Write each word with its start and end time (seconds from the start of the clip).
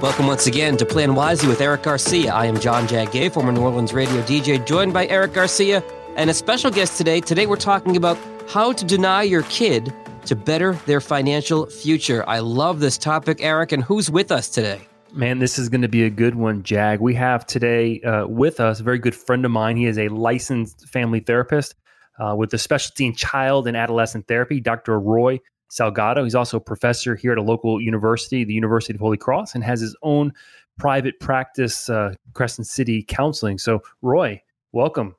Welcome 0.00 0.28
once 0.28 0.46
again 0.46 0.78
to 0.78 0.86
Plan 0.86 1.14
Wisely 1.14 1.46
with 1.46 1.60
Eric 1.60 1.82
Garcia. 1.82 2.32
I 2.32 2.46
am 2.46 2.58
John 2.58 2.88
Jagay, 2.88 3.30
former 3.30 3.52
New 3.52 3.60
Orleans 3.60 3.92
radio 3.92 4.22
DJ, 4.22 4.64
joined 4.64 4.94
by 4.94 5.06
Eric 5.08 5.34
Garcia 5.34 5.84
and 6.16 6.30
a 6.30 6.32
special 6.32 6.70
guest 6.70 6.96
today. 6.96 7.20
Today 7.20 7.44
we're 7.44 7.56
talking 7.56 7.98
about 7.98 8.16
how 8.48 8.72
to 8.72 8.84
deny 8.86 9.24
your 9.24 9.42
kid 9.42 9.92
to 10.24 10.34
better 10.34 10.72
their 10.86 11.02
financial 11.02 11.66
future. 11.66 12.26
I 12.26 12.38
love 12.38 12.80
this 12.80 12.96
topic, 12.96 13.40
Eric, 13.42 13.72
and 13.72 13.84
who's 13.84 14.10
with 14.10 14.32
us 14.32 14.48
today? 14.48 14.80
Man, 15.12 15.38
this 15.38 15.58
is 15.58 15.68
going 15.68 15.82
to 15.82 15.88
be 15.88 16.04
a 16.04 16.10
good 16.10 16.34
one, 16.34 16.62
Jag. 16.62 17.00
We 17.00 17.12
have 17.16 17.46
today 17.46 18.00
uh, 18.00 18.26
with 18.26 18.58
us 18.58 18.80
a 18.80 18.82
very 18.82 18.98
good 18.98 19.14
friend 19.14 19.44
of 19.44 19.50
mine. 19.50 19.76
He 19.76 19.84
is 19.84 19.98
a 19.98 20.08
licensed 20.08 20.88
family 20.88 21.20
therapist 21.20 21.74
uh, 22.18 22.34
with 22.34 22.54
a 22.54 22.58
specialty 22.58 23.04
in 23.04 23.14
child 23.14 23.68
and 23.68 23.76
adolescent 23.76 24.28
therapy, 24.28 24.60
Dr. 24.60 24.98
Roy 24.98 25.40
Salgado. 25.70 26.24
He's 26.24 26.34
also 26.34 26.56
a 26.56 26.60
professor 26.60 27.14
here 27.14 27.32
at 27.32 27.38
a 27.38 27.42
local 27.42 27.80
university, 27.80 28.44
the 28.44 28.52
University 28.52 28.94
of 28.94 29.00
Holy 29.00 29.16
Cross, 29.16 29.54
and 29.54 29.64
has 29.64 29.80
his 29.80 29.96
own 30.02 30.32
private 30.78 31.20
practice, 31.20 31.88
uh, 31.88 32.14
Crescent 32.34 32.66
City 32.66 33.02
Counseling. 33.02 33.58
So, 33.58 33.82
Roy, 34.02 34.42
welcome. 34.72 35.14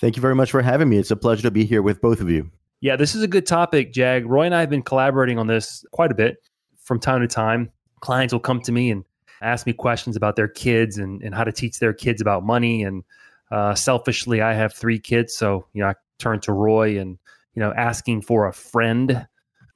Thank 0.00 0.16
you 0.16 0.22
very 0.22 0.34
much 0.34 0.50
for 0.50 0.62
having 0.62 0.88
me. 0.88 0.98
It's 0.98 1.10
a 1.10 1.16
pleasure 1.16 1.42
to 1.42 1.50
be 1.50 1.64
here 1.64 1.82
with 1.82 2.00
both 2.00 2.20
of 2.20 2.30
you. 2.30 2.50
Yeah, 2.80 2.94
this 2.94 3.16
is 3.16 3.22
a 3.22 3.28
good 3.28 3.46
topic, 3.46 3.92
Jag. 3.92 4.24
Roy 4.24 4.44
and 4.44 4.54
I 4.54 4.60
have 4.60 4.70
been 4.70 4.82
collaborating 4.82 5.38
on 5.38 5.48
this 5.48 5.84
quite 5.90 6.12
a 6.12 6.14
bit 6.14 6.36
from 6.78 7.00
time 7.00 7.20
to 7.20 7.26
time. 7.26 7.70
Clients 8.00 8.32
will 8.32 8.40
come 8.40 8.60
to 8.60 8.70
me 8.70 8.92
and 8.92 9.04
ask 9.42 9.66
me 9.66 9.72
questions 9.72 10.14
about 10.14 10.36
their 10.36 10.46
kids 10.46 10.96
and, 10.96 11.20
and 11.22 11.34
how 11.34 11.42
to 11.42 11.50
teach 11.50 11.80
their 11.80 11.92
kids 11.92 12.20
about 12.20 12.44
money. 12.44 12.84
And 12.84 13.02
uh, 13.50 13.74
selfishly, 13.74 14.40
I 14.40 14.54
have 14.54 14.72
three 14.72 15.00
kids. 15.00 15.34
So, 15.34 15.66
you 15.72 15.82
know, 15.82 15.88
I 15.88 15.94
turn 16.20 16.38
to 16.40 16.52
Roy 16.52 17.00
and, 17.00 17.18
you 17.54 17.60
know, 17.60 17.72
asking 17.76 18.22
for 18.22 18.46
a 18.46 18.52
friend 18.52 19.26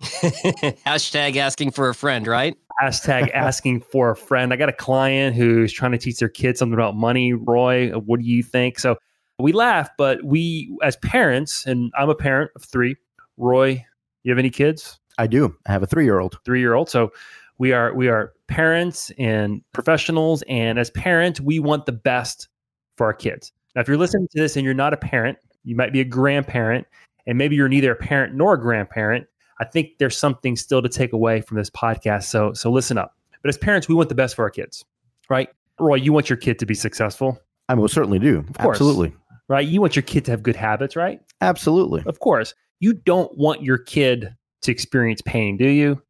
Hashtag 0.84 1.36
asking 1.36 1.70
for 1.70 1.88
a 1.88 1.94
friend, 1.94 2.26
right? 2.26 2.56
Hashtag 2.82 3.30
asking 3.34 3.82
for 3.82 4.10
a 4.10 4.16
friend. 4.16 4.52
I 4.52 4.56
got 4.56 4.68
a 4.68 4.72
client 4.72 5.36
who's 5.36 5.72
trying 5.72 5.92
to 5.92 5.98
teach 5.98 6.18
their 6.18 6.28
kids 6.28 6.58
something 6.58 6.74
about 6.74 6.96
money. 6.96 7.32
Roy, 7.32 7.90
what 7.90 8.20
do 8.20 8.26
you 8.26 8.42
think? 8.42 8.80
So 8.80 8.96
we 9.38 9.52
laugh, 9.52 9.90
but 9.96 10.24
we, 10.24 10.76
as 10.82 10.96
parents, 10.96 11.66
and 11.66 11.92
I'm 11.96 12.10
a 12.10 12.16
parent 12.16 12.50
of 12.56 12.64
three. 12.64 12.96
Roy, 13.36 13.84
you 14.24 14.32
have 14.32 14.38
any 14.38 14.50
kids? 14.50 14.98
I 15.18 15.28
do. 15.28 15.54
I 15.66 15.72
have 15.72 15.82
a 15.82 15.86
three 15.86 16.04
year 16.04 16.18
old. 16.18 16.38
Three 16.44 16.60
year 16.60 16.74
old. 16.74 16.90
So 16.90 17.12
we 17.58 17.72
are 17.72 17.94
we 17.94 18.08
are 18.08 18.32
parents 18.48 19.12
and 19.18 19.62
professionals, 19.72 20.42
and 20.48 20.78
as 20.78 20.90
parents, 20.90 21.40
we 21.40 21.60
want 21.60 21.86
the 21.86 21.92
best 21.92 22.48
for 22.96 23.06
our 23.06 23.14
kids. 23.14 23.52
Now, 23.74 23.82
if 23.82 23.88
you're 23.88 23.96
listening 23.96 24.26
to 24.32 24.40
this 24.40 24.56
and 24.56 24.64
you're 24.64 24.74
not 24.74 24.92
a 24.92 24.96
parent, 24.96 25.38
you 25.64 25.76
might 25.76 25.92
be 25.92 26.00
a 26.00 26.04
grandparent, 26.04 26.86
and 27.26 27.38
maybe 27.38 27.54
you're 27.54 27.68
neither 27.68 27.92
a 27.92 27.96
parent 27.96 28.34
nor 28.34 28.54
a 28.54 28.60
grandparent 28.60 29.26
I 29.60 29.64
think 29.64 29.98
there's 29.98 30.16
something 30.16 30.56
still 30.56 30.82
to 30.82 30.88
take 30.88 31.12
away 31.12 31.40
from 31.40 31.56
this 31.56 31.70
podcast. 31.70 32.24
So 32.24 32.52
so 32.52 32.70
listen 32.70 32.98
up. 32.98 33.16
But 33.42 33.48
as 33.48 33.58
parents, 33.58 33.88
we 33.88 33.94
want 33.94 34.08
the 34.08 34.14
best 34.14 34.36
for 34.36 34.42
our 34.42 34.50
kids, 34.50 34.84
right? 35.28 35.48
Roy, 35.78 35.96
you 35.96 36.12
want 36.12 36.30
your 36.30 36.36
kid 36.36 36.58
to 36.60 36.66
be 36.66 36.74
successful. 36.74 37.38
I 37.68 37.74
most 37.74 37.94
certainly 37.94 38.18
do. 38.18 38.38
Of 38.38 38.58
course. 38.58 38.76
Absolutely. 38.76 39.12
Right? 39.48 39.66
You 39.66 39.80
want 39.80 39.96
your 39.96 40.04
kid 40.04 40.24
to 40.26 40.30
have 40.30 40.42
good 40.42 40.56
habits, 40.56 40.94
right? 40.96 41.20
Absolutely. 41.40 42.02
Of 42.06 42.20
course. 42.20 42.54
You 42.80 42.94
don't 42.94 43.36
want 43.36 43.62
your 43.62 43.78
kid 43.78 44.34
to 44.62 44.72
experience 44.72 45.20
pain, 45.22 45.56
do 45.56 45.68
you? 45.68 46.00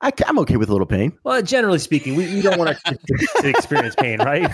I, 0.00 0.10
am 0.26 0.38
okay 0.40 0.56
with 0.56 0.68
a 0.68 0.72
little 0.72 0.86
pain. 0.86 1.16
Well, 1.22 1.40
generally 1.42 1.78
speaking, 1.78 2.16
we, 2.16 2.26
we 2.34 2.42
don't 2.42 2.58
want 2.58 2.70
our 2.70 2.74
kids 2.74 3.04
to, 3.04 3.42
to 3.42 3.48
experience 3.48 3.94
pain, 3.94 4.18
right? 4.18 4.50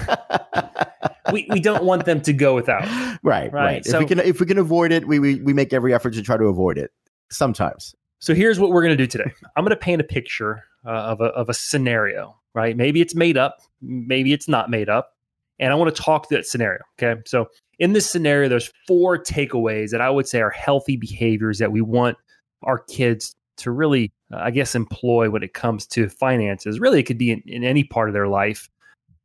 we, 1.33 1.47
we 1.51 1.61
don't 1.61 1.85
want 1.85 2.05
them 2.05 2.21
to 2.23 2.35
go 2.35 2.55
without. 2.55 2.85
Right, 3.23 3.51
right. 3.51 3.53
right. 3.53 3.85
So, 3.85 3.97
if 3.97 4.01
we 4.01 4.07
can 4.07 4.19
if 4.21 4.41
we 4.41 4.47
can 4.47 4.59
avoid 4.59 4.93
it, 4.93 5.09
we, 5.09 5.19
we 5.19 5.37
we 5.41 5.55
make 5.55 5.73
every 5.73 5.95
effort 5.95 6.13
to 6.15 6.23
try 6.23 6.37
to 6.37 6.45
avoid 6.45 6.77
it 6.77 6.91
sometimes. 7.31 7.95
So 8.21 8.35
here's 8.35 8.59
what 8.59 8.71
we're 8.71 8.83
going 8.83 8.97
to 8.97 9.03
do 9.03 9.07
today. 9.07 9.31
I'm 9.57 9.65
going 9.65 9.71
to 9.71 9.77
paint 9.77 10.01
a 10.01 10.05
picture 10.05 10.65
uh, 10.85 10.91
of, 10.91 11.21
a, 11.21 11.27
of 11.27 11.49
a 11.49 11.55
scenario, 11.55 12.37
right? 12.55 12.77
Maybe 12.77 13.01
it's 13.01 13.15
made 13.15 13.37
up, 13.37 13.59
maybe 13.81 14.33
it's 14.33 14.49
not 14.49 14.71
made 14.71 14.89
up. 14.89 15.15
And 15.61 15.73
I 15.73 15.75
want 15.75 15.95
to 15.95 16.03
talk 16.03 16.29
to 16.29 16.35
that 16.37 16.47
scenario. 16.47 16.81
Okay. 17.01 17.21
So 17.27 17.49
in 17.79 17.93
this 17.93 18.09
scenario, 18.09 18.49
there's 18.49 18.73
four 18.87 19.19
takeaways 19.19 19.91
that 19.91 20.01
I 20.01 20.11
would 20.11 20.29
say 20.29 20.41
are 20.41 20.51
healthy 20.51 20.97
behaviors 20.97 21.59
that 21.59 21.73
we 21.73 21.81
want 21.81 22.17
our 22.63 22.79
kids 22.79 23.35
to 23.59 23.71
really, 23.73 24.13
uh, 24.33 24.39
I 24.39 24.51
guess, 24.51 24.75
employ 24.75 25.31
when 25.31 25.43
it 25.43 25.55
comes 25.55 25.87
to 25.89 26.09
finances. 26.09 26.79
Really, 26.79 27.01
it 27.01 27.05
could 27.05 27.19
be 27.19 27.33
in, 27.33 27.43
in 27.47 27.65
any 27.65 27.85
part 27.85 28.09
of 28.09 28.13
their 28.13 28.29
life. 28.29 28.69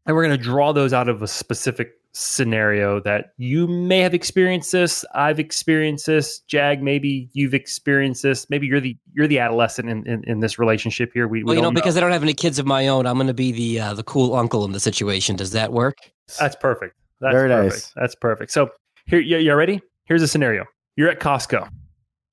And 0.05 0.15
we're 0.15 0.25
going 0.25 0.37
to 0.37 0.43
draw 0.43 0.73
those 0.73 0.91
out 0.91 1.07
of 1.07 1.21
a 1.21 1.27
specific 1.27 1.93
scenario 2.15 2.99
that 2.99 3.33
you 3.37 3.67
may 3.67 3.99
have 3.99 4.13
experienced 4.13 4.71
this 4.71 5.03
i've 5.15 5.39
experienced 5.39 6.05
this 6.05 6.41
jag 6.41 6.79
maybe 6.83 7.27
you've 7.33 7.55
experienced 7.55 8.21
this 8.21 8.47
maybe 8.51 8.67
you're 8.67 8.79
the 8.79 8.95
you're 9.13 9.27
the 9.27 9.39
adolescent 9.39 9.89
in, 9.89 10.05
in, 10.07 10.23
in 10.25 10.39
this 10.39 10.59
relationship 10.59 11.09
here. 11.11 11.27
We, 11.27 11.39
we 11.39 11.43
well 11.43 11.55
you 11.55 11.61
know, 11.61 11.69
know, 11.69 11.73
because 11.73 11.97
i 11.97 11.99
don't 11.99 12.11
have 12.11 12.21
any 12.21 12.35
kids 12.35 12.59
of 12.59 12.67
my 12.67 12.87
own 12.87 13.07
i'm 13.07 13.15
going 13.15 13.25
to 13.25 13.33
be 13.33 13.51
the 13.51 13.79
uh, 13.79 13.93
the 13.95 14.03
cool 14.03 14.35
uncle 14.35 14.63
in 14.63 14.73
the 14.73 14.79
situation. 14.79 15.35
Does 15.35 15.51
that 15.51 15.73
work? 15.73 15.97
That's 16.39 16.55
perfect. 16.55 16.95
That's 17.19 17.33
very 17.33 17.49
perfect. 17.49 17.73
nice. 17.73 17.93
That's 17.95 18.15
perfect. 18.15 18.51
So 18.51 18.69
here 19.07 19.19
you, 19.19 19.37
you 19.37 19.53
ready? 19.55 19.81
Here's 20.05 20.21
a 20.21 20.27
scenario. 20.27 20.65
You're 20.95 21.09
at 21.09 21.19
costco 21.19 21.67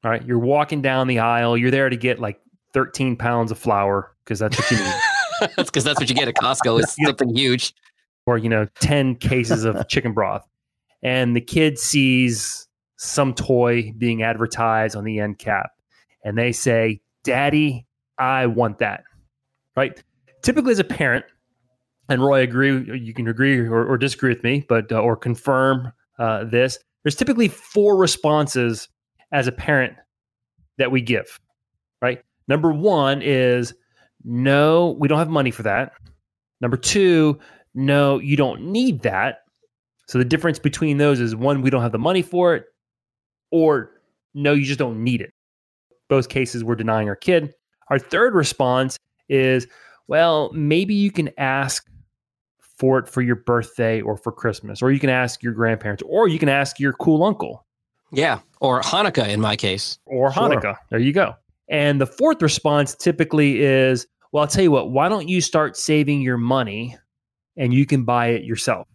all 0.05 0.11
right? 0.11 0.25
You're 0.25 0.39
walking 0.39 0.83
down 0.83 1.07
the 1.07 1.19
aisle. 1.19 1.57
You're 1.57 1.71
there 1.71 1.89
to 1.89 1.97
get 1.97 2.21
like 2.21 2.41
13 2.73 3.17
pounds 3.17 3.51
of 3.51 3.59
flour 3.59 4.15
because 4.25 4.39
that's 4.39 4.59
what 4.59 4.71
you 4.71 4.79
need. 4.79 4.95
That's 5.57 5.71
because 5.71 5.85
that's 5.85 5.99
what 5.99 6.11
you 6.11 6.15
get 6.15 6.29
at 6.29 6.35
costco 6.35 6.83
it's 6.83 6.95
something 7.03 7.35
huge 7.35 7.73
or 8.31 8.39
you 8.39 8.49
know 8.49 8.67
10 8.81 9.17
cases 9.17 9.65
of 9.65 9.89
chicken 9.89 10.13
broth. 10.13 10.47
And 11.03 11.35
the 11.35 11.41
kid 11.41 11.79
sees 11.79 12.69
some 12.97 13.35
toy 13.35 13.93
being 13.99 14.23
advertised 14.23 14.95
on 14.95 15.05
the 15.05 15.19
end 15.19 15.39
cap 15.39 15.71
and 16.23 16.37
they 16.37 16.53
say 16.53 17.01
daddy 17.25 17.87
i 18.19 18.47
want 18.47 18.79
that. 18.79 19.03
Right? 19.77 20.03
Typically 20.43 20.73
as 20.73 20.79
a 20.79 20.85
parent 20.85 21.25
and 22.09 22.23
roy 22.23 22.43
agree 22.43 22.99
you 22.99 23.15
can 23.15 23.27
agree 23.29 23.59
or, 23.59 23.85
or 23.87 23.99
disagree 23.99 24.33
with 24.33 24.45
me 24.45 24.65
but 24.69 24.91
uh, 24.93 25.01
or 25.01 25.17
confirm 25.17 25.93
uh, 26.19 26.45
this 26.45 26.79
there's 27.03 27.15
typically 27.15 27.49
four 27.49 27.97
responses 27.97 28.89
as 29.33 29.47
a 29.47 29.53
parent 29.53 29.95
that 30.79 30.91
we 30.91 31.01
give 31.01 31.41
right? 32.03 32.23
Number 32.49 32.73
one 32.73 33.23
is 33.23 33.75
no 34.25 34.97
we 34.99 35.09
don't 35.09 35.19
have 35.19 35.29
money 35.29 35.51
for 35.51 35.63
that. 35.63 35.93
Number 36.61 36.77
two 36.77 37.39
no, 37.75 38.19
you 38.19 38.37
don't 38.37 38.63
need 38.63 39.03
that. 39.03 39.39
So 40.07 40.19
the 40.19 40.25
difference 40.25 40.59
between 40.59 40.99
those 40.99 41.21
is 41.21 41.37
one, 41.37 41.63
we 41.63 41.71
don't 41.71 41.83
have 41.83 41.93
the 41.93 41.99
money 41.99 42.23
for 42.23 42.55
it, 42.57 42.65
or 43.51 43.91
no, 44.35 44.53
you 44.53 44.65
just 44.65 44.79
don't 44.79 45.03
need 45.03 45.21
it. 45.21 45.33
Both 46.09 46.29
cases, 46.29 46.65
we're 46.65 46.75
denying 46.75 47.09
our 47.09 47.17
kid. 47.17 47.55
Our 47.89 47.99
third 47.99 48.35
response 48.35 48.99
is, 49.29 49.69
well, 50.09 50.51
maybe 50.53 50.95
you 50.95 51.13
can 51.13 51.31
ask 51.39 51.89
for 52.79 52.99
it 52.99 53.09
for 53.09 53.23
your 53.23 53.37
birthday 53.37 54.01
or 54.01 54.17
for 54.17 54.33
Christmas, 54.33 54.83
or 54.83 54.91
you 54.91 54.99
can 54.99 55.11
ask 55.11 55.43
your 55.43 55.53
grandparents, 55.53 56.03
or 56.07 56.27
you 56.27 56.39
can 56.39 56.49
ask 56.49 56.81
your 56.81 56.93
cool 56.95 57.23
uncle. 57.23 57.65
Yeah, 58.11 58.41
or 58.61 58.81
Hanukkah 58.81 59.29
in 59.29 59.41
my 59.41 59.55
case. 59.55 59.99
Or 60.07 60.31
Hanukkah. 60.31 60.63
Sure. 60.63 60.79
There 60.91 60.99
you 60.99 61.13
go. 61.13 61.35
And 61.69 62.01
the 62.01 62.07
fourth 62.07 62.43
response 62.43 62.97
typically 62.97 63.63
is, 63.63 64.09
well, 64.33 64.43
I'll 64.43 64.49
tell 64.49 64.65
you 64.65 64.73
what, 64.73 64.91
why 64.91 65.09
don't 65.09 65.29
you 65.29 65.41
start 65.41 65.77
saving 65.77 66.21
your 66.23 66.37
money 66.37 66.97
and 67.61 67.75
you 67.75 67.87
can 67.87 68.05
buy 68.05 68.29
it 68.29 68.43
yourself. 68.43 68.89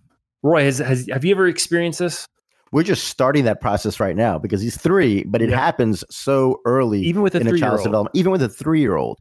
Roy, 0.44 0.64
has, 0.66 0.80
has 0.80 1.08
have 1.12 1.24
you 1.24 1.32
ever 1.34 1.48
experienced 1.48 2.00
this? 2.00 2.28
We're 2.72 2.84
just 2.84 3.08
starting 3.08 3.46
that 3.46 3.62
process 3.62 4.00
right 4.00 4.16
now 4.16 4.38
because 4.38 4.62
he's 4.62 4.76
three, 4.76 5.24
but 5.24 5.42
it 5.42 5.50
yeah. 5.50 5.58
happens 5.58 6.04
so 6.10 6.60
early, 6.66 7.02
even 7.02 7.22
with 7.22 7.36
a 7.36 7.40
in 7.40 7.48
a 7.48 7.58
child's 7.58 7.84
development, 7.84 8.16
even 8.16 8.32
with 8.32 8.42
a 8.42 8.50
three-year-old. 8.50 9.20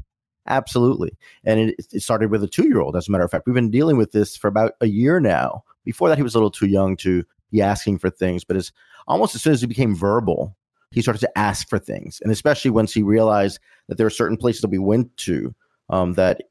Absolutely, 0.48 1.16
and 1.44 1.60
it, 1.60 1.86
it 1.92 2.02
started 2.02 2.30
with 2.30 2.42
a 2.42 2.48
two-year-old. 2.48 2.96
As 2.96 3.06
a 3.06 3.12
matter 3.12 3.22
of 3.22 3.30
fact, 3.30 3.46
we've 3.46 3.54
been 3.54 3.70
dealing 3.70 3.96
with 3.96 4.12
this 4.12 4.36
for 4.36 4.48
about 4.48 4.72
a 4.80 4.86
year 4.86 5.20
now. 5.20 5.62
Before 5.84 6.08
that, 6.08 6.18
he 6.18 6.22
was 6.24 6.34
a 6.34 6.38
little 6.38 6.50
too 6.50 6.66
young 6.66 6.96
to 6.98 7.22
be 7.52 7.62
asking 7.62 7.98
for 7.98 8.10
things, 8.10 8.42
but 8.44 8.56
it's 8.56 8.72
almost 9.06 9.34
as 9.34 9.42
soon 9.42 9.52
as 9.52 9.60
he 9.60 9.66
became 9.66 9.94
verbal, 9.94 10.56
he 10.90 11.02
started 11.02 11.20
to 11.20 11.38
ask 11.38 11.68
for 11.68 11.78
things, 11.78 12.20
and 12.22 12.32
especially 12.32 12.70
once 12.70 12.92
he 12.92 13.02
realized 13.02 13.60
that 13.88 13.98
there 13.98 14.06
are 14.06 14.10
certain 14.10 14.36
places 14.36 14.62
that 14.62 14.70
we 14.70 14.78
went 14.78 15.14
to 15.18 15.54
um, 15.90 16.14
that 16.14 16.42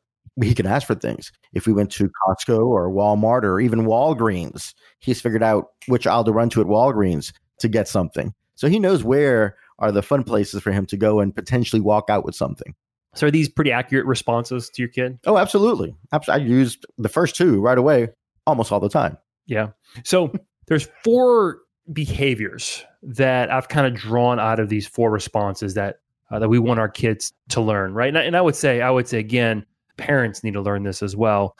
he 0.42 0.56
can 0.56 0.66
ask 0.66 0.88
for 0.88 0.96
things. 0.96 1.32
If 1.54 1.68
we 1.68 1.74
went 1.74 1.92
to 1.92 2.10
Costco 2.26 2.66
or 2.66 2.90
Walmart 2.90 3.44
or 3.44 3.60
even 3.60 3.86
Walgreens, 3.86 4.74
he's 5.00 5.22
figured 5.22 5.44
out 5.44 5.68
which 5.88 6.08
aisle 6.08 6.24
to 6.24 6.32
run 6.32 6.50
to 6.50 6.62
at 6.62 6.68
Walgreens 6.68 7.34
to 7.60 7.68
get 7.68 7.88
something. 7.88 8.34
So 8.56 8.68
he 8.68 8.80
knows 8.80 9.04
where 9.04 9.56
are 9.80 9.92
the 9.92 10.02
fun 10.02 10.24
places 10.24 10.62
for 10.62 10.72
him 10.72 10.86
to 10.88 10.98
go 10.98 11.20
and 11.20 11.36
potentially 11.36 11.82
walk 11.82 12.10
out 12.10 12.26
with 12.26 12.36
something. 12.36 12.74
So 13.16 13.28
are 13.28 13.32
these 13.32 13.50
pretty 13.50 13.72
accurate 13.72 14.06
responses 14.06 14.70
to 14.70 14.82
your 14.82 14.90
kid? 14.90 15.20
Oh, 15.26 15.38
absolutely. 15.38 15.96
I 16.28 16.38
used 16.38 16.86
the 16.98 17.10
first 17.10 17.36
two 17.36 17.62
right 17.62 17.78
away 17.78 18.10
almost 18.48 18.72
all 18.72 18.80
the 18.80 18.90
time. 18.90 19.18
Yeah. 19.46 19.70
So 20.04 20.34
there's 20.68 20.90
four 21.04 21.60
behaviors 21.92 22.84
that 23.04 23.52
I've 23.52 23.68
kind 23.68 23.86
of 23.86 23.94
drawn 23.94 24.40
out 24.40 24.60
of 24.60 24.70
these 24.70 24.88
four 24.88 25.12
responses 25.12 25.74
that 25.76 25.98
uh, 26.32 26.40
that 26.40 26.50
we 26.50 26.58
want 26.58 26.80
our 26.80 26.90
kids 26.90 27.34
to 27.50 27.62
learn, 27.62 27.94
right? 27.94 28.08
And 28.08 28.18
I, 28.18 28.22
and 28.24 28.36
I 28.36 28.42
would 28.42 28.56
say, 28.56 28.82
I 28.82 28.90
would 28.90 29.08
say 29.08 29.20
again, 29.20 29.66
parents 29.98 30.44
need 30.44 30.54
to 30.54 30.62
learn 30.62 30.84
this 30.84 31.02
as 31.02 31.16
well. 31.16 31.58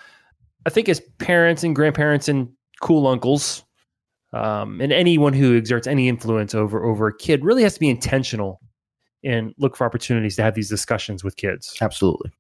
I 0.66 0.70
think 0.70 0.90
as 0.90 1.02
parents 1.18 1.64
and 1.64 1.76
grandparents 1.76 2.28
and 2.28 2.50
cool 2.82 3.08
uncles, 3.08 3.64
um, 4.34 4.82
and 4.82 4.92
anyone 4.92 5.34
who 5.34 5.56
exerts 5.56 5.86
any 5.86 6.10
influence 6.10 6.56
over 6.56 6.84
over 6.84 7.08
a 7.08 7.18
kid 7.18 7.44
really 7.44 7.64
has 7.64 7.76
to 7.76 7.80
be 7.80 7.90
intentional 7.90 8.60
and 9.24 9.54
look 9.58 9.78
for 9.78 9.86
opportunities 9.86 10.36
to 10.36 10.44
have 10.44 10.56
these 10.56 10.70
discussions 10.70 11.24
with 11.24 11.38
kids. 11.38 11.76
Absolutely. 11.82 12.32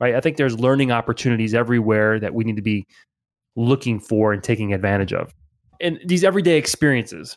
right? 0.00 0.14
I 0.14 0.20
think 0.20 0.36
there's 0.36 0.58
learning 0.58 0.90
opportunities 0.90 1.54
everywhere 1.54 2.20
that 2.20 2.34
we 2.34 2.44
need 2.44 2.56
to 2.56 2.62
be 2.62 2.86
looking 3.56 3.98
for 3.98 4.32
and 4.32 4.42
taking 4.42 4.72
advantage 4.74 5.12
of. 5.12 5.34
And 5.80 5.98
these 6.04 6.24
everyday 6.24 6.56
experiences. 6.56 7.36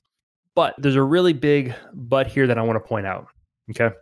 But 0.56 0.76
there's 0.78 0.96
a 0.96 1.04
really 1.04 1.34
big 1.34 1.74
but 1.94 2.28
here 2.28 2.48
that 2.48 2.58
I 2.58 2.62
want 2.62 2.76
to 2.76 2.86
point 2.86 3.06
out. 3.06 3.28
Okay. 3.70 3.96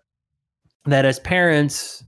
That 0.86 1.06
as 1.06 1.20
parents, 1.20 2.04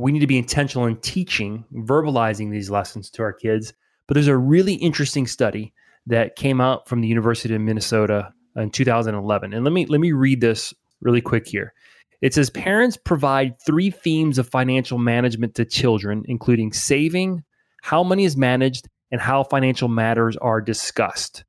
we 0.00 0.12
need 0.12 0.20
to 0.20 0.26
be 0.26 0.38
intentional 0.38 0.86
in 0.86 0.96
teaching, 0.96 1.64
verbalizing 1.74 2.50
these 2.50 2.70
lessons 2.70 3.10
to 3.10 3.22
our 3.22 3.32
kids. 3.32 3.72
But 4.06 4.14
there's 4.14 4.28
a 4.28 4.36
really 4.36 4.74
interesting 4.74 5.26
study 5.26 5.72
that 6.06 6.36
came 6.36 6.60
out 6.60 6.88
from 6.88 7.00
the 7.00 7.08
University 7.08 7.54
of 7.54 7.60
Minnesota 7.60 8.32
in 8.56 8.70
2011. 8.70 9.52
And 9.52 9.64
let 9.64 9.72
me 9.72 9.86
let 9.86 10.00
me 10.00 10.12
read 10.12 10.40
this 10.40 10.74
really 11.00 11.20
quick 11.20 11.46
here. 11.46 11.72
It 12.20 12.34
says 12.34 12.50
parents 12.50 12.96
provide 12.96 13.60
three 13.60 13.90
themes 13.90 14.38
of 14.38 14.48
financial 14.48 14.98
management 14.98 15.54
to 15.56 15.64
children, 15.64 16.24
including 16.26 16.72
saving, 16.72 17.44
how 17.82 18.02
money 18.02 18.24
is 18.24 18.36
managed, 18.36 18.88
and 19.10 19.20
how 19.20 19.44
financial 19.44 19.88
matters 19.88 20.36
are 20.38 20.60
discussed. 20.60 21.44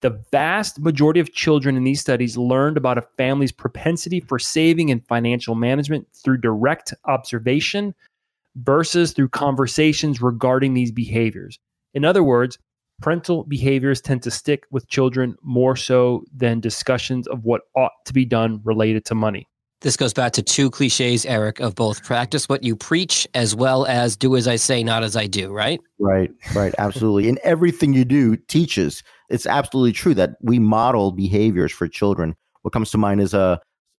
The 0.00 0.22
vast 0.30 0.78
majority 0.78 1.18
of 1.18 1.32
children 1.32 1.76
in 1.76 1.82
these 1.82 2.00
studies 2.00 2.36
learned 2.36 2.76
about 2.76 2.98
a 2.98 3.06
family's 3.16 3.50
propensity 3.50 4.20
for 4.20 4.38
saving 4.38 4.90
and 4.90 5.04
financial 5.06 5.56
management 5.56 6.06
through 6.14 6.38
direct 6.38 6.94
observation 7.06 7.94
versus 8.56 9.12
through 9.12 9.30
conversations 9.30 10.22
regarding 10.22 10.74
these 10.74 10.92
behaviors. 10.92 11.58
In 11.94 12.04
other 12.04 12.22
words, 12.22 12.58
parental 13.00 13.44
behaviors 13.44 14.00
tend 14.00 14.22
to 14.22 14.30
stick 14.30 14.64
with 14.70 14.88
children 14.88 15.36
more 15.42 15.74
so 15.74 16.24
than 16.34 16.60
discussions 16.60 17.26
of 17.26 17.44
what 17.44 17.62
ought 17.76 17.92
to 18.06 18.12
be 18.12 18.24
done 18.24 18.60
related 18.64 19.04
to 19.06 19.14
money. 19.14 19.48
This 19.80 19.96
goes 19.96 20.12
back 20.12 20.32
to 20.32 20.42
two 20.42 20.70
cliches, 20.70 21.24
Eric, 21.24 21.60
of 21.60 21.76
both 21.76 22.02
practice 22.02 22.48
what 22.48 22.64
you 22.64 22.74
preach 22.74 23.28
as 23.34 23.54
well 23.54 23.86
as 23.86 24.16
do 24.16 24.34
as 24.34 24.48
I 24.48 24.56
say, 24.56 24.82
not 24.82 25.04
as 25.04 25.14
I 25.14 25.28
do, 25.28 25.52
right? 25.52 25.80
Right, 26.00 26.30
right, 26.54 26.74
absolutely. 26.78 27.28
and 27.28 27.38
everything 27.44 27.94
you 27.94 28.04
do 28.04 28.36
teaches. 28.36 29.04
It's 29.28 29.46
absolutely 29.46 29.92
true 29.92 30.14
that 30.14 30.30
we 30.40 30.58
model 30.58 31.12
behaviors 31.12 31.70
for 31.70 31.86
children. 31.86 32.34
What 32.62 32.72
comes 32.72 32.90
to 32.90 32.98
mind 32.98 33.20
is 33.20 33.34
a 33.34 33.40
uh, 33.40 33.56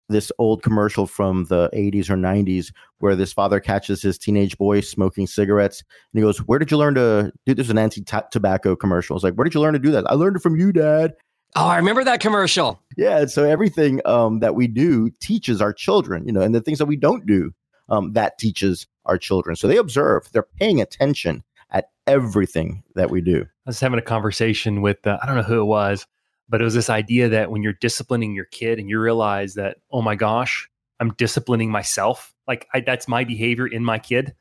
this 0.09 0.33
old 0.39 0.63
commercial 0.63 1.07
from 1.07 1.45
the 1.45 1.69
80s 1.75 2.09
or 2.09 2.17
90s 2.17 2.73
where 2.99 3.15
this 3.15 3.33
father 3.33 3.61
catches 3.61 4.03
his 4.03 4.19
teenage 4.19 4.57
boy 4.57 4.81
smoking 4.81 5.27
cigarettes 5.27 5.83
and 6.13 6.19
he 6.19 6.23
goes, 6.23 6.39
Where 6.39 6.59
did 6.59 6.71
you 6.71 6.79
learn 6.79 6.95
to 6.95 7.33
do 7.47 7.55
this? 7.55 7.67
Is 7.67 7.71
An 7.71 7.79
anti 7.79 8.03
tobacco 8.33 8.75
commercial. 8.75 9.17
It's 9.17 9.23
like, 9.23 9.35
Where 9.35 9.45
did 9.45 9.55
you 9.55 9.61
learn 9.61 9.75
to 9.75 9.79
do 9.79 9.91
that? 9.91 10.11
I 10.11 10.15
learned 10.15 10.37
it 10.37 10.43
from 10.43 10.57
you, 10.57 10.73
dad. 10.73 11.15
Oh, 11.57 11.67
I 11.67 11.77
remember 11.77 12.05
that 12.05 12.21
commercial. 12.21 12.81
Yeah. 12.97 13.27
So 13.27 13.45
everything 13.45 14.01
um, 14.05 14.41
that 14.41 14.55
we 14.55 14.67
do 14.67 15.11
teaches 15.21 15.61
our 15.63 15.73
children, 15.73 16.27
you 16.27 16.33
know, 16.33 16.41
and 16.41 16.55
the 16.55 16.61
things 16.61 16.79
that 16.79 16.87
we 16.87 16.97
don't 16.97 17.27
do, 17.27 17.53
um, 17.89 18.13
that 18.13 18.39
teaches 18.39 18.87
our 19.07 19.19
children. 19.19 19.57
So 19.57 19.67
they 19.67 19.77
observe, 19.77 20.29
they're 20.33 20.43
paying 20.43 20.81
attention 20.81 21.43
at 21.71 21.91
everything 22.07 22.83
that 22.95 23.11
we 23.11 23.21
do. 23.21 23.43
I 23.43 23.71
was 23.71 23.81
having 23.81 23.99
a 23.99 24.03
conversation 24.03 24.83
with, 24.83 25.07
uh, 25.07 25.19
I 25.23 25.27
don't 25.27 25.37
know 25.37 25.43
who 25.43 25.61
it 25.61 25.65
was, 25.65 26.07
but 26.49 26.61
it 26.61 26.65
was 26.65 26.75
this 26.75 26.91
idea 26.91 27.29
that 27.31 27.51
when 27.51 27.63
you're 27.63 27.75
disciplining 27.75 28.35
your 28.35 28.47
kid 28.47 28.79
and 28.79 28.89
you 28.89 29.01
realize 29.01 29.55
that, 29.55 29.79
oh 29.91 30.03
my 30.03 30.15
gosh, 30.15 30.69
I'm 31.01 31.13
disciplining 31.15 31.71
myself, 31.71 32.35
like 32.47 32.67
I, 32.75 32.81
that's 32.81 33.09
my 33.09 33.25
behavior 33.25 33.67
in 33.67 33.85
my 33.85 33.99
kid, 33.99 34.35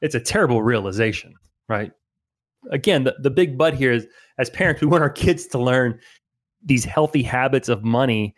it's 0.00 0.14
a 0.14 0.20
terrible 0.20 0.62
realization, 0.62 1.34
right? 1.68 1.92
Again, 2.70 3.04
the, 3.04 3.16
the 3.20 3.30
big 3.30 3.56
but 3.56 3.74
here 3.74 3.92
is 3.92 4.06
as 4.38 4.50
parents, 4.50 4.80
we 4.80 4.86
want 4.86 5.02
our 5.02 5.10
kids 5.10 5.46
to 5.48 5.58
learn 5.58 5.98
these 6.66 6.84
healthy 6.84 7.22
habits 7.22 7.68
of 7.68 7.82
money. 7.82 8.34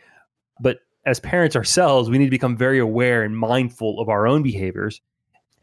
But 0.60 0.78
as 1.04 1.18
parents 1.18 1.56
ourselves, 1.56 2.08
we 2.08 2.18
need 2.18 2.26
to 2.26 2.30
become 2.30 2.56
very 2.56 2.78
aware 2.78 3.24
and 3.24 3.36
mindful 3.36 3.98
of 4.00 4.08
our 4.08 4.26
own 4.26 4.42
behaviors 4.42 5.00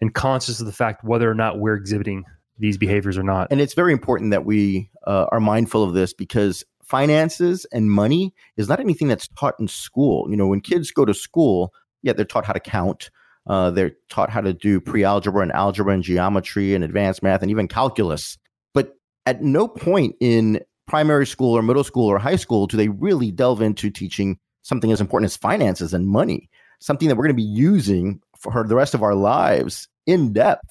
and 0.01 0.13
conscious 0.13 0.59
of 0.59 0.65
the 0.65 0.73
fact 0.73 1.03
whether 1.03 1.29
or 1.29 1.35
not 1.35 1.59
we're 1.59 1.75
exhibiting 1.75 2.25
these 2.57 2.77
behaviors 2.77 3.17
or 3.17 3.23
not. 3.23 3.47
And 3.51 3.61
it's 3.61 3.73
very 3.73 3.93
important 3.93 4.31
that 4.31 4.45
we 4.45 4.89
uh, 5.05 5.27
are 5.31 5.39
mindful 5.39 5.83
of 5.83 5.93
this 5.93 6.13
because 6.13 6.63
finances 6.83 7.65
and 7.71 7.91
money 7.91 8.33
is 8.57 8.69
not 8.69 8.79
anything 8.79 9.07
that's 9.07 9.27
taught 9.29 9.55
in 9.59 9.67
school. 9.67 10.27
You 10.29 10.37
know, 10.37 10.47
when 10.47 10.61
kids 10.61 10.91
go 10.91 11.05
to 11.05 11.13
school, 11.13 11.73
yeah, 12.01 12.13
they're 12.13 12.25
taught 12.25 12.45
how 12.45 12.53
to 12.53 12.59
count. 12.59 13.09
Uh, 13.47 13.71
they're 13.71 13.91
taught 14.09 14.29
how 14.29 14.41
to 14.41 14.53
do 14.53 14.79
pre-algebra 14.79 15.41
and 15.41 15.51
algebra 15.51 15.93
and 15.93 16.03
geometry 16.03 16.73
and 16.73 16.83
advanced 16.83 17.21
math 17.21 17.41
and 17.41 17.51
even 17.51 17.67
calculus. 17.67 18.37
But 18.73 18.95
at 19.25 19.43
no 19.43 19.67
point 19.67 20.15
in 20.19 20.61
primary 20.87 21.25
school 21.25 21.57
or 21.57 21.61
middle 21.61 21.83
school 21.83 22.07
or 22.07 22.19
high 22.19 22.35
school 22.35 22.67
do 22.67 22.77
they 22.77 22.89
really 22.89 23.31
delve 23.31 23.61
into 23.61 23.89
teaching 23.89 24.37
something 24.61 24.91
as 24.91 25.01
important 25.01 25.29
as 25.29 25.37
finances 25.37 25.93
and 25.93 26.07
money, 26.07 26.49
something 26.79 27.07
that 27.07 27.15
we're 27.15 27.23
going 27.23 27.35
to 27.35 27.41
be 27.41 27.43
using 27.43 28.19
for 28.37 28.63
the 28.67 28.75
rest 28.75 28.93
of 28.93 29.03
our 29.03 29.15
lives 29.15 29.87
in 30.05 30.33
depth. 30.33 30.69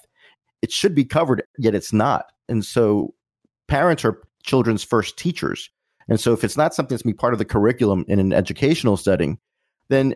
It 0.63 0.73
should 0.73 0.95
be 0.95 1.05
covered, 1.05 1.43
yet 1.59 1.75
it's 1.75 1.93
not. 1.93 2.27
And 2.49 2.65
so 2.65 3.15
parents 3.69 4.05
are 4.05 4.23
children's 4.43 4.83
first 4.83 5.17
teachers. 5.17 5.71
And 6.09 6.21
so 6.21 6.33
if 6.33 6.45
it's 6.45 6.57
not 6.57 6.75
something 6.75 6.95
that's 6.95 7.03
going 7.03 7.13
to 7.13 7.17
be 7.17 7.21
part 7.21 7.33
of 7.33 7.39
the 7.39 7.45
curriculum 7.45 8.05
in 8.09 8.19
an 8.19 8.33
educational 8.33 8.97
setting, 8.97 9.39
then 9.89 10.15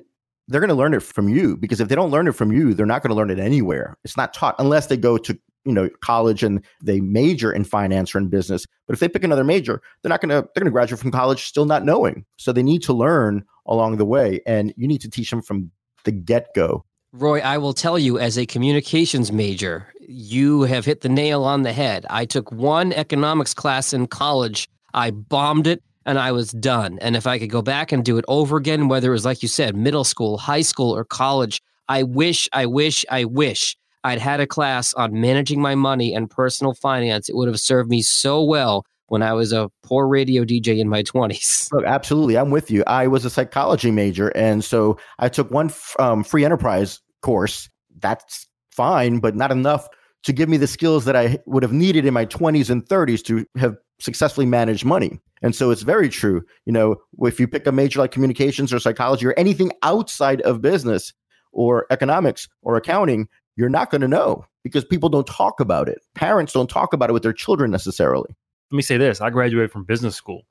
they're 0.49 0.61
going 0.61 0.69
to 0.69 0.75
learn 0.75 0.95
it 0.95 1.03
from 1.03 1.29
you 1.29 1.56
because 1.56 1.81
if 1.81 1.89
they 1.89 1.95
don't 1.95 2.11
learn 2.11 2.27
it 2.27 2.33
from 2.33 2.53
you, 2.53 2.75
they're 2.75 2.87
not 2.87 3.03
going 3.03 3.11
to 3.11 3.17
learn 3.17 3.31
it 3.31 3.39
anywhere. 3.39 3.97
It's 4.05 4.17
not 4.17 4.35
taught 4.35 4.56
unless 4.59 4.87
they 4.87 4.97
go 4.97 5.19
to 5.19 5.39
you 5.64 5.72
know 5.72 5.88
college 6.00 6.43
and 6.43 6.64
they 6.82 7.00
major 7.00 7.52
in 7.52 7.64
finance 7.64 8.14
or 8.14 8.19
in 8.19 8.28
business 8.28 8.64
but 8.87 8.94
if 8.94 9.00
they 9.00 9.08
pick 9.08 9.25
another 9.25 9.44
major 9.44 9.82
they're 10.02 10.10
not 10.10 10.20
going 10.20 10.31
to 10.31 10.49
they're 10.55 10.62
going 10.62 10.66
to 10.66 10.70
graduate 10.70 11.00
from 11.00 11.10
college 11.10 11.44
still 11.44 11.66
not 11.66 11.84
knowing. 11.84 12.25
So 12.37 12.52
they 12.52 12.62
need 12.62 12.82
to 12.82 12.93
learn 12.93 13.44
along 13.66 13.96
the 13.96 14.05
way 14.05 14.40
and 14.46 14.72
you 14.76 14.88
need 14.88 15.00
to 15.02 15.10
teach 15.10 15.31
them 15.31 15.43
from 15.43 15.70
the 16.05 16.12
get-go. 16.12 16.84
Roy 17.12 17.40
i 17.40 17.58
will 17.58 17.72
tell 17.72 17.99
you 17.99 18.19
as 18.19 18.38
a 18.38 18.46
communications 18.46 19.32
major 19.32 19.88
you 20.00 20.62
have 20.62 20.87
hit 20.87 21.02
the 21.02 21.08
nail 21.08 21.44
on 21.44 21.62
the 21.62 21.72
head. 21.72 22.06
I 22.08 22.25
took 22.25 22.50
one 22.50 22.93
economics 22.93 23.54
class 23.54 23.93
in 23.93 24.06
college 24.06 24.69
i 24.94 25.11
bombed 25.11 25.66
it 25.66 25.82
and 26.06 26.19
I 26.19 26.32
was 26.32 26.52
done. 26.52 26.99
And 27.02 27.16
if 27.16 27.26
I 27.26 27.38
could 27.38 27.50
go 27.50 27.61
back 27.61 27.93
and 27.93 28.02
do 28.02 28.16
it 28.16 28.25
over 28.28 28.56
again, 28.56 28.88
whether 28.88 29.11
it 29.11 29.12
was 29.12 29.26
like 29.26 29.43
you 29.43 29.49
said, 29.49 29.76
middle 29.76 30.04
school, 30.04 30.38
high 30.38 30.62
school, 30.62 30.96
or 30.96 31.04
college, 31.04 31.61
I 31.87 32.02
wish, 32.02 32.49
I 32.50 32.64
wish, 32.64 33.04
I 33.11 33.26
wish 33.26 33.76
I'd 34.08 34.19
had 34.19 34.40
a 34.40 34.46
class 34.46 34.94
on 34.94 35.20
managing 35.20 35.60
my 35.60 35.75
money 35.75 36.14
and 36.14 36.31
personal 36.31 36.72
finance. 36.72 37.28
It 37.28 37.37
would 37.37 37.46
have 37.46 37.60
served 37.60 37.90
me 37.90 38.00
so 38.00 38.43
well 38.43 38.87
when 39.08 39.22
I 39.22 39.34
was 39.34 39.52
a 39.52 39.70
poor 39.82 40.06
radio 40.06 40.44
DJ 40.44 40.78
in 40.78 40.88
my 40.88 41.02
20s. 41.05 41.70
Look, 41.72 41.84
absolutely. 41.84 42.38
I'm 42.38 42.50
with 42.50 42.70
you. 42.70 42.82
I 42.87 43.06
was 43.06 43.25
a 43.25 43.31
psychology 43.31 43.90
major. 43.90 44.28
And 44.28 44.64
so 44.64 44.99
I 45.19 45.28
took 45.28 45.50
one 45.50 45.70
um, 45.99 46.25
free 46.25 46.44
enterprise 46.44 47.00
course. 47.20 47.68
That's 48.00 48.49
fine, 48.71 49.18
but 49.18 49.37
not 49.37 49.50
enough 49.52 49.88
to 50.25 50.33
give 50.33 50.49
me 50.49 50.56
the 50.56 50.66
skills 50.66 51.04
that 51.04 51.14
I 51.14 51.38
would 51.47 51.62
have 51.62 51.73
needed 51.73 52.06
in 52.06 52.14
my 52.14 52.25
20s 52.25 52.71
and 52.71 52.85
30s 52.85 53.23
to 53.25 53.44
have 53.59 53.76
successfully 54.00 54.47
managed 54.47 54.85
money. 54.85 55.21
And 55.42 55.54
so 55.54 55.71
it's 55.71 55.83
very 55.83 56.09
true. 56.09 56.42
You 56.64 56.73
know, 56.73 56.97
if 57.21 57.38
you 57.38 57.47
pick 57.47 57.66
a 57.66 57.73
major 57.73 58.00
like 58.00 58.11
communications 58.12 58.73
or 58.73 58.78
psychology 58.78 59.26
or 59.26 59.35
anything 59.37 59.71
outside 59.83 60.40
of 60.42 60.62
business 60.62 61.12
or 61.52 61.87
economics 61.90 62.49
or 62.62 62.76
accounting, 62.76 63.28
you're 63.59 63.69
not 63.69 63.91
going 63.91 64.00
to 64.00 64.09
know 64.09 64.47
because 64.62 64.85
people 64.85 65.09
don't 65.09 65.27
talk 65.27 65.59
about 65.59 65.88
it. 65.88 65.99
Parents 66.15 66.53
don't 66.53 66.71
talk 66.71 66.93
about 66.93 67.11
it 67.11 67.12
with 67.12 67.25
their 67.25 67.33
children 67.33 67.73
necessarily. 67.73 68.31
Let 68.71 68.77
me 68.77 68.83
say 68.83 68.97
this 68.97 69.21
I 69.21 69.31
graduated 69.31 69.73
from 69.73 69.85
business 69.85 70.15
school, 70.15 70.47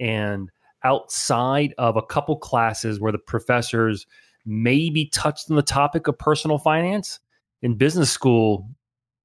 and 0.00 0.50
outside 0.82 1.74
of 1.76 1.96
a 1.96 2.02
couple 2.02 2.36
classes 2.36 2.98
where 2.98 3.12
the 3.12 3.18
professors 3.18 4.06
maybe 4.46 5.06
touched 5.06 5.50
on 5.50 5.56
the 5.56 5.62
topic 5.62 6.08
of 6.08 6.18
personal 6.18 6.56
finance, 6.58 7.20
in 7.60 7.74
business 7.74 8.10
school, 8.10 8.70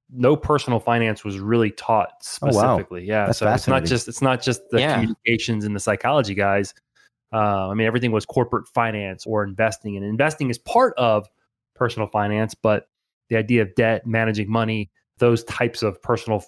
no 0.10 0.36
personal 0.36 0.80
finance 0.80 1.24
was 1.24 1.40
really 1.40 1.72
taught 1.72 2.12
specifically. 2.22 3.02
Oh, 3.02 3.14
wow. 3.14 3.20
Yeah, 3.20 3.26
That's 3.28 3.40
so 3.40 3.54
it's 3.54 3.68
not 3.68 3.86
just 3.86 4.10
it's 4.10 4.22
not 4.22 4.42
just 4.42 4.62
the 4.72 4.80
yeah. 4.82 4.96
communications 4.96 5.64
and 5.64 5.74
the 5.74 5.80
psychology 5.80 6.36
guys. 6.36 6.74
Uh, 7.32 7.70
I 7.70 7.74
mean, 7.76 7.88
everything 7.88 8.12
was 8.12 8.26
corporate 8.26 8.68
finance 8.68 9.26
or 9.26 9.46
investing, 9.46 9.96
and 9.96 10.06
investing 10.06 10.50
is 10.50 10.58
part 10.58 10.94
of 10.98 11.30
personal 11.76 12.10
finance, 12.10 12.56
but 12.56 12.88
the 13.32 13.38
idea 13.38 13.62
of 13.62 13.74
debt, 13.76 14.06
managing 14.06 14.52
money, 14.52 14.92
those 15.18 15.44
types 15.46 15.82
of 15.82 16.00
personal 16.02 16.44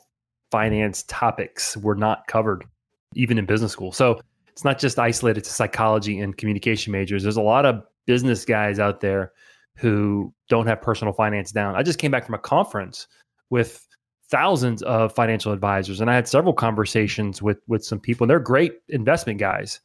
finance 0.51 1.03
topics 1.03 1.77
were 1.77 1.95
not 1.95 2.27
covered 2.27 2.65
even 3.15 3.37
in 3.37 3.45
business 3.45 3.71
school. 3.71 3.93
So 3.93 4.19
it's 4.49 4.65
not 4.65 4.79
just 4.79 4.99
isolated 4.99 5.45
to 5.45 5.49
psychology 5.49 6.19
and 6.19 6.37
communication 6.37 6.91
majors. 6.91 7.23
There's 7.23 7.37
a 7.37 7.41
lot 7.41 7.65
of 7.65 7.81
business 8.05 8.43
guys 8.43 8.79
out 8.79 8.99
there 8.99 9.31
who 9.77 10.33
don't 10.49 10.67
have 10.67 10.81
personal 10.81 11.13
finance 11.13 11.53
down. 11.53 11.75
I 11.75 11.83
just 11.83 11.99
came 11.99 12.11
back 12.11 12.25
from 12.25 12.35
a 12.35 12.39
conference 12.39 13.07
with 13.49 13.87
thousands 14.29 14.83
of 14.83 15.15
financial 15.15 15.53
advisors 15.53 16.01
and 16.01 16.09
I 16.11 16.15
had 16.15 16.27
several 16.27 16.53
conversations 16.53 17.41
with 17.41 17.59
with 17.67 17.85
some 17.85 17.99
people. 17.99 18.25
And 18.25 18.29
they're 18.29 18.39
great 18.39 18.73
investment 18.89 19.39
guys. 19.39 19.79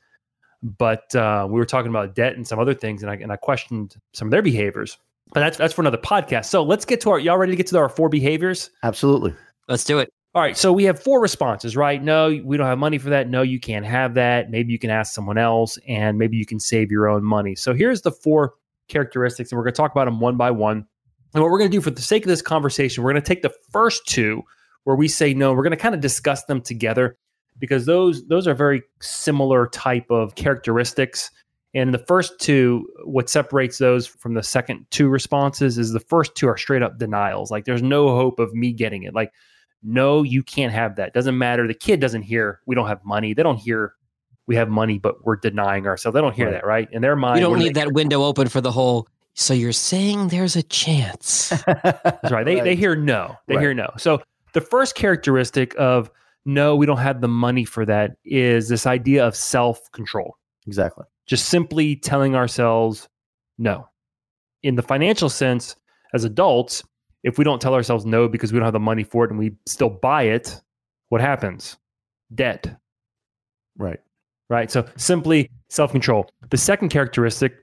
But 0.64 1.14
uh, 1.14 1.46
we 1.48 1.54
were 1.54 1.64
talking 1.64 1.90
about 1.90 2.16
debt 2.16 2.34
and 2.34 2.44
some 2.44 2.58
other 2.58 2.74
things, 2.74 3.02
and 3.02 3.10
I, 3.12 3.14
and 3.14 3.30
I 3.30 3.36
questioned 3.36 3.94
some 4.12 4.26
of 4.26 4.32
their 4.32 4.42
behaviors. 4.42 4.98
But 5.32 5.40
that's 5.40 5.56
that's 5.56 5.74
for 5.74 5.82
another 5.82 5.98
podcast. 5.98 6.46
So 6.46 6.62
let's 6.62 6.84
get 6.84 7.00
to 7.02 7.10
our 7.10 7.18
y'all 7.18 7.38
ready 7.38 7.52
to 7.52 7.56
get 7.56 7.66
to 7.68 7.78
our 7.78 7.88
four 7.88 8.08
behaviors? 8.08 8.70
Absolutely. 8.82 9.34
Let's 9.68 9.84
do 9.84 9.98
it. 9.98 10.12
All 10.34 10.42
right. 10.42 10.56
So 10.56 10.72
we 10.72 10.84
have 10.84 11.02
four 11.02 11.20
responses, 11.20 11.76
right? 11.76 12.02
No, 12.02 12.28
we 12.44 12.56
don't 12.56 12.66
have 12.66 12.78
money 12.78 12.98
for 12.98 13.10
that. 13.10 13.28
No, 13.28 13.42
you 13.42 13.58
can't 13.58 13.84
have 13.84 14.14
that. 14.14 14.50
Maybe 14.50 14.72
you 14.72 14.78
can 14.78 14.90
ask 14.90 15.12
someone 15.12 15.38
else 15.38 15.78
and 15.88 16.18
maybe 16.18 16.36
you 16.36 16.46
can 16.46 16.60
save 16.60 16.90
your 16.90 17.08
own 17.08 17.24
money. 17.24 17.54
So 17.54 17.74
here's 17.74 18.02
the 18.02 18.12
four 18.12 18.54
characteristics, 18.88 19.50
and 19.50 19.56
we're 19.56 19.64
going 19.64 19.74
to 19.74 19.76
talk 19.76 19.92
about 19.92 20.04
them 20.04 20.20
one 20.20 20.36
by 20.36 20.50
one. 20.50 20.86
And 21.34 21.42
what 21.42 21.50
we're 21.50 21.58
going 21.58 21.70
to 21.70 21.76
do 21.76 21.80
for 21.80 21.90
the 21.90 22.02
sake 22.02 22.24
of 22.24 22.28
this 22.28 22.42
conversation, 22.42 23.02
we're 23.02 23.12
going 23.12 23.22
to 23.22 23.28
take 23.28 23.42
the 23.42 23.54
first 23.70 24.06
two 24.06 24.42
where 24.84 24.96
we 24.96 25.08
say 25.08 25.34
no, 25.34 25.52
we're 25.52 25.62
going 25.62 25.70
to 25.70 25.76
kind 25.76 25.94
of 25.94 26.00
discuss 26.00 26.44
them 26.44 26.60
together 26.60 27.16
because 27.58 27.86
those 27.86 28.26
those 28.28 28.46
are 28.46 28.54
very 28.54 28.82
similar 29.00 29.66
type 29.68 30.10
of 30.10 30.34
characteristics. 30.34 31.30
And 31.74 31.92
the 31.92 31.98
first 31.98 32.40
two, 32.40 32.88
what 33.04 33.28
separates 33.28 33.78
those 33.78 34.06
from 34.06 34.34
the 34.34 34.42
second 34.42 34.86
two 34.90 35.08
responses 35.08 35.76
is 35.76 35.92
the 35.92 36.00
first 36.00 36.34
two 36.34 36.48
are 36.48 36.56
straight 36.56 36.82
up 36.82 36.98
denials. 36.98 37.50
Like 37.50 37.64
there's 37.66 37.82
no 37.82 38.08
hope 38.16 38.38
of 38.38 38.54
me 38.54 38.72
getting 38.72 39.02
it. 39.02 39.14
Like, 39.14 39.32
no, 39.82 40.22
you 40.22 40.42
can't 40.42 40.72
have 40.72 40.96
that. 40.96 41.12
Doesn't 41.12 41.36
matter. 41.36 41.66
The 41.68 41.74
kid 41.74 42.00
doesn't 42.00 42.22
hear 42.22 42.60
we 42.66 42.74
don't 42.74 42.88
have 42.88 43.04
money. 43.04 43.34
They 43.34 43.42
don't 43.42 43.58
hear 43.58 43.94
we 44.46 44.56
have 44.56 44.70
money, 44.70 44.98
but 44.98 45.24
we're 45.26 45.36
denying 45.36 45.86
ourselves. 45.86 46.14
They 46.14 46.22
don't 46.22 46.34
hear 46.34 46.46
Right. 46.46 46.52
that, 46.52 46.64
right? 46.66 46.88
In 46.90 47.02
their 47.02 47.16
mind, 47.16 47.36
You 47.38 47.42
don't 47.42 47.52
we're 47.52 47.58
need 47.58 47.74
that 47.74 47.92
window 47.92 48.24
open 48.24 48.48
for 48.48 48.62
the 48.62 48.72
whole. 48.72 49.06
So 49.34 49.52
you're 49.54 49.72
saying 49.72 50.28
there's 50.28 50.56
a 50.56 50.62
chance? 50.62 51.50
That's 51.66 52.30
right. 52.32 52.44
They 52.46 52.60
they 52.60 52.74
hear 52.76 52.96
no. 52.96 53.36
They 53.46 53.56
Right. 53.56 53.62
hear 53.62 53.74
no. 53.74 53.90
So 53.98 54.22
the 54.54 54.62
first 54.62 54.94
characteristic 54.94 55.74
of 55.78 56.10
no, 56.46 56.74
we 56.74 56.86
don't 56.86 56.96
have 56.98 57.20
the 57.20 57.28
money 57.28 57.64
for 57.66 57.84
that 57.84 58.12
is 58.24 58.68
this 58.70 58.86
idea 58.86 59.26
of 59.26 59.36
self 59.36 59.80
control. 59.92 60.34
Exactly. 60.68 61.04
Just 61.26 61.48
simply 61.48 61.96
telling 61.96 62.36
ourselves 62.36 63.08
no. 63.58 63.88
In 64.62 64.76
the 64.76 64.82
financial 64.82 65.28
sense, 65.28 65.74
as 66.14 66.22
adults, 66.24 66.82
if 67.24 67.36
we 67.38 67.44
don't 67.44 67.60
tell 67.60 67.74
ourselves 67.74 68.06
no 68.06 68.28
because 68.28 68.52
we 68.52 68.58
don't 68.60 68.66
have 68.66 68.72
the 68.72 68.78
money 68.78 69.02
for 69.02 69.24
it 69.24 69.30
and 69.30 69.38
we 69.38 69.52
still 69.66 69.90
buy 69.90 70.22
it, 70.24 70.60
what 71.08 71.20
happens? 71.20 71.76
Debt, 72.34 72.78
Right. 73.76 74.00
right? 74.48 74.70
So 74.70 74.86
simply 74.96 75.50
self 75.68 75.90
control. 75.90 76.30
The 76.50 76.56
second 76.56 76.90
characteristic 76.90 77.54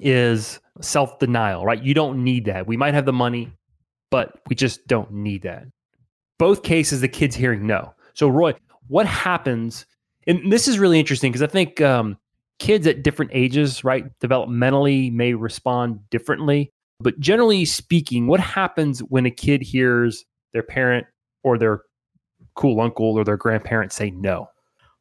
is 0.00 0.60
self 0.80 1.18
denial, 1.18 1.64
right? 1.64 1.82
You 1.82 1.94
don't 1.94 2.22
need 2.22 2.44
that. 2.46 2.66
We 2.66 2.76
might 2.76 2.94
have 2.94 3.06
the 3.06 3.12
money, 3.12 3.50
but 4.10 4.40
we 4.48 4.56
just 4.56 4.86
don't 4.86 5.10
need 5.12 5.42
that. 5.42 5.64
Both 6.38 6.62
cases, 6.62 7.00
the 7.00 7.08
kid's 7.08 7.34
hearing 7.36 7.66
no. 7.66 7.94
So, 8.14 8.28
Roy, 8.28 8.54
what 8.88 9.06
happens? 9.06 9.86
And 10.26 10.52
this 10.52 10.68
is 10.68 10.78
really 10.78 10.98
interesting 10.98 11.32
because 11.32 11.42
I 11.42 11.46
think 11.48 11.80
um, 11.80 12.16
kids 12.58 12.86
at 12.86 13.02
different 13.02 13.30
ages, 13.34 13.84
right, 13.84 14.06
developmentally 14.20 15.12
may 15.12 15.34
respond 15.34 16.00
differently. 16.10 16.70
But 17.00 17.18
generally 17.20 17.64
speaking, 17.64 18.26
what 18.26 18.40
happens 18.40 19.00
when 19.00 19.26
a 19.26 19.30
kid 19.30 19.62
hears 19.62 20.24
their 20.52 20.62
parent 20.62 21.06
or 21.44 21.56
their 21.56 21.82
cool 22.54 22.80
uncle 22.80 23.14
or 23.16 23.24
their 23.24 23.36
grandparent 23.36 23.92
say 23.92 24.10
no? 24.10 24.48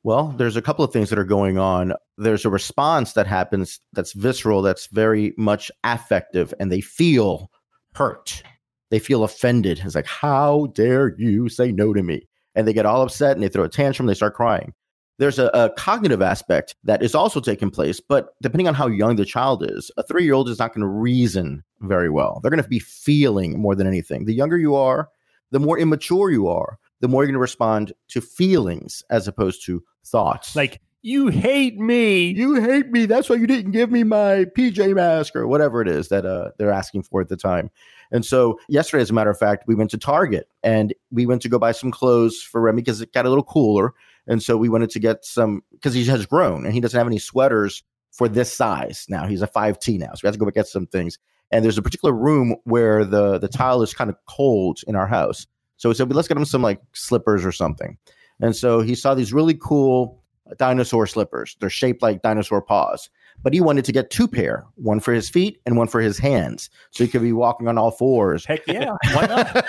Well, 0.03 0.33
there's 0.37 0.55
a 0.55 0.61
couple 0.61 0.85
of 0.85 0.93
things 0.93 1.09
that 1.09 1.19
are 1.19 1.25
going 1.25 1.57
on. 1.57 1.93
There's 2.17 2.45
a 2.45 2.49
response 2.49 3.13
that 3.13 3.27
happens 3.27 3.79
that's 3.93 4.13
visceral, 4.13 4.61
that's 4.61 4.87
very 4.87 5.33
much 5.37 5.71
affective, 5.83 6.53
and 6.59 6.71
they 6.71 6.81
feel 6.81 7.51
hurt. 7.93 8.41
They 8.89 8.99
feel 8.99 9.23
offended. 9.23 9.81
It's 9.83 9.95
like, 9.95 10.05
how 10.05 10.67
dare 10.73 11.13
you 11.17 11.49
say 11.49 11.71
no 11.71 11.93
to 11.93 12.03
me? 12.03 12.27
And 12.55 12.67
they 12.67 12.73
get 12.73 12.85
all 12.85 13.01
upset 13.01 13.35
and 13.35 13.43
they 13.43 13.49
throw 13.49 13.65
a 13.65 13.69
tantrum, 13.69 14.07
they 14.07 14.13
start 14.13 14.35
crying. 14.35 14.73
There's 15.19 15.39
a, 15.39 15.47
a 15.53 15.69
cognitive 15.71 16.21
aspect 16.21 16.75
that 16.83 17.01
is 17.01 17.15
also 17.15 17.39
taking 17.39 17.71
place, 17.71 18.00
but 18.00 18.36
depending 18.41 18.67
on 18.67 18.74
how 18.74 18.88
young 18.88 19.15
the 19.15 19.25
child 19.25 19.65
is, 19.69 19.89
a 19.97 20.03
three 20.03 20.24
year 20.24 20.33
old 20.33 20.50
is 20.50 20.59
not 20.59 20.74
going 20.74 20.81
to 20.81 20.88
reason 20.88 21.63
very 21.81 22.09
well. 22.09 22.39
They're 22.41 22.51
going 22.51 22.62
to 22.62 22.69
be 22.69 22.79
feeling 22.79 23.59
more 23.59 23.75
than 23.75 23.88
anything. 23.88 24.25
The 24.25 24.33
younger 24.33 24.57
you 24.57 24.75
are, 24.75 25.09
the 25.51 25.59
more 25.59 25.79
immature 25.79 26.29
you 26.29 26.47
are, 26.47 26.77
the 27.00 27.07
more 27.07 27.24
you're 27.24 27.27
going 27.27 27.33
to 27.33 27.39
respond 27.39 27.93
to 28.09 28.21
feelings 28.21 29.03
as 29.09 29.27
opposed 29.27 29.65
to 29.65 29.83
thoughts. 30.05 30.55
Like, 30.55 30.81
you 31.03 31.27
hate 31.27 31.77
me. 31.77 32.31
you 32.31 32.55
hate 32.55 32.89
me. 32.89 33.05
That's 33.05 33.29
why 33.29 33.38
you 33.38 33.47
didn't 33.47 33.71
give 33.71 33.91
me 33.91 34.03
my 34.03 34.45
PJ 34.57 34.93
mask 34.93 35.36
or 35.36 35.47
whatever 35.47 35.81
it 35.81 35.88
is 35.88 36.09
that 36.09 36.25
uh, 36.25 36.51
they're 36.57 36.71
asking 36.71 37.03
for 37.03 37.21
at 37.21 37.29
the 37.29 37.38
time. 37.38 37.69
And 38.12 38.25
so 38.25 38.59
yesterday, 38.67 39.01
as 39.01 39.09
a 39.09 39.13
matter 39.13 39.29
of 39.29 39.38
fact, 39.38 39.65
we 39.67 39.75
went 39.75 39.91
to 39.91 39.97
Target 39.97 40.50
and 40.63 40.93
we 41.12 41.25
went 41.25 41.41
to 41.43 41.50
go 41.50 41.59
buy 41.59 41.71
some 41.71 41.91
clothes 41.91 42.41
for 42.41 42.62
Remy 42.62 42.81
because 42.81 43.01
it 43.01 43.13
got 43.13 43.25
a 43.25 43.29
little 43.29 43.43
cooler. 43.43 43.93
And 44.27 44.43
so 44.43 44.57
we 44.57 44.69
wanted 44.69 44.89
to 44.91 45.00
get 45.00 45.25
some 45.25 45.62
because 45.72 45.93
he 45.93 46.05
has 46.05 46.25
grown 46.25 46.65
and 46.65 46.74
he 46.74 46.79
doesn't 46.79 46.98
have 46.98 47.07
any 47.07 47.19
sweaters 47.19 47.84
for 48.12 48.27
this 48.27 48.51
size 48.51 49.05
now. 49.10 49.27
He's 49.27 49.41
a 49.41 49.48
5T 49.48 50.00
now. 50.00 50.13
So 50.13 50.22
we 50.24 50.27
have 50.27 50.36
to 50.36 50.39
go 50.39 50.50
get 50.50 50.67
some 50.67 50.88
things. 50.88 51.17
And 51.51 51.63
there's 51.63 51.77
a 51.77 51.81
particular 51.81 52.13
room 52.13 52.55
where 52.65 53.05
the 53.05 53.38
the 53.38 53.48
tile 53.48 53.81
is 53.81 53.93
kind 53.93 54.10
of 54.10 54.17
cold 54.27 54.79
in 54.88 54.96
our 54.96 55.07
house. 55.07 55.48
So 55.77 55.89
we 55.89 55.96
said, 55.96 56.13
let's 56.13 56.27
get 56.27 56.38
him 56.38 56.46
some 56.46 56.62
like 56.62 56.81
slippers 56.93 57.46
or 57.46 57.51
something. 57.51 57.98
And 58.41 58.55
so 58.55 58.81
he 58.81 58.96
saw 58.96 59.13
these 59.13 59.34
really 59.34 59.53
cool 59.53 60.22
uh, 60.50 60.55
dinosaur 60.57 61.07
slippers. 61.07 61.55
They're 61.60 61.69
shaped 61.69 62.01
like 62.01 62.22
dinosaur 62.22 62.62
paws. 62.62 63.10
But 63.43 63.53
he 63.53 63.62
wanted 63.62 63.86
to 63.86 63.91
get 63.91 64.10
two 64.10 64.27
pair, 64.27 64.65
one 64.75 65.00
for 65.00 65.13
his 65.13 65.29
feet 65.29 65.62
and 65.65 65.77
one 65.77 65.88
for 65.88 66.01
his 66.01 66.17
hands. 66.17 66.69
So 66.91 67.03
he 67.03 67.10
could 67.10 67.22
be 67.22 67.34
walking 67.34 67.67
on 67.67 67.77
all 67.77 67.91
fours. 67.91 68.43
Heck 68.46 68.65
yeah. 68.67 68.96
Why 69.13 69.25
not? 69.27 69.65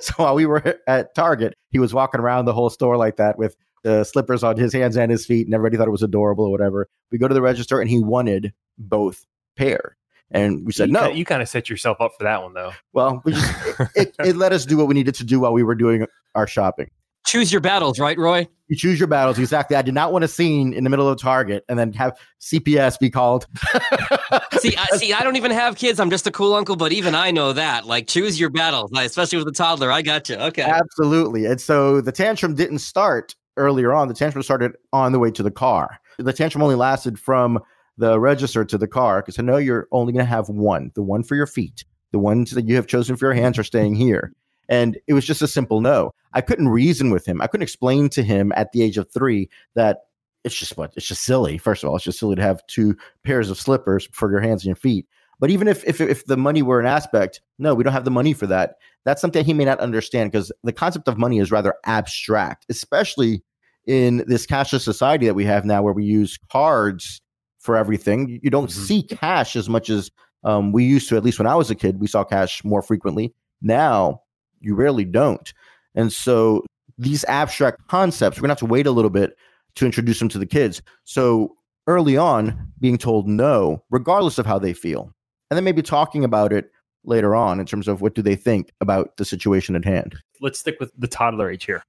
so 0.04 0.14
while 0.16 0.34
we 0.34 0.46
were 0.46 0.78
at 0.86 1.14
Target, 1.14 1.54
he 1.70 1.78
was 1.78 1.94
walking 1.94 2.20
around 2.20 2.44
the 2.44 2.52
whole 2.52 2.70
store 2.70 2.96
like 2.96 3.16
that 3.16 3.38
with 3.38 3.56
the 3.82 4.04
slippers 4.04 4.44
on 4.44 4.56
his 4.56 4.72
hands 4.72 4.96
and 4.96 5.10
his 5.10 5.24
feet, 5.24 5.46
and 5.46 5.54
everybody 5.54 5.76
thought 5.76 5.88
it 5.88 5.92
was 5.92 6.02
adorable 6.02 6.44
or 6.44 6.50
whatever. 6.50 6.88
We 7.10 7.18
go 7.18 7.28
to 7.28 7.34
the 7.34 7.42
register 7.42 7.80
and 7.80 7.88
he 7.88 8.02
wanted 8.02 8.52
both 8.78 9.24
pair. 9.56 9.96
And 10.30 10.64
we 10.64 10.72
said, 10.72 10.88
you 10.88 10.92
no. 10.92 11.00
kinda- 11.00 11.18
you 11.18 11.24
kind 11.24 11.42
of 11.42 11.48
set 11.48 11.68
yourself 11.68 12.00
up 12.00 12.12
for 12.16 12.24
that 12.24 12.42
one, 12.42 12.54
though. 12.54 12.72
well, 12.92 13.20
we 13.24 13.32
just, 13.32 13.80
it, 13.96 14.14
it 14.20 14.36
let 14.36 14.52
us 14.52 14.64
do 14.64 14.76
what 14.76 14.86
we 14.86 14.94
needed 14.94 15.14
to 15.16 15.24
do 15.24 15.40
while 15.40 15.52
we 15.52 15.62
were 15.62 15.74
doing 15.74 16.06
our 16.34 16.46
shopping. 16.46 16.90
Choose 17.26 17.52
your 17.52 17.60
battles, 17.60 17.98
right, 17.98 18.18
Roy? 18.18 18.48
You 18.68 18.76
choose 18.76 18.98
your 18.98 19.08
battles. 19.08 19.38
Exactly. 19.38 19.76
I 19.76 19.82
did 19.82 19.94
not 19.94 20.12
want 20.12 20.24
a 20.24 20.28
scene 20.28 20.72
in 20.72 20.84
the 20.84 20.90
middle 20.90 21.08
of 21.08 21.20
Target 21.20 21.64
and 21.68 21.78
then 21.78 21.92
have 21.92 22.16
CPS 22.40 22.98
be 22.98 23.10
called. 23.10 23.46
See, 24.58 24.76
I, 24.76 24.86
see, 24.96 25.12
I 25.12 25.22
don't 25.22 25.36
even 25.36 25.50
have 25.50 25.76
kids. 25.76 25.98
I'm 25.98 26.10
just 26.10 26.26
a 26.26 26.30
cool 26.30 26.54
uncle, 26.54 26.76
but 26.76 26.92
even 26.92 27.14
I 27.14 27.30
know 27.30 27.52
that. 27.52 27.86
Like, 27.86 28.06
choose 28.06 28.38
your 28.38 28.50
battles, 28.50 28.92
like, 28.92 29.06
especially 29.06 29.38
with 29.38 29.48
a 29.48 29.52
toddler. 29.52 29.90
I 29.90 30.02
got 30.02 30.28
you. 30.28 30.36
Okay. 30.36 30.62
Absolutely. 30.62 31.46
And 31.46 31.60
so 31.60 32.00
the 32.00 32.12
tantrum 32.12 32.54
didn't 32.54 32.78
start 32.78 33.34
earlier 33.56 33.92
on. 33.92 34.08
The 34.08 34.14
tantrum 34.14 34.42
started 34.42 34.72
on 34.92 35.12
the 35.12 35.18
way 35.18 35.30
to 35.32 35.42
the 35.42 35.50
car. 35.50 35.98
The 36.18 36.32
tantrum 36.32 36.62
only 36.62 36.74
lasted 36.74 37.18
from 37.18 37.60
the 37.96 38.18
register 38.20 38.64
to 38.64 38.78
the 38.78 38.88
car 38.88 39.20
because 39.20 39.38
I 39.38 39.42
know 39.42 39.56
you're 39.56 39.88
only 39.92 40.12
going 40.12 40.24
to 40.24 40.30
have 40.30 40.48
one 40.48 40.90
the 40.94 41.02
one 41.02 41.22
for 41.22 41.34
your 41.36 41.46
feet, 41.46 41.84
the 42.12 42.18
ones 42.18 42.52
that 42.52 42.66
you 42.66 42.76
have 42.76 42.86
chosen 42.86 43.16
for 43.16 43.26
your 43.26 43.34
hands 43.34 43.58
are 43.58 43.64
staying 43.64 43.94
here. 43.94 44.32
And 44.70 44.96
it 45.08 45.12
was 45.14 45.26
just 45.26 45.42
a 45.42 45.48
simple 45.48 45.80
no. 45.82 46.12
I 46.32 46.40
couldn't 46.40 46.68
reason 46.68 47.10
with 47.10 47.26
him. 47.26 47.42
I 47.42 47.48
couldn't 47.48 47.64
explain 47.64 48.08
to 48.10 48.22
him 48.22 48.52
at 48.56 48.72
the 48.72 48.82
age 48.82 48.96
of 48.96 49.10
three 49.12 49.50
that 49.74 49.98
it's 50.44 50.54
just 50.54 50.78
what 50.78 50.92
it's 50.96 51.06
just 51.06 51.24
silly. 51.24 51.58
First 51.58 51.82
of 51.82 51.90
all, 51.90 51.96
it's 51.96 52.04
just 52.04 52.18
silly 52.20 52.36
to 52.36 52.42
have 52.42 52.66
two 52.68 52.96
pairs 53.24 53.50
of 53.50 53.58
slippers 53.58 54.08
for 54.12 54.30
your 54.30 54.40
hands 54.40 54.62
and 54.62 54.68
your 54.68 54.76
feet. 54.76 55.06
But 55.40 55.50
even 55.50 55.68
if 55.68 55.84
if 55.84 56.00
if 56.00 56.24
the 56.26 56.36
money 56.36 56.62
were 56.62 56.80
an 56.80 56.86
aspect, 56.86 57.40
no, 57.58 57.74
we 57.74 57.82
don't 57.84 57.92
have 57.92 58.04
the 58.04 58.10
money 58.10 58.32
for 58.32 58.46
that. 58.46 58.76
That's 59.04 59.20
something 59.20 59.44
he 59.44 59.54
may 59.54 59.64
not 59.64 59.80
understand 59.80 60.30
because 60.30 60.52
the 60.62 60.72
concept 60.72 61.08
of 61.08 61.18
money 61.18 61.40
is 61.40 61.50
rather 61.50 61.74
abstract, 61.84 62.64
especially 62.68 63.42
in 63.86 64.18
this 64.26 64.46
cashless 64.46 64.82
society 64.82 65.26
that 65.26 65.34
we 65.34 65.44
have 65.46 65.64
now, 65.64 65.82
where 65.82 65.94
we 65.94 66.04
use 66.04 66.38
cards 66.50 67.20
for 67.58 67.76
everything. 67.76 68.38
You 68.42 68.50
don't 68.50 68.68
Mhm. 68.70 68.86
see 68.86 69.02
cash 69.02 69.56
as 69.56 69.68
much 69.68 69.90
as 69.90 70.10
um, 70.44 70.72
we 70.72 70.84
used 70.84 71.08
to. 71.08 71.16
At 71.16 71.24
least 71.24 71.38
when 71.38 71.46
I 71.46 71.54
was 71.54 71.70
a 71.70 71.74
kid, 71.74 72.00
we 72.00 72.06
saw 72.06 72.22
cash 72.24 72.62
more 72.64 72.82
frequently. 72.82 73.34
Now 73.60 74.22
you 74.60 74.74
rarely 74.74 75.04
don't. 75.04 75.52
And 75.94 76.12
so 76.12 76.64
these 76.98 77.24
abstract 77.24 77.86
concepts, 77.88 78.38
we're 78.38 78.42
gonna 78.42 78.52
have 78.52 78.58
to 78.58 78.66
wait 78.66 78.86
a 78.86 78.90
little 78.90 79.10
bit 79.10 79.36
to 79.76 79.86
introduce 79.86 80.18
them 80.18 80.28
to 80.28 80.38
the 80.38 80.46
kids. 80.46 80.82
So 81.04 81.56
early 81.86 82.16
on, 82.16 82.72
being 82.80 82.98
told 82.98 83.28
no, 83.28 83.82
regardless 83.90 84.38
of 84.38 84.46
how 84.46 84.58
they 84.58 84.72
feel, 84.72 85.12
and 85.50 85.56
then 85.56 85.64
maybe 85.64 85.82
talking 85.82 86.24
about 86.24 86.52
it 86.52 86.70
later 87.04 87.34
on 87.34 87.60
in 87.60 87.66
terms 87.66 87.88
of 87.88 88.00
what 88.02 88.14
do 88.14 88.22
they 88.22 88.36
think 88.36 88.72
about 88.80 89.16
the 89.16 89.24
situation 89.24 89.74
at 89.74 89.84
hand. 89.84 90.16
Let's 90.40 90.58
stick 90.60 90.76
with 90.78 90.92
the 90.98 91.08
toddler 91.08 91.50
age 91.50 91.64
here, 91.64 91.82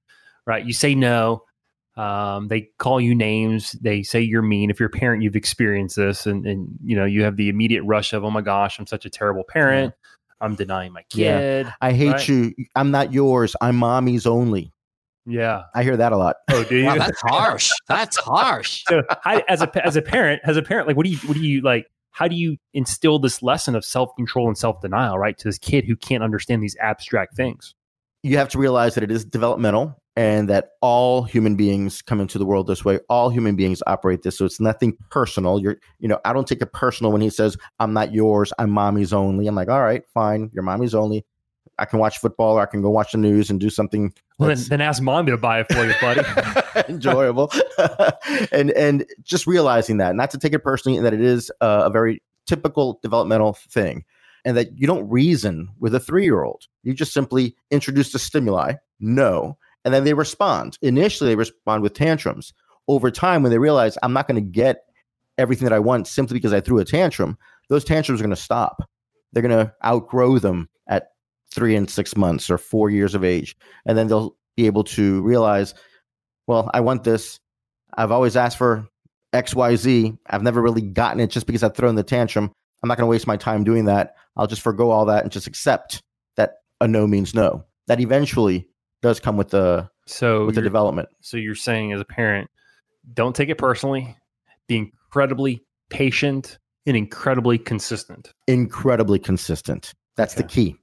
right? 0.46 0.64
You 0.64 0.72
say 0.72 0.94
no. 0.94 1.44
Um, 1.96 2.48
they 2.48 2.70
call 2.78 3.00
you 3.00 3.14
names. 3.14 3.72
They 3.72 4.02
say 4.02 4.22
you're 4.22 4.40
mean. 4.40 4.70
If 4.70 4.80
you're 4.80 4.86
a 4.86 4.90
parent, 4.90 5.22
you've 5.22 5.36
experienced 5.36 5.96
this, 5.96 6.26
and 6.26 6.46
and 6.46 6.68
you 6.82 6.96
know 6.96 7.04
you 7.04 7.22
have 7.22 7.36
the 7.36 7.50
immediate 7.50 7.82
rush 7.82 8.14
of, 8.14 8.24
oh 8.24 8.30
my 8.30 8.40
gosh, 8.40 8.78
I'm 8.78 8.86
such 8.86 9.04
a 9.04 9.10
terrible 9.10 9.44
parent. 9.44 9.92
I'm 10.42 10.54
denying 10.56 10.92
my 10.92 11.04
Yeah. 11.14 11.38
kid. 11.38 11.72
I 11.80 11.92
hate 11.92 12.10
Right. 12.12 12.28
you. 12.28 12.54
I'm 12.76 12.90
not 12.90 13.12
yours. 13.12 13.56
I'm 13.60 13.76
mommy's 13.76 14.26
only. 14.26 14.72
Yeah. 15.24 15.62
I 15.74 15.84
hear 15.84 15.96
that 15.96 16.12
a 16.12 16.16
lot. 16.16 16.36
Oh, 16.50 16.64
do 16.64 16.76
you? 16.76 16.84
Wow, 16.86 16.96
that's 16.98 17.20
harsh. 17.22 17.70
That's 17.88 18.16
harsh. 18.16 18.82
so 18.88 19.02
how, 19.22 19.40
as 19.48 19.62
a 19.62 19.86
as 19.86 19.94
a 19.96 20.02
parent 20.02 20.42
as 20.44 20.56
a 20.56 20.62
parent 20.62 20.88
like 20.88 20.96
what 20.96 21.04
do 21.06 21.10
you 21.10 21.18
what 21.28 21.34
do 21.34 21.46
you 21.46 21.60
like 21.62 21.86
how 22.10 22.26
do 22.28 22.34
you 22.34 22.56
instill 22.74 23.18
this 23.20 23.40
lesson 23.42 23.74
of 23.76 23.84
self-control 23.84 24.48
and 24.48 24.58
self-denial 24.58 25.16
right 25.18 25.38
to 25.38 25.48
this 25.48 25.58
kid 25.58 25.84
who 25.86 25.94
can't 25.96 26.22
understand 26.24 26.62
these 26.62 26.76
abstract 26.80 27.34
things 27.36 27.74
you 28.24 28.36
have 28.36 28.48
to 28.50 28.58
realize 28.58 28.94
that 28.96 29.04
it 29.04 29.10
is 29.12 29.24
developmental 29.24 29.96
and 30.16 30.48
that 30.48 30.70
all 30.80 31.22
human 31.22 31.56
beings 31.56 32.02
come 32.02 32.20
into 32.20 32.38
the 32.38 32.44
world 32.44 32.66
this 32.66 32.84
way. 32.84 33.00
All 33.08 33.30
human 33.30 33.56
beings 33.56 33.82
operate 33.86 34.22
this 34.22 34.38
so 34.38 34.44
it's 34.44 34.60
nothing 34.60 34.96
personal. 35.10 35.60
You're 35.60 35.76
you 35.98 36.08
know 36.08 36.20
i 36.24 36.32
don't 36.32 36.46
take 36.46 36.62
it 36.62 36.72
personal 36.72 37.12
when 37.12 37.20
he 37.20 37.30
says 37.30 37.56
i'm 37.78 37.92
not 37.92 38.12
yours 38.12 38.52
i'm 38.58 38.70
mommy's 38.70 39.12
only. 39.12 39.46
I'm 39.46 39.54
like 39.54 39.68
all 39.68 39.82
right 39.82 40.02
fine 40.12 40.50
you're 40.52 40.62
mommy's 40.62 40.94
only. 40.94 41.24
I 41.78 41.84
can 41.86 41.98
watch 41.98 42.18
football 42.18 42.58
or 42.58 42.62
i 42.62 42.66
can 42.66 42.82
go 42.82 42.90
watch 42.90 43.12
the 43.12 43.18
news 43.18 43.50
and 43.50 43.58
do 43.58 43.70
something 43.70 44.12
well 44.38 44.48
then, 44.48 44.58
then 44.68 44.80
ask 44.80 45.02
mommy 45.02 45.30
to 45.30 45.36
buy 45.36 45.60
it 45.60 45.72
for 45.72 45.84
you 45.84 45.94
buddy. 46.00 46.22
Enjoyable. 46.88 47.50
And 48.50 48.70
and 48.72 49.04
just 49.22 49.46
realizing 49.46 49.98
that 49.98 50.14
not 50.14 50.30
to 50.30 50.38
take 50.38 50.52
it 50.52 50.60
personally 50.60 50.96
and 50.96 51.06
that 51.06 51.14
it 51.14 51.20
is 51.20 51.50
uh, 51.60 51.82
a 51.84 51.90
very 51.90 52.22
typical 52.46 52.98
developmental 53.02 53.54
thing 53.54 54.04
and 54.44 54.56
that 54.56 54.78
you 54.78 54.86
don't 54.86 55.08
reason 55.08 55.68
with 55.78 55.94
a 55.94 56.00
three 56.00 56.24
year 56.24 56.42
old. 56.42 56.66
You 56.82 56.94
just 56.94 57.12
simply 57.12 57.56
introduce 57.70 58.12
the 58.12 58.18
stimuli, 58.18 58.74
no, 59.00 59.58
and 59.84 59.92
then 59.92 60.04
they 60.04 60.14
respond. 60.14 60.78
Initially, 60.82 61.30
they 61.30 61.36
respond 61.36 61.82
with 61.82 61.94
tantrums. 61.94 62.52
Over 62.88 63.10
time, 63.10 63.42
when 63.42 63.50
they 63.50 63.58
realize 63.58 63.96
I'm 64.02 64.12
not 64.12 64.26
going 64.26 64.42
to 64.42 64.50
get 64.50 64.84
everything 65.38 65.64
that 65.64 65.74
I 65.74 65.78
want 65.78 66.06
simply 66.06 66.34
because 66.34 66.52
I 66.52 66.60
threw 66.60 66.78
a 66.78 66.84
tantrum, 66.84 67.38
those 67.68 67.84
tantrums 67.84 68.20
are 68.20 68.24
going 68.24 68.34
to 68.34 68.40
stop. 68.40 68.88
They're 69.32 69.42
going 69.42 69.66
to 69.66 69.72
outgrow 69.84 70.38
them 70.38 70.68
at 70.88 71.12
three 71.52 71.74
and 71.76 71.88
six 71.88 72.16
months 72.16 72.50
or 72.50 72.58
four 72.58 72.90
years 72.90 73.14
of 73.14 73.24
age. 73.24 73.56
And 73.86 73.96
then 73.96 74.08
they'll 74.08 74.36
be 74.56 74.66
able 74.66 74.84
to 74.84 75.22
realize, 75.22 75.74
well, 76.46 76.70
I 76.74 76.80
want 76.80 77.04
this. 77.04 77.38
I've 77.94 78.12
always 78.12 78.36
asked 78.36 78.58
for 78.58 78.86
XYZ. 79.32 80.18
I've 80.26 80.42
never 80.42 80.60
really 80.60 80.82
gotten 80.82 81.20
it 81.20 81.30
just 81.30 81.46
because 81.46 81.62
I've 81.62 81.76
thrown 81.76 81.94
the 81.94 82.02
tantrum. 82.02 82.52
I'm 82.82 82.88
not 82.88 82.98
going 82.98 83.06
to 83.06 83.10
waste 83.10 83.26
my 83.26 83.36
time 83.36 83.64
doing 83.64 83.84
that. 83.86 84.16
I'll 84.36 84.46
just 84.46 84.62
forego 84.62 84.90
all 84.90 85.04
that 85.06 85.22
and 85.22 85.32
just 85.32 85.46
accept 85.46 86.02
that 86.36 86.56
a 86.80 86.88
no 86.88 87.06
means 87.06 87.34
no. 87.34 87.64
That 87.86 88.00
eventually 88.00 88.66
does 89.02 89.20
come 89.20 89.36
with 89.36 89.50
the 89.50 89.88
So 90.06 90.46
with 90.46 90.54
the 90.54 90.62
development. 90.62 91.08
So 91.20 91.36
you're 91.36 91.54
saying 91.54 91.92
as 91.92 92.00
a 92.00 92.04
parent, 92.04 92.48
don't 93.12 93.36
take 93.36 93.48
it 93.48 93.58
personally. 93.58 94.16
Be 94.68 94.78
incredibly 94.78 95.62
patient 95.90 96.58
and 96.86 96.96
incredibly 96.96 97.58
consistent. 97.58 98.32
Incredibly 98.46 99.18
consistent. 99.18 99.92
That's 100.16 100.34
the 100.34 100.44
key. 100.44 100.76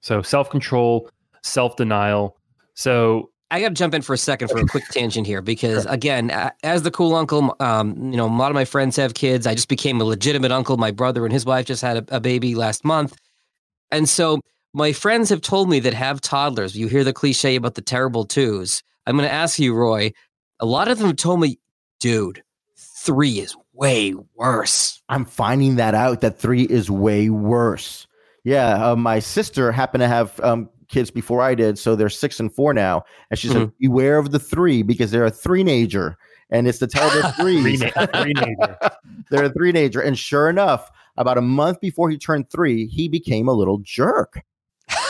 So 0.00 0.22
self 0.22 0.50
control, 0.50 1.10
self 1.42 1.76
denial. 1.76 2.36
So 2.74 3.30
I 3.50 3.60
got 3.60 3.68
to 3.68 3.74
jump 3.74 3.94
in 3.94 4.02
for 4.02 4.14
a 4.14 4.18
second 4.18 4.48
for 4.48 4.58
a 4.58 4.66
quick 4.66 4.84
tangent 4.90 5.26
here 5.26 5.42
because, 5.42 5.84
again, 5.86 6.30
as 6.62 6.82
the 6.82 6.90
cool 6.90 7.16
uncle, 7.16 7.56
um, 7.60 7.96
you 7.96 8.16
know, 8.16 8.26
a 8.26 8.30
lot 8.30 8.50
of 8.50 8.54
my 8.54 8.64
friends 8.64 8.96
have 8.96 9.14
kids. 9.14 9.46
I 9.46 9.54
just 9.54 9.68
became 9.68 10.00
a 10.00 10.04
legitimate 10.04 10.52
uncle. 10.52 10.76
My 10.76 10.92
brother 10.92 11.24
and 11.24 11.32
his 11.32 11.44
wife 11.44 11.66
just 11.66 11.82
had 11.82 11.96
a, 11.96 12.16
a 12.16 12.20
baby 12.20 12.54
last 12.54 12.84
month, 12.84 13.16
and 13.90 14.08
so 14.08 14.40
my 14.72 14.92
friends 14.92 15.28
have 15.30 15.40
told 15.40 15.68
me 15.68 15.80
that 15.80 15.94
have 15.94 16.20
toddlers. 16.20 16.76
You 16.76 16.88
hear 16.88 17.04
the 17.04 17.12
cliche 17.12 17.56
about 17.56 17.74
the 17.74 17.82
terrible 17.82 18.24
twos. 18.24 18.82
I'm 19.06 19.16
going 19.16 19.28
to 19.28 19.34
ask 19.34 19.58
you, 19.58 19.74
Roy. 19.74 20.12
A 20.60 20.66
lot 20.66 20.88
of 20.88 20.98
them 20.98 21.16
told 21.16 21.40
me, 21.40 21.58
dude, 21.98 22.42
three 22.76 23.40
is 23.40 23.56
way 23.72 24.14
worse. 24.34 25.02
I'm 25.08 25.24
finding 25.24 25.76
that 25.76 25.94
out 25.94 26.20
that 26.20 26.38
three 26.38 26.62
is 26.62 26.90
way 26.90 27.30
worse. 27.30 28.06
Yeah, 28.44 28.90
uh, 28.90 28.96
my 28.96 29.18
sister 29.18 29.72
happened 29.72 30.02
to 30.02 30.08
have 30.08 30.38
um, 30.40 30.68
kids 30.88 31.10
before 31.10 31.42
I 31.42 31.54
did, 31.54 31.78
so 31.78 31.96
they're 31.96 32.08
six 32.08 32.40
and 32.40 32.54
four 32.54 32.72
now, 32.72 33.04
and 33.30 33.38
she 33.38 33.48
said, 33.48 33.72
"Beware 33.78 34.18
of 34.18 34.30
the 34.30 34.38
three 34.38 34.82
because 34.82 35.10
they're 35.10 35.24
a 35.24 35.30
three-nager, 35.30 36.16
and 36.50 36.66
it's 36.66 36.78
the 36.78 36.86
terrible 36.86 37.28
threes. 37.38 37.82
Renager. 37.82 38.90
they're 39.30 39.44
a 39.44 39.52
three-nager." 39.52 40.00
And 40.00 40.18
sure 40.18 40.48
enough, 40.48 40.90
about 41.16 41.36
a 41.36 41.42
month 41.42 41.80
before 41.80 42.08
he 42.08 42.16
turned 42.16 42.50
three, 42.50 42.86
he 42.86 43.08
became 43.08 43.46
a 43.48 43.52
little 43.52 43.78
jerk. 43.82 44.42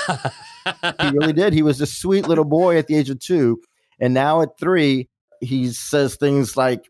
He 0.08 1.08
really 1.10 1.32
did. 1.32 1.52
He 1.52 1.62
was 1.62 1.80
a 1.80 1.86
sweet 1.86 2.26
little 2.28 2.44
boy 2.44 2.76
at 2.78 2.86
the 2.86 2.96
age 2.96 3.10
of 3.10 3.18
two, 3.18 3.60
and 3.98 4.12
now 4.14 4.42
at 4.42 4.50
three, 4.58 5.08
he 5.40 5.68
says 5.70 6.16
things 6.16 6.56
like, 6.56 6.88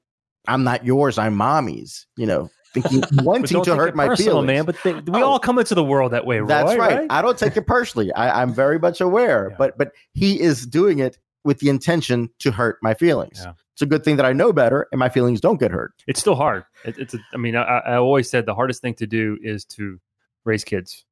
"I'm 0.48 0.64
not 0.64 0.84
yours, 0.84 1.18
I'm 1.18 1.34
mommy's." 1.34 2.06
You 2.16 2.26
know, 2.26 2.50
thinking 2.74 3.02
wanting 3.24 3.62
to 3.62 3.74
hurt 3.76 3.94
my 3.94 4.08
personal, 4.08 4.42
feelings. 4.42 4.46
man. 4.46 4.64
But 4.64 4.76
they, 4.82 4.94
we 5.12 5.22
Oh. 5.22 5.26
all 5.30 5.38
come 5.38 5.58
into 5.58 5.74
the 5.74 5.84
world 5.84 6.12
that 6.12 6.26
way, 6.26 6.40
Roy, 6.40 6.46
That's 6.48 6.76
right. 6.76 7.06
I 7.10 7.22
don't 7.22 7.38
take 7.38 7.56
it 7.56 7.66
personally. 7.66 8.12
I, 8.12 8.42
I'm 8.42 8.52
very 8.52 8.78
much 8.78 9.00
aware, 9.00 9.48
Yeah. 9.50 9.56
but 9.58 9.78
but 9.78 9.92
he 10.14 10.40
is 10.40 10.66
doing 10.66 10.98
it 10.98 11.18
with 11.44 11.60
the 11.60 11.68
intention 11.68 12.28
to 12.40 12.50
hurt 12.50 12.78
my 12.82 12.94
feelings. 12.94 13.40
Yeah. 13.44 13.52
It's 13.72 13.82
a 13.82 13.86
good 13.86 14.04
thing 14.04 14.16
that 14.16 14.26
I 14.26 14.32
know 14.34 14.52
better, 14.52 14.88
and 14.92 14.98
my 14.98 15.08
feelings 15.08 15.40
don't 15.40 15.58
get 15.58 15.70
hurt. 15.70 15.92
It's 16.06 16.20
still 16.20 16.34
hard. 16.34 16.64
It, 16.84 16.98
it's. 16.98 17.14
A, 17.14 17.18
I 17.32 17.38
mean, 17.38 17.56
I, 17.56 17.62
I 17.62 17.94
always 17.96 18.28
said 18.28 18.44
the 18.44 18.54
hardest 18.54 18.82
thing 18.82 18.94
to 18.96 19.06
do 19.06 19.38
is 19.42 19.64
to 19.76 19.98
raise 20.44 20.64
kids. 20.64 21.06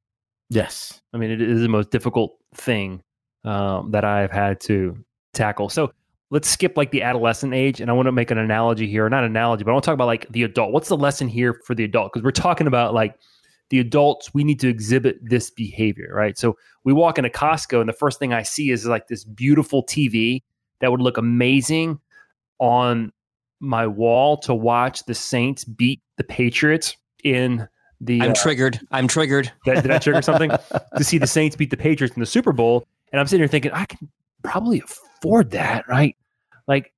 Yes. 0.49 1.01
I 1.13 1.17
mean, 1.17 1.29
it 1.29 1.41
is 1.41 1.61
the 1.61 1.67
most 1.67 1.91
difficult 1.91 2.35
thing 2.55 3.03
um, 3.43 3.91
that 3.91 4.03
I've 4.03 4.31
had 4.31 4.59
to 4.61 4.97
tackle. 5.33 5.69
So 5.69 5.91
let's 6.31 6.49
skip 6.49 6.75
like 6.75 6.91
the 6.91 7.01
adolescent 7.01 7.53
age, 7.53 7.81
and 7.81 7.89
I 7.89 7.93
want 7.93 8.07
to 8.07 8.11
make 8.11 8.31
an 8.31 8.37
analogy 8.37 8.87
here, 8.87 9.07
not 9.09 9.23
analogy, 9.23 9.63
but 9.63 9.71
I 9.71 9.73
want 9.73 9.83
to 9.83 9.87
talk 9.87 9.93
about 9.93 10.07
like 10.07 10.27
the 10.29 10.43
adult. 10.43 10.71
What's 10.71 10.89
the 10.89 10.97
lesson 10.97 11.27
here 11.27 11.59
for 11.65 11.75
the 11.75 11.83
adult? 11.83 12.11
Because 12.11 12.23
we're 12.23 12.31
talking 12.31 12.67
about 12.67 12.93
like 12.93 13.15
the 13.69 13.79
adults, 13.79 14.33
we 14.33 14.43
need 14.43 14.59
to 14.61 14.67
exhibit 14.67 15.17
this 15.21 15.51
behavior, 15.51 16.11
right? 16.13 16.37
So 16.37 16.57
we 16.83 16.93
walk 16.93 17.17
into 17.17 17.29
Costco, 17.29 17.79
and 17.79 17.89
the 17.89 17.93
first 17.93 18.19
thing 18.19 18.33
I 18.33 18.43
see 18.43 18.71
is 18.71 18.85
like 18.85 19.07
this 19.07 19.23
beautiful 19.23 19.85
TV 19.85 20.41
that 20.81 20.91
would 20.91 21.01
look 21.01 21.17
amazing 21.17 21.99
on 22.59 23.11
my 23.59 23.85
wall 23.85 24.37
to 24.37 24.55
watch 24.55 25.05
the 25.05 25.13
Saints 25.13 25.65
beat 25.65 26.01
the 26.17 26.23
Patriots 26.23 26.95
in 27.23 27.67
the 28.01 28.21
I'm 28.21 28.31
uh, 28.31 28.35
triggered. 28.35 28.79
I'm 28.91 29.07
triggered. 29.07 29.51
did, 29.65 29.81
did 29.81 29.91
I 29.91 29.97
trigger 29.97 30.21
something? 30.21 30.51
to 30.97 31.03
see 31.03 31.17
the 31.17 31.27
Saints 31.27 31.55
beat 31.55 31.69
the 31.69 31.77
Patriots 31.77 32.15
in 32.15 32.19
the 32.19 32.25
Super 32.25 32.51
Bowl. 32.51 32.85
And 33.11 33.19
I'm 33.19 33.27
sitting 33.27 33.41
here 33.41 33.47
thinking, 33.47 33.71
I 33.71 33.85
can 33.85 34.09
probably 34.43 34.81
afford 34.81 35.51
that, 35.51 35.87
right? 35.87 36.15
Like, 36.67 36.93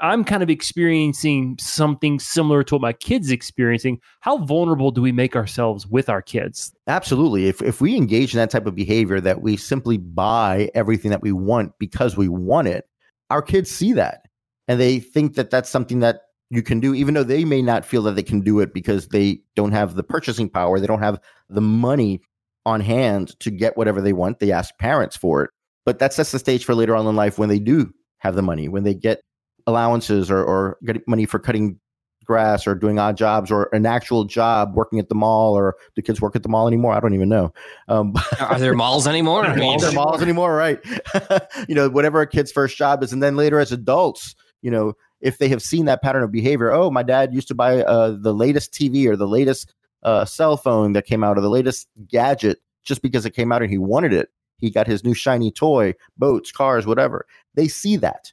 I'm 0.00 0.24
kind 0.24 0.42
of 0.42 0.50
experiencing 0.50 1.56
something 1.60 2.18
similar 2.18 2.64
to 2.64 2.74
what 2.74 2.82
my 2.82 2.92
kids 2.92 3.30
are 3.30 3.34
experiencing. 3.34 4.00
How 4.20 4.38
vulnerable 4.38 4.90
do 4.90 5.00
we 5.00 5.12
make 5.12 5.36
ourselves 5.36 5.86
with 5.86 6.08
our 6.08 6.20
kids? 6.20 6.74
Absolutely. 6.88 7.46
If 7.46 7.62
if 7.62 7.80
we 7.80 7.96
engage 7.96 8.34
in 8.34 8.38
that 8.38 8.50
type 8.50 8.66
of 8.66 8.74
behavior 8.74 9.20
that 9.20 9.42
we 9.42 9.56
simply 9.56 9.98
buy 9.98 10.70
everything 10.74 11.12
that 11.12 11.22
we 11.22 11.30
want 11.30 11.72
because 11.78 12.16
we 12.16 12.28
want 12.28 12.66
it, 12.66 12.88
our 13.30 13.42
kids 13.42 13.70
see 13.70 13.92
that 13.92 14.26
and 14.66 14.80
they 14.80 14.98
think 14.98 15.34
that 15.34 15.50
that's 15.50 15.70
something 15.70 16.00
that 16.00 16.22
you 16.52 16.62
can 16.62 16.80
do 16.80 16.94
even 16.94 17.14
though 17.14 17.24
they 17.24 17.46
may 17.46 17.62
not 17.62 17.82
feel 17.82 18.02
that 18.02 18.14
they 18.14 18.22
can 18.22 18.42
do 18.42 18.60
it 18.60 18.74
because 18.74 19.08
they 19.08 19.40
don't 19.56 19.72
have 19.72 19.94
the 19.94 20.02
purchasing 20.02 20.50
power, 20.50 20.78
they 20.78 20.86
don't 20.86 21.00
have 21.00 21.18
the 21.48 21.62
money 21.62 22.20
on 22.66 22.80
hand 22.80 23.38
to 23.40 23.50
get 23.50 23.76
whatever 23.76 24.02
they 24.02 24.12
want. 24.12 24.38
They 24.38 24.52
ask 24.52 24.76
parents 24.78 25.16
for 25.16 25.42
it. 25.44 25.50
But 25.86 25.98
that 25.98 26.12
sets 26.12 26.30
the 26.30 26.38
stage 26.38 26.66
for 26.66 26.74
later 26.74 26.94
on 26.94 27.06
in 27.06 27.16
life 27.16 27.38
when 27.38 27.48
they 27.48 27.58
do 27.58 27.90
have 28.18 28.34
the 28.34 28.42
money, 28.42 28.68
when 28.68 28.84
they 28.84 28.92
get 28.92 29.22
allowances 29.66 30.30
or, 30.30 30.44
or 30.44 30.76
get 30.84 31.08
money 31.08 31.24
for 31.24 31.38
cutting 31.38 31.80
grass 32.26 32.66
or 32.66 32.74
doing 32.74 32.98
odd 32.98 33.16
jobs 33.16 33.50
or 33.50 33.70
an 33.72 33.86
actual 33.86 34.24
job 34.24 34.74
working 34.74 34.98
at 34.98 35.08
the 35.08 35.14
mall 35.14 35.54
or 35.54 35.74
do 35.96 36.02
kids 36.02 36.20
work 36.20 36.36
at 36.36 36.42
the 36.42 36.50
mall 36.50 36.68
anymore? 36.68 36.92
I 36.92 37.00
don't 37.00 37.14
even 37.14 37.30
know. 37.30 37.52
Um, 37.88 38.12
Are 38.38 38.58
there 38.58 38.74
malls 38.74 39.06
anymore? 39.06 39.44
I 39.46 39.56
mean, 39.56 39.64
malls 39.64 39.84
are 39.84 39.92
malls 39.92 40.22
anymore, 40.22 40.54
right? 40.54 40.78
you 41.68 41.74
know, 41.74 41.88
whatever 41.88 42.20
a 42.20 42.26
kid's 42.26 42.52
first 42.52 42.76
job 42.76 43.02
is, 43.02 43.10
and 43.10 43.22
then 43.22 43.36
later 43.36 43.58
as 43.58 43.72
adults, 43.72 44.36
you 44.60 44.70
know, 44.70 44.92
if 45.22 45.38
they 45.38 45.48
have 45.48 45.62
seen 45.62 45.86
that 45.86 46.02
pattern 46.02 46.22
of 46.22 46.32
behavior, 46.32 46.72
oh, 46.72 46.90
my 46.90 47.02
dad 47.02 47.32
used 47.32 47.48
to 47.48 47.54
buy 47.54 47.82
uh, 47.82 48.16
the 48.20 48.34
latest 48.34 48.72
TV 48.72 49.06
or 49.06 49.16
the 49.16 49.28
latest 49.28 49.72
uh, 50.02 50.24
cell 50.24 50.56
phone 50.56 50.92
that 50.92 51.06
came 51.06 51.22
out 51.24 51.38
or 51.38 51.40
the 51.40 51.48
latest 51.48 51.88
gadget 52.08 52.58
just 52.84 53.02
because 53.02 53.24
it 53.24 53.30
came 53.30 53.52
out 53.52 53.62
and 53.62 53.70
he 53.70 53.78
wanted 53.78 54.12
it. 54.12 54.30
He 54.58 54.70
got 54.70 54.86
his 54.86 55.04
new 55.04 55.14
shiny 55.14 55.50
toy, 55.50 55.94
boats, 56.18 56.52
cars, 56.52 56.86
whatever. 56.86 57.26
They 57.54 57.68
see 57.68 57.96
that, 57.98 58.32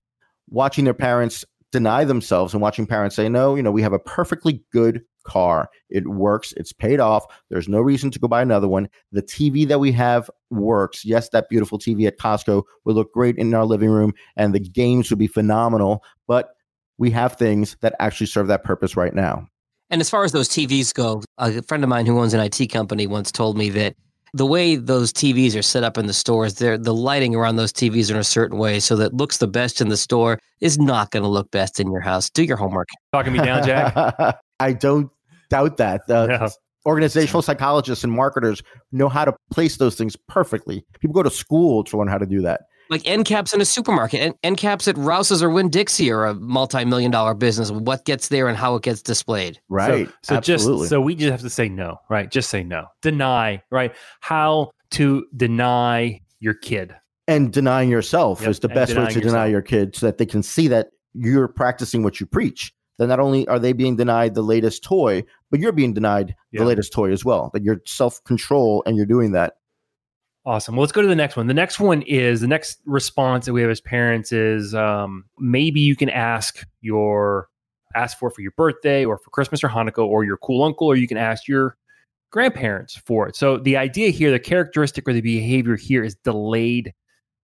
watching 0.50 0.86
their 0.86 0.94
parents 0.94 1.46
deny 1.72 2.04
themselves 2.04 2.54
and 2.54 2.62
watching 2.62 2.88
parents 2.88 3.16
say, 3.16 3.30
no, 3.30 3.56
you 3.56 3.62
know, 3.62 3.72
we 3.72 3.84
have 3.84 3.94
a 3.94 4.00
perfectly 4.00 4.64
good 4.72 5.04
car. 5.24 5.70
It 5.90 6.08
works. 6.08 6.54
It's 6.58 6.74
paid 6.74 7.00
off. 7.00 7.26
There's 7.50 7.68
no 7.68 7.80
reason 7.80 8.10
to 8.12 8.20
go 8.20 8.28
buy 8.28 8.42
another 8.42 8.68
one. 8.68 8.90
The 9.12 9.22
TV 9.22 9.68
that 9.68 9.80
we 9.80 9.92
have 9.92 10.30
works. 10.50 11.06
Yes, 11.06 11.30
that 11.30 11.50
beautiful 11.50 11.78
TV 11.78 12.08
at 12.08 12.18
Costco 12.18 12.64
would 12.86 12.96
look 12.96 13.14
great 13.14 13.38
in 13.38 13.54
our 13.54 13.66
living 13.66 13.90
room 13.90 14.14
and 14.36 14.54
the 14.54 14.60
games 14.60 15.10
would 15.12 15.20
be 15.20 15.28
phenomenal, 15.28 16.04
but 16.28 16.56
we 17.00 17.10
have 17.12 17.38
things 17.38 17.76
that 17.82 17.96
actually 18.00 18.28
serve 18.28 18.48
that 18.48 18.64
purpose 18.64 18.96
right 18.96 19.16
now. 19.16 19.48
And 19.90 20.02
as 20.02 20.10
far 20.10 20.24
as 20.24 20.34
those 20.34 20.48
TVs 20.48 20.94
go, 20.94 21.24
a 21.40 21.64
friend 21.64 21.84
of 21.84 21.90
mine 21.90 22.06
who 22.06 22.20
owns 22.20 22.36
an 22.36 22.42
IT 22.42 22.68
company 22.68 23.08
once 23.08 23.32
told 23.32 23.58
me 23.58 23.70
that 23.72 23.96
the 24.36 24.46
way 24.46 24.76
those 24.76 25.12
TVs 25.12 25.58
are 25.58 25.64
set 25.64 25.84
up 25.84 25.98
in 25.98 26.06
the 26.06 26.14
stores, 26.14 26.56
the 26.56 26.78
lighting 26.78 27.34
around 27.34 27.56
those 27.56 27.74
TVs 27.74 28.12
are 28.12 28.16
in 28.16 28.20
a 28.20 28.24
certain 28.24 28.60
way 28.60 28.80
so 28.80 28.96
that 28.98 29.16
looks 29.16 29.38
the 29.38 29.48
best 29.48 29.82
in 29.82 29.90
the 29.90 29.98
store 29.98 30.38
is 30.62 30.78
not 30.78 31.10
going 31.10 31.24
to 31.24 31.30
look 31.30 31.50
best 31.50 31.80
in 31.80 31.92
your 31.92 32.02
house. 32.02 32.30
Do 32.30 32.44
your 32.44 32.58
homework. 32.58 32.90
Talking 33.12 33.34
me 33.34 33.40
down, 33.40 33.66
Jag? 33.66 34.36
I 34.60 34.74
don't 34.74 35.10
doubt 35.50 35.78
that. 35.78 36.02
Uh, 36.08 36.28
Yeah. 36.30 36.50
Organizational 36.86 37.42
psychologists 37.42 38.04
and 38.06 38.14
marketers 38.14 38.64
know 38.92 39.10
how 39.10 39.26
to 39.26 39.34
place 39.52 39.78
those 39.78 39.96
things 39.96 40.16
perfectly. 40.28 40.86
People 41.02 41.14
go 41.14 41.24
to 41.24 41.30
school 41.30 41.84
to 41.84 41.98
learn 41.98 42.08
how 42.08 42.18
to 42.18 42.26
do 42.26 42.42
that. 42.42 42.62
Like 42.90 43.02
end 43.06 43.26
caps 43.26 43.54
in 43.54 43.62
a 43.62 43.66
supermarket, 43.66 44.20
end, 44.20 44.36
end 44.44 44.58
caps 44.58 44.88
at 44.88 44.98
Rouse's 44.98 45.44
or 45.44 45.50
Winn 45.50 45.70
Dixie 45.70 46.10
are 46.12 46.26
a 46.26 46.34
multi-million 46.34 47.12
dollar 47.12 47.34
business. 47.36 47.70
What 47.72 48.04
gets 48.06 48.30
there 48.30 48.48
and 48.48 48.58
how 48.58 48.76
it 48.76 48.84
gets 48.84 49.02
displayed. 49.02 49.60
Right. 49.70 50.08
So, 50.08 50.14
so 50.24 50.36
Absolutely. 50.38 50.80
just 50.84 50.90
so 50.90 51.00
we 51.02 51.14
just 51.16 51.32
have 51.32 51.42
to 51.42 51.50
say 51.52 51.70
no, 51.70 51.98
right? 52.10 52.32
Just 52.32 52.50
say 52.50 52.64
no. 52.64 52.86
Deny, 53.04 53.62
right? 53.70 53.94
How 54.22 54.72
to 54.92 55.26
deny 55.38 56.20
your 56.40 56.56
kid. 56.56 56.96
and 57.28 57.54
denying 57.54 57.90
yourself 57.92 58.42
Yep, 58.42 58.50
is 58.50 58.60
the 58.60 58.68
and 58.70 58.76
best 58.76 58.90
way 58.92 58.96
denying 58.96 59.14
to 59.14 59.22
deny 59.22 59.46
your 59.46 59.62
kid 59.62 59.96
so 59.96 60.06
that 60.08 60.18
they 60.18 60.26
can 60.26 60.42
see 60.42 60.68
that 60.70 60.88
you're 61.14 61.48
practicing 61.48 62.02
what 62.02 62.20
you 62.20 62.26
preach. 62.26 62.74
Then 62.98 63.10
not 63.10 63.20
only 63.20 63.48
are 63.48 63.60
they 63.60 63.72
being 63.72 63.96
denied 63.98 64.34
the 64.34 64.42
latest 64.42 64.84
toy, 64.84 65.24
but 65.52 65.60
you're 65.60 65.72
being 65.72 65.94
denied 65.94 66.36
Yeah. 66.52 66.62
the 66.62 66.66
latest 66.66 66.92
toy 66.92 67.12
as 67.12 67.24
well. 67.24 67.52
That 67.54 67.64
you're 67.64 67.82
self 67.86 68.24
control 68.24 68.82
and 68.88 68.98
you're 68.98 69.06
doing 69.06 69.32
that. 69.34 69.54
Awesome. 70.46 70.76
Well, 70.76 70.82
let's 70.82 70.94
go 70.94 71.02
to 71.02 71.08
the 71.08 71.16
next 71.16 71.36
one. 71.36 71.48
The 71.48 71.54
next 71.54 71.80
one 71.80 72.02
is 72.04 72.42
the 72.42 72.48
next 72.48 72.80
response 72.86 73.46
that 73.46 73.54
we 73.54 73.62
have 73.62 73.70
as 73.70 73.82
parents 73.82 74.32
is 74.32 74.74
um, 74.74 75.26
maybe 75.38 75.80
you 75.82 75.96
can 75.96 76.10
ask 76.10 76.66
your 76.82 77.50
ask 77.96 78.18
for 78.18 78.30
for 78.30 78.42
your 78.42 78.52
birthday 78.52 79.04
or 79.04 79.18
for 79.18 79.32
Christmas 79.32 79.64
or 79.64 79.68
Hanukkah 79.68 80.06
or 80.06 80.24
your 80.24 80.38
cool 80.38 80.64
uncle, 80.64 80.88
or 80.88 80.96
you 80.96 81.08
can 81.08 81.18
ask 81.18 81.48
your 81.48 81.76
grandparents 82.32 82.96
for 82.96 83.28
it. 83.28 83.36
So 83.36 83.58
the 83.58 83.78
idea 83.78 84.10
here, 84.10 84.32
the 84.32 84.40
characteristic 84.40 85.08
or 85.08 85.14
the 85.14 85.22
behavior 85.22 85.76
here 85.76 86.04
is 86.04 86.16
delayed 86.16 86.94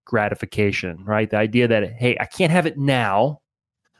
gratification, 0.05 1.03
right? 1.03 1.29
The 1.29 1.38
idea 1.38 1.67
that, 1.67 1.91
hey, 1.93 2.15
I 2.19 2.25
can't 2.25 2.51
have 2.51 2.65
it 2.65 2.77
now, 2.77 3.41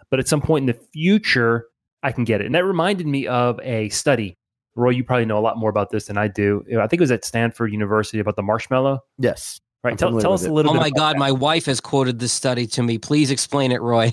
but 0.10 0.19
at 0.19 0.27
some 0.27 0.41
point 0.41 0.63
in 0.63 0.67
the 0.67 0.81
future, 0.93 1.65
I 2.03 2.12
can 2.12 2.23
get 2.23 2.41
it. 2.41 2.45
And 2.45 2.55
that 2.55 2.63
reminded 2.63 3.08
me 3.08 3.27
of 3.27 3.60
a 3.62 3.89
study. 3.89 4.38
Roy, 4.75 4.89
you 4.89 5.03
probably 5.03 5.25
know 5.25 5.38
a 5.38 5.41
lot 5.41 5.57
more 5.57 5.69
about 5.69 5.89
this 5.89 6.05
than 6.05 6.17
I 6.17 6.27
do. 6.27 6.63
I 6.79 6.88
think 6.88 6.99
it 6.99 7.01
was 7.01 7.11
at 7.11 7.23
Stanford 7.23 7.71
University 7.71 8.19
about 8.19 8.35
the 8.35 8.43
marshmallow. 8.43 8.99
Yes. 9.17 9.59
Right. 9.83 9.97
Tell, 9.97 10.19
tell 10.19 10.33
us 10.33 10.43
a 10.43 10.51
little 10.51 10.71
oh 10.71 10.73
bit. 10.73 10.79
Oh 10.79 10.81
my 10.81 10.89
God, 10.89 11.13
that. 11.13 11.19
my 11.19 11.31
wife 11.31 11.67
has 11.67 11.79
quoted 11.79 12.17
this 12.17 12.33
study 12.33 12.65
to 12.67 12.81
me. 12.81 12.97
Please 12.97 13.29
explain 13.29 13.71
it, 13.71 13.81
Roy. 13.81 14.11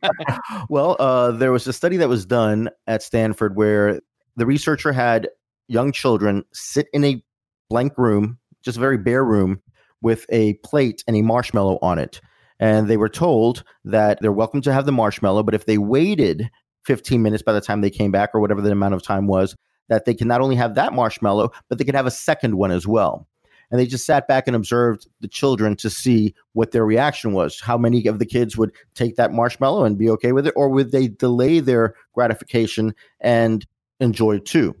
well, 0.70 0.96
uh, 0.98 1.32
there 1.32 1.52
was 1.52 1.66
a 1.66 1.72
study 1.72 1.98
that 1.98 2.08
was 2.08 2.24
done 2.24 2.70
at 2.86 3.02
Stanford 3.02 3.54
where 3.54 4.00
the 4.36 4.46
researcher 4.46 4.90
had 4.90 5.28
young 5.68 5.92
children 5.92 6.44
sit 6.54 6.86
in 6.94 7.04
a 7.04 7.22
blank 7.68 7.92
room, 7.98 8.38
just 8.64 8.78
a 8.78 8.80
very 8.80 8.96
bare 8.96 9.22
room, 9.22 9.60
with 10.00 10.24
a 10.30 10.54
plate 10.64 11.04
and 11.06 11.14
a 11.14 11.22
marshmallow 11.22 11.78
on 11.82 11.98
it. 11.98 12.22
And 12.58 12.88
they 12.88 12.96
were 12.96 13.10
told 13.10 13.64
that 13.84 14.18
they're 14.22 14.32
welcome 14.32 14.62
to 14.62 14.72
have 14.72 14.86
the 14.86 14.92
marshmallow, 14.92 15.42
but 15.42 15.54
if 15.54 15.66
they 15.66 15.76
waited 15.76 16.48
15 16.86 17.20
minutes 17.20 17.42
by 17.42 17.52
the 17.52 17.60
time 17.60 17.82
they 17.82 17.90
came 17.90 18.12
back 18.12 18.30
or 18.32 18.40
whatever 18.40 18.62
the 18.62 18.72
amount 18.72 18.94
of 18.94 19.02
time 19.02 19.26
was, 19.26 19.54
that 19.92 20.04
they 20.04 20.14
can 20.14 20.28
not 20.28 20.40
only 20.40 20.56
have 20.56 20.74
that 20.74 20.92
marshmallow, 20.92 21.52
but 21.68 21.78
they 21.78 21.84
can 21.84 21.94
have 21.94 22.06
a 22.06 22.10
second 22.10 22.56
one 22.56 22.70
as 22.70 22.86
well. 22.86 23.26
And 23.70 23.80
they 23.80 23.86
just 23.86 24.04
sat 24.04 24.28
back 24.28 24.46
and 24.46 24.54
observed 24.54 25.06
the 25.20 25.28
children 25.28 25.76
to 25.76 25.88
see 25.88 26.34
what 26.52 26.72
their 26.72 26.84
reaction 26.84 27.32
was. 27.32 27.58
How 27.58 27.78
many 27.78 28.06
of 28.06 28.18
the 28.18 28.26
kids 28.26 28.56
would 28.56 28.72
take 28.94 29.16
that 29.16 29.32
marshmallow 29.32 29.84
and 29.84 29.96
be 29.96 30.10
okay 30.10 30.32
with 30.32 30.46
it, 30.46 30.52
or 30.56 30.68
would 30.68 30.92
they 30.92 31.08
delay 31.08 31.60
their 31.60 31.94
gratification 32.12 32.94
and 33.20 33.66
enjoy 33.98 34.40
too? 34.40 34.74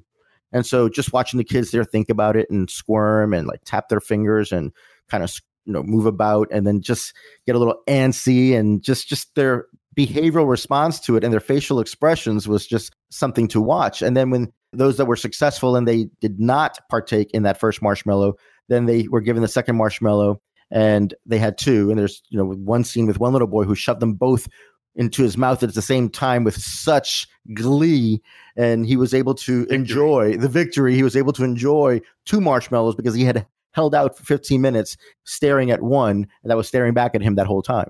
And 0.52 0.66
so 0.66 0.88
just 0.88 1.12
watching 1.12 1.38
the 1.38 1.44
kids 1.44 1.70
there 1.70 1.84
think 1.84 2.10
about 2.10 2.36
it 2.36 2.50
and 2.50 2.68
squirm 2.68 3.32
and 3.32 3.46
like 3.46 3.60
tap 3.64 3.88
their 3.88 4.00
fingers 4.00 4.52
and 4.52 4.72
kind 5.08 5.24
of 5.24 5.34
you 5.64 5.72
know 5.72 5.82
move 5.82 6.06
about 6.06 6.48
and 6.50 6.66
then 6.66 6.82
just 6.82 7.14
get 7.46 7.56
a 7.56 7.58
little 7.58 7.80
antsy 7.88 8.54
and 8.54 8.82
just 8.82 9.08
just 9.08 9.34
their 9.34 9.66
behavioral 9.96 10.48
response 10.48 11.00
to 11.00 11.16
it 11.16 11.24
and 11.24 11.32
their 11.32 11.40
facial 11.40 11.80
expressions 11.80 12.48
was 12.48 12.66
just 12.66 12.94
something 13.10 13.48
to 13.48 13.60
watch. 13.60 14.02
And 14.02 14.16
then 14.16 14.30
when 14.30 14.52
those 14.72 14.96
that 14.96 15.06
were 15.06 15.16
successful 15.16 15.76
and 15.76 15.86
they 15.86 16.08
did 16.20 16.40
not 16.40 16.78
partake 16.88 17.30
in 17.32 17.42
that 17.42 17.60
first 17.60 17.82
marshmallow, 17.82 18.34
then 18.68 18.86
they 18.86 19.06
were 19.08 19.20
given 19.20 19.42
the 19.42 19.48
second 19.48 19.76
marshmallow 19.76 20.40
and 20.70 21.14
they 21.26 21.38
had 21.38 21.58
two. 21.58 21.90
And 21.90 21.98
there's, 21.98 22.22
you 22.30 22.38
know, 22.38 22.46
one 22.46 22.84
scene 22.84 23.06
with 23.06 23.20
one 23.20 23.32
little 23.32 23.48
boy 23.48 23.64
who 23.64 23.74
shoved 23.74 24.00
them 24.00 24.14
both 24.14 24.48
into 24.94 25.22
his 25.22 25.36
mouth 25.36 25.62
at 25.62 25.74
the 25.74 25.82
same 25.82 26.08
time 26.08 26.44
with 26.44 26.56
such 26.56 27.26
glee 27.54 28.20
and 28.56 28.86
he 28.86 28.96
was 28.96 29.14
able 29.14 29.34
to 29.34 29.60
victory. 29.60 29.76
enjoy 29.76 30.36
the 30.36 30.48
victory 30.48 30.94
he 30.94 31.02
was 31.02 31.16
able 31.16 31.32
to 31.32 31.44
enjoy 31.44 32.00
two 32.26 32.40
marshmallows 32.40 32.94
because 32.94 33.14
he 33.14 33.24
had 33.24 33.46
held 33.72 33.94
out 33.94 34.16
for 34.16 34.24
15 34.24 34.60
minutes 34.60 34.96
staring 35.24 35.70
at 35.70 35.82
one 35.82 36.26
and 36.42 36.50
that 36.50 36.56
was 36.56 36.68
staring 36.68 36.92
back 36.92 37.14
at 37.14 37.22
him 37.22 37.36
that 37.36 37.46
whole 37.46 37.62
time 37.62 37.88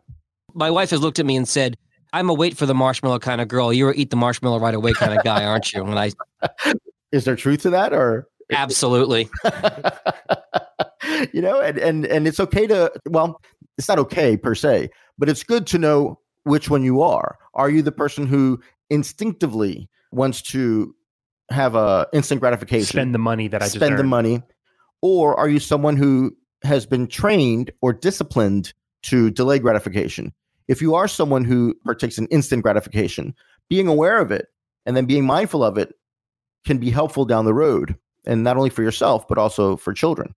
my 0.54 0.70
wife 0.70 0.90
has 0.90 1.00
looked 1.00 1.18
at 1.18 1.26
me 1.26 1.34
and 1.36 1.48
said 1.48 1.76
i'm 2.12 2.28
a 2.28 2.34
wait 2.34 2.56
for 2.56 2.66
the 2.66 2.74
marshmallow 2.74 3.18
kind 3.18 3.40
of 3.40 3.48
girl. 3.48 3.72
You're 3.72 3.94
eat 3.94 4.10
the 4.10 4.16
marshmallow 4.16 4.58
right 4.58 4.74
away 4.74 4.92
kind 4.92 5.16
of 5.16 5.24
guy 5.24 5.44
aren't 5.44 5.72
you? 5.72 5.84
And 5.84 5.98
i 5.98 6.10
is 7.12 7.24
there 7.24 7.36
truth 7.36 7.62
to 7.62 7.70
that 7.70 7.92
or? 7.92 8.28
Absolutely. 8.50 9.28
You 11.32 11.42
know 11.42 11.60
and, 11.60 11.78
and 11.78 12.06
and 12.06 12.26
it's 12.26 12.40
okay 12.40 12.66
to 12.66 12.90
well 13.08 13.40
it's 13.76 13.88
not 13.88 13.98
okay 13.98 14.36
per 14.36 14.54
se 14.54 14.88
but 15.18 15.28
it's 15.28 15.42
good 15.42 15.66
to 15.68 15.78
know 15.78 16.18
which 16.44 16.70
one 16.70 16.82
you 16.82 17.02
are. 17.02 17.38
Are 17.54 17.70
you 17.70 17.82
the 17.82 17.92
person 17.92 18.26
who 18.26 18.60
instinctively 18.90 19.88
wants 20.10 20.42
to 20.42 20.94
have 21.50 21.74
a 21.74 22.06
instant 22.12 22.40
gratification, 22.40 22.86
spend 22.86 23.14
the 23.14 23.18
money 23.18 23.48
that 23.48 23.62
I 23.62 23.68
spend 23.68 23.98
the 23.98 24.04
money, 24.04 24.42
or 25.00 25.38
are 25.38 25.48
you 25.48 25.58
someone 25.58 25.96
who 25.96 26.36
has 26.62 26.86
been 26.86 27.06
trained 27.06 27.70
or 27.80 27.92
disciplined 27.92 28.72
to 29.04 29.30
delay 29.30 29.58
gratification? 29.58 30.32
If 30.68 30.80
you 30.80 30.94
are 30.94 31.08
someone 31.08 31.44
who 31.44 31.74
partakes 31.84 32.18
in 32.18 32.26
instant 32.26 32.62
gratification, 32.62 33.34
being 33.68 33.88
aware 33.88 34.20
of 34.20 34.30
it 34.30 34.46
and 34.86 34.96
then 34.96 35.06
being 35.06 35.24
mindful 35.24 35.64
of 35.64 35.78
it 35.78 35.94
can 36.64 36.78
be 36.78 36.90
helpful 36.90 37.24
down 37.24 37.44
the 37.44 37.54
road, 37.54 37.96
and 38.24 38.44
not 38.44 38.56
only 38.56 38.70
for 38.70 38.82
yourself 38.82 39.26
but 39.28 39.38
also 39.38 39.76
for 39.76 39.92
children. 39.92 40.34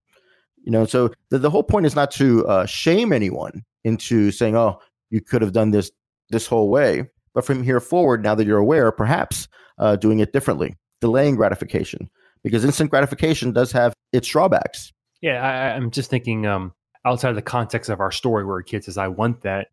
You 0.64 0.72
know, 0.72 0.84
so 0.84 1.12
the, 1.30 1.38
the 1.38 1.50
whole 1.50 1.62
point 1.62 1.86
is 1.86 1.94
not 1.94 2.10
to 2.12 2.46
uh, 2.46 2.66
shame 2.66 3.12
anyone 3.12 3.64
into 3.84 4.32
saying, 4.32 4.56
"Oh, 4.56 4.80
you 5.10 5.20
could 5.20 5.42
have 5.42 5.52
done 5.52 5.70
this 5.70 5.90
this 6.30 6.46
whole 6.46 6.68
way. 6.68 7.08
But 7.34 7.44
from 7.44 7.62
here 7.62 7.80
forward, 7.80 8.22
now 8.22 8.34
that 8.34 8.46
you're 8.46 8.58
aware, 8.58 8.90
perhaps 8.90 9.48
uh, 9.78 9.96
doing 9.96 10.20
it 10.20 10.32
differently, 10.32 10.74
delaying 11.00 11.36
gratification, 11.36 12.08
because 12.42 12.64
instant 12.64 12.90
gratification 12.90 13.52
does 13.52 13.72
have 13.72 13.94
its 14.12 14.28
drawbacks. 14.28 14.92
Yeah, 15.20 15.42
I, 15.42 15.76
am 15.76 15.90
just 15.90 16.08
thinking 16.08 16.46
um, 16.46 16.72
outside 17.04 17.30
of 17.30 17.36
the 17.36 17.42
context 17.42 17.90
of 17.90 18.00
our 18.00 18.10
story 18.10 18.44
where 18.44 18.58
a 18.58 18.64
kid 18.64 18.84
says, 18.84 18.98
"I 18.98 19.08
want 19.08 19.42
that." 19.42 19.68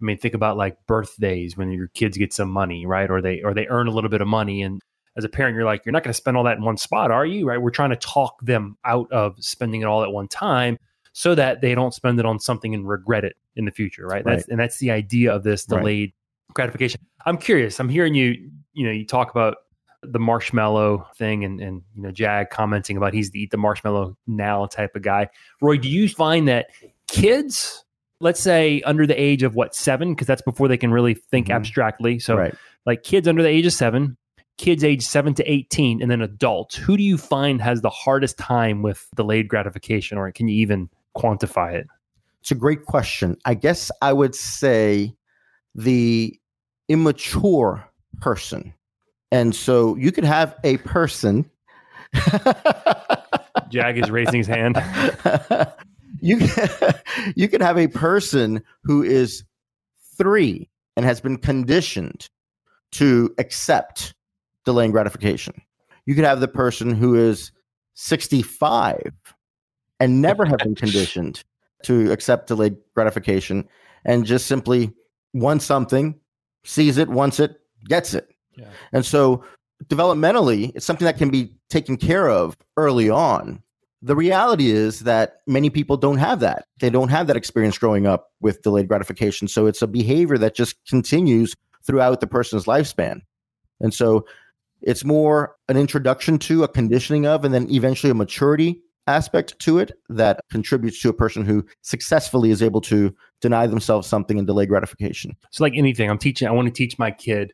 I 0.00 0.04
mean, 0.04 0.18
think 0.18 0.34
about 0.34 0.56
like 0.56 0.76
birthdays 0.86 1.56
when 1.56 1.72
your 1.72 1.88
kids 1.88 2.16
get 2.16 2.32
some 2.32 2.50
money, 2.50 2.86
right? 2.86 3.10
Or 3.10 3.20
they 3.20 3.42
or 3.42 3.54
they 3.54 3.66
earn 3.66 3.88
a 3.88 3.90
little 3.90 4.10
bit 4.10 4.20
of 4.20 4.28
money, 4.28 4.62
and 4.62 4.80
as 5.16 5.24
a 5.24 5.28
parent, 5.28 5.56
you're 5.56 5.64
like, 5.64 5.84
you're 5.84 5.92
not 5.92 6.04
going 6.04 6.12
to 6.12 6.16
spend 6.16 6.36
all 6.36 6.44
that 6.44 6.58
in 6.58 6.64
one 6.64 6.76
spot, 6.76 7.10
are 7.10 7.26
you? 7.26 7.46
Right? 7.46 7.60
We're 7.60 7.70
trying 7.70 7.90
to 7.90 7.96
talk 7.96 8.40
them 8.40 8.76
out 8.84 9.10
of 9.10 9.34
spending 9.40 9.80
it 9.80 9.86
all 9.86 10.04
at 10.04 10.12
one 10.12 10.28
time 10.28 10.78
so 11.12 11.34
that 11.34 11.60
they 11.60 11.74
don't 11.74 11.92
spend 11.92 12.20
it 12.20 12.26
on 12.26 12.38
something 12.38 12.72
and 12.74 12.88
regret 12.88 13.24
it 13.24 13.34
in 13.56 13.64
the 13.64 13.72
future, 13.72 14.06
right? 14.06 14.24
right. 14.24 14.36
That's, 14.36 14.48
and 14.48 14.60
that's 14.60 14.78
the 14.78 14.92
idea 14.92 15.34
of 15.34 15.42
this 15.42 15.64
delayed 15.64 16.12
right. 16.48 16.54
gratification. 16.54 17.00
I'm 17.26 17.36
curious. 17.36 17.80
I'm 17.80 17.88
hearing 17.88 18.14
you, 18.14 18.50
you 18.72 18.86
know, 18.86 18.92
you 18.92 19.04
talk 19.04 19.32
about 19.32 19.56
the 20.04 20.20
marshmallow 20.20 21.08
thing 21.16 21.42
and, 21.42 21.60
and, 21.60 21.82
you 21.96 22.02
know, 22.02 22.12
Jag 22.12 22.50
commenting 22.50 22.96
about 22.96 23.14
he's 23.14 23.32
the 23.32 23.40
eat 23.40 23.50
the 23.50 23.56
marshmallow 23.56 24.16
now 24.28 24.66
type 24.66 24.94
of 24.94 25.02
guy. 25.02 25.28
Roy, 25.60 25.76
do 25.76 25.88
you 25.88 26.08
find 26.08 26.46
that 26.46 26.68
kids, 27.08 27.84
let's 28.20 28.40
say 28.40 28.80
under 28.82 29.06
the 29.06 29.20
age 29.20 29.42
of 29.42 29.54
what, 29.54 29.74
seven, 29.74 30.14
because 30.14 30.26
that's 30.26 30.42
before 30.42 30.68
they 30.68 30.76
can 30.76 30.90
really 30.90 31.14
think 31.14 31.46
mm-hmm. 31.46 31.56
abstractly. 31.56 32.18
So, 32.18 32.36
right. 32.36 32.54
like 32.86 33.02
kids 33.02 33.28
under 33.28 33.42
the 33.42 33.48
age 33.48 33.66
of 33.66 33.72
seven, 33.72 34.16
kids 34.58 34.82
age 34.84 35.02
7 35.02 35.34
to 35.34 35.50
18 35.50 36.02
and 36.02 36.10
then 36.10 36.20
adults 36.20 36.74
who 36.74 36.96
do 36.96 37.02
you 37.02 37.16
find 37.16 37.62
has 37.62 37.80
the 37.80 37.90
hardest 37.90 38.36
time 38.36 38.82
with 38.82 39.06
delayed 39.14 39.48
gratification 39.48 40.18
or 40.18 40.30
can 40.32 40.48
you 40.48 40.56
even 40.56 40.90
quantify 41.16 41.72
it? 41.72 41.86
It's 42.40 42.50
a 42.50 42.56
great 42.56 42.84
question. 42.84 43.36
I 43.44 43.54
guess 43.54 43.90
I 44.02 44.12
would 44.12 44.34
say 44.34 45.14
the 45.74 46.38
immature 46.88 47.88
person. 48.20 48.74
And 49.30 49.54
so 49.54 49.96
you 49.96 50.10
could 50.12 50.24
have 50.24 50.56
a 50.64 50.78
person. 50.78 51.48
Jag 53.68 53.98
is 53.98 54.10
raising 54.10 54.38
his 54.38 54.46
hand. 54.46 54.76
you, 56.20 56.38
can, 56.38 56.94
you 57.36 57.48
could 57.48 57.62
have 57.62 57.78
a 57.78 57.88
person 57.88 58.62
who 58.82 59.02
is 59.02 59.44
three 60.16 60.68
and 60.96 61.04
has 61.04 61.20
been 61.20 61.38
conditioned 61.38 62.28
to 62.92 63.34
accept 63.38 64.14
delaying 64.64 64.90
gratification. 64.90 65.54
You 66.06 66.14
could 66.14 66.24
have 66.24 66.40
the 66.40 66.48
person 66.48 66.94
who 66.94 67.14
is 67.14 67.52
65 67.94 69.12
and 70.00 70.22
never 70.22 70.44
have 70.44 70.58
been 70.58 70.74
conditioned 70.76 71.44
to 71.84 72.10
accept 72.12 72.48
delayed 72.48 72.76
gratification 72.94 73.68
and 74.04 74.24
just 74.24 74.46
simply 74.46 74.92
wants 75.34 75.64
something, 75.64 76.18
sees 76.64 76.98
it, 76.98 77.08
wants 77.08 77.40
it, 77.40 77.60
gets 77.86 78.14
it. 78.14 78.28
Yeah. 78.56 78.68
And 78.92 79.04
so 79.04 79.44
developmentally, 79.86 80.72
it's 80.74 80.86
something 80.86 81.04
that 81.04 81.18
can 81.18 81.30
be 81.30 81.54
taken 81.68 81.96
care 81.96 82.28
of 82.28 82.56
early 82.76 83.10
on. 83.10 83.62
The 84.02 84.14
reality 84.14 84.70
is 84.70 85.00
that 85.00 85.38
many 85.46 85.70
people 85.70 85.96
don't 85.96 86.18
have 86.18 86.40
that. 86.40 86.66
They 86.80 86.90
don't 86.90 87.08
have 87.08 87.26
that 87.26 87.36
experience 87.36 87.78
growing 87.78 88.06
up 88.06 88.28
with 88.40 88.62
delayed 88.62 88.88
gratification. 88.88 89.48
So 89.48 89.66
it's 89.66 89.82
a 89.82 89.88
behavior 89.88 90.38
that 90.38 90.54
just 90.54 90.76
continues 90.88 91.54
throughout 91.84 92.20
the 92.20 92.26
person's 92.26 92.66
lifespan. 92.66 93.22
And 93.80 93.92
so 93.92 94.24
it's 94.82 95.04
more 95.04 95.56
an 95.68 95.76
introduction 95.76 96.38
to, 96.38 96.62
a 96.62 96.68
conditioning 96.68 97.26
of, 97.26 97.44
and 97.44 97.52
then 97.52 97.68
eventually 97.70 98.10
a 98.10 98.14
maturity 98.14 98.80
aspect 99.08 99.58
to 99.60 99.78
it 99.78 99.92
that 100.10 100.40
contributes 100.50 101.00
to 101.00 101.08
a 101.08 101.14
person 101.14 101.44
who 101.44 101.66
successfully 101.82 102.50
is 102.50 102.62
able 102.62 102.80
to 102.82 103.14
deny 103.40 103.66
themselves 103.66 104.06
something 104.06 104.38
and 104.38 104.46
delay 104.46 104.66
gratification. 104.66 105.34
So, 105.50 105.64
like 105.64 105.72
anything, 105.74 106.10
I'm 106.10 106.18
teaching, 106.18 106.46
I 106.46 106.52
want 106.52 106.66
to 106.66 106.72
teach 106.72 106.98
my 106.98 107.10
kid 107.10 107.52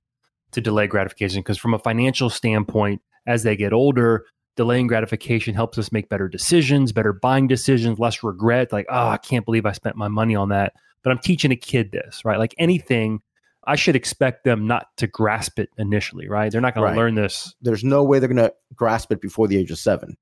to 0.53 0.61
delay 0.61 0.87
gratification 0.87 1.41
because, 1.41 1.59
from 1.59 1.73
a 1.73 1.79
financial 1.79 2.29
standpoint, 2.29 3.01
as 3.27 3.45
they 3.45 3.57
get 3.57 3.73
older, 3.73 4.27
delaying 4.57 4.87
gratification 4.87 5.55
helps 5.55 5.79
us 5.79 5.93
make 5.93 6.09
better 6.09 6.29
decisions, 6.29 6.93
better 6.93 7.13
buying 7.13 7.49
decisions, 7.49 7.99
less 7.99 8.23
regret. 8.23 8.73
Like, 8.73 8.87
oh, 8.89 9.09
I 9.09 9.17
can't 9.17 9.45
believe 9.45 9.67
I 9.67 9.73
spent 9.73 9.97
my 9.97 10.09
money 10.09 10.35
on 10.35 10.49
that. 10.51 10.75
But 11.03 11.11
I'm 11.11 11.19
teaching 11.19 11.53
a 11.53 11.57
kid 11.57 11.93
this, 11.93 12.25
right? 12.25 12.39
Like 12.39 12.55
anything, 12.57 13.21
I 13.67 13.77
should 13.77 13.97
expect 13.97 14.45
them 14.45 14.67
not 14.67 14.87
to 14.99 15.07
grasp 15.07 15.59
it 15.59 15.69
initially, 15.77 16.29
right? 16.29 16.51
They're 16.51 16.61
not 16.61 16.75
going 16.75 16.85
right. 16.85 16.93
to 16.93 16.97
learn 16.97 17.15
this. 17.15 17.55
There's 17.61 17.85
no 17.85 18.03
way 18.03 18.19
they're 18.19 18.29
going 18.29 18.37
to 18.49 18.55
grasp 18.75 19.13
it 19.13 19.21
before 19.21 19.49
the 19.49 19.59
age 19.59 19.71
of 19.71 19.79
seven. 19.79 20.17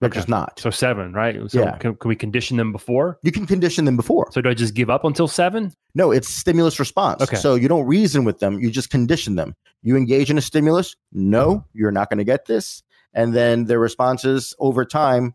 They're 0.00 0.08
okay. 0.08 0.18
just 0.18 0.28
not. 0.28 0.60
So 0.60 0.70
seven, 0.70 1.12
right? 1.12 1.50
So 1.50 1.60
yeah. 1.60 1.76
Can, 1.78 1.96
can, 1.96 2.08
we 2.08 2.14
condition 2.14 2.56
them 2.56 2.70
before? 2.70 3.18
You 3.22 3.32
can 3.32 3.46
condition 3.46 3.84
them 3.84 3.96
before. 3.96 4.28
So 4.30 4.40
do 4.40 4.48
I 4.48 4.54
just 4.54 4.74
give 4.74 4.90
up 4.90 5.04
until 5.04 5.26
seven? 5.26 5.72
No, 5.94 6.12
it's 6.12 6.28
stimulus 6.28 6.78
response. 6.78 7.20
Okay. 7.20 7.36
So 7.36 7.56
you 7.56 7.66
don't 7.66 7.84
reason 7.84 8.24
with 8.24 8.38
them. 8.38 8.60
You 8.60 8.70
just 8.70 8.90
condition 8.90 9.34
them. 9.34 9.56
You 9.82 9.96
engage 9.96 10.30
in 10.30 10.38
a 10.38 10.40
stimulus. 10.40 10.94
No, 11.12 11.64
you're 11.72 11.90
not 11.90 12.10
going 12.10 12.18
to 12.18 12.24
get 12.24 12.46
this. 12.46 12.82
And 13.14 13.34
then 13.34 13.64
their 13.64 13.78
responses 13.78 14.54
over 14.58 14.84
time, 14.84 15.34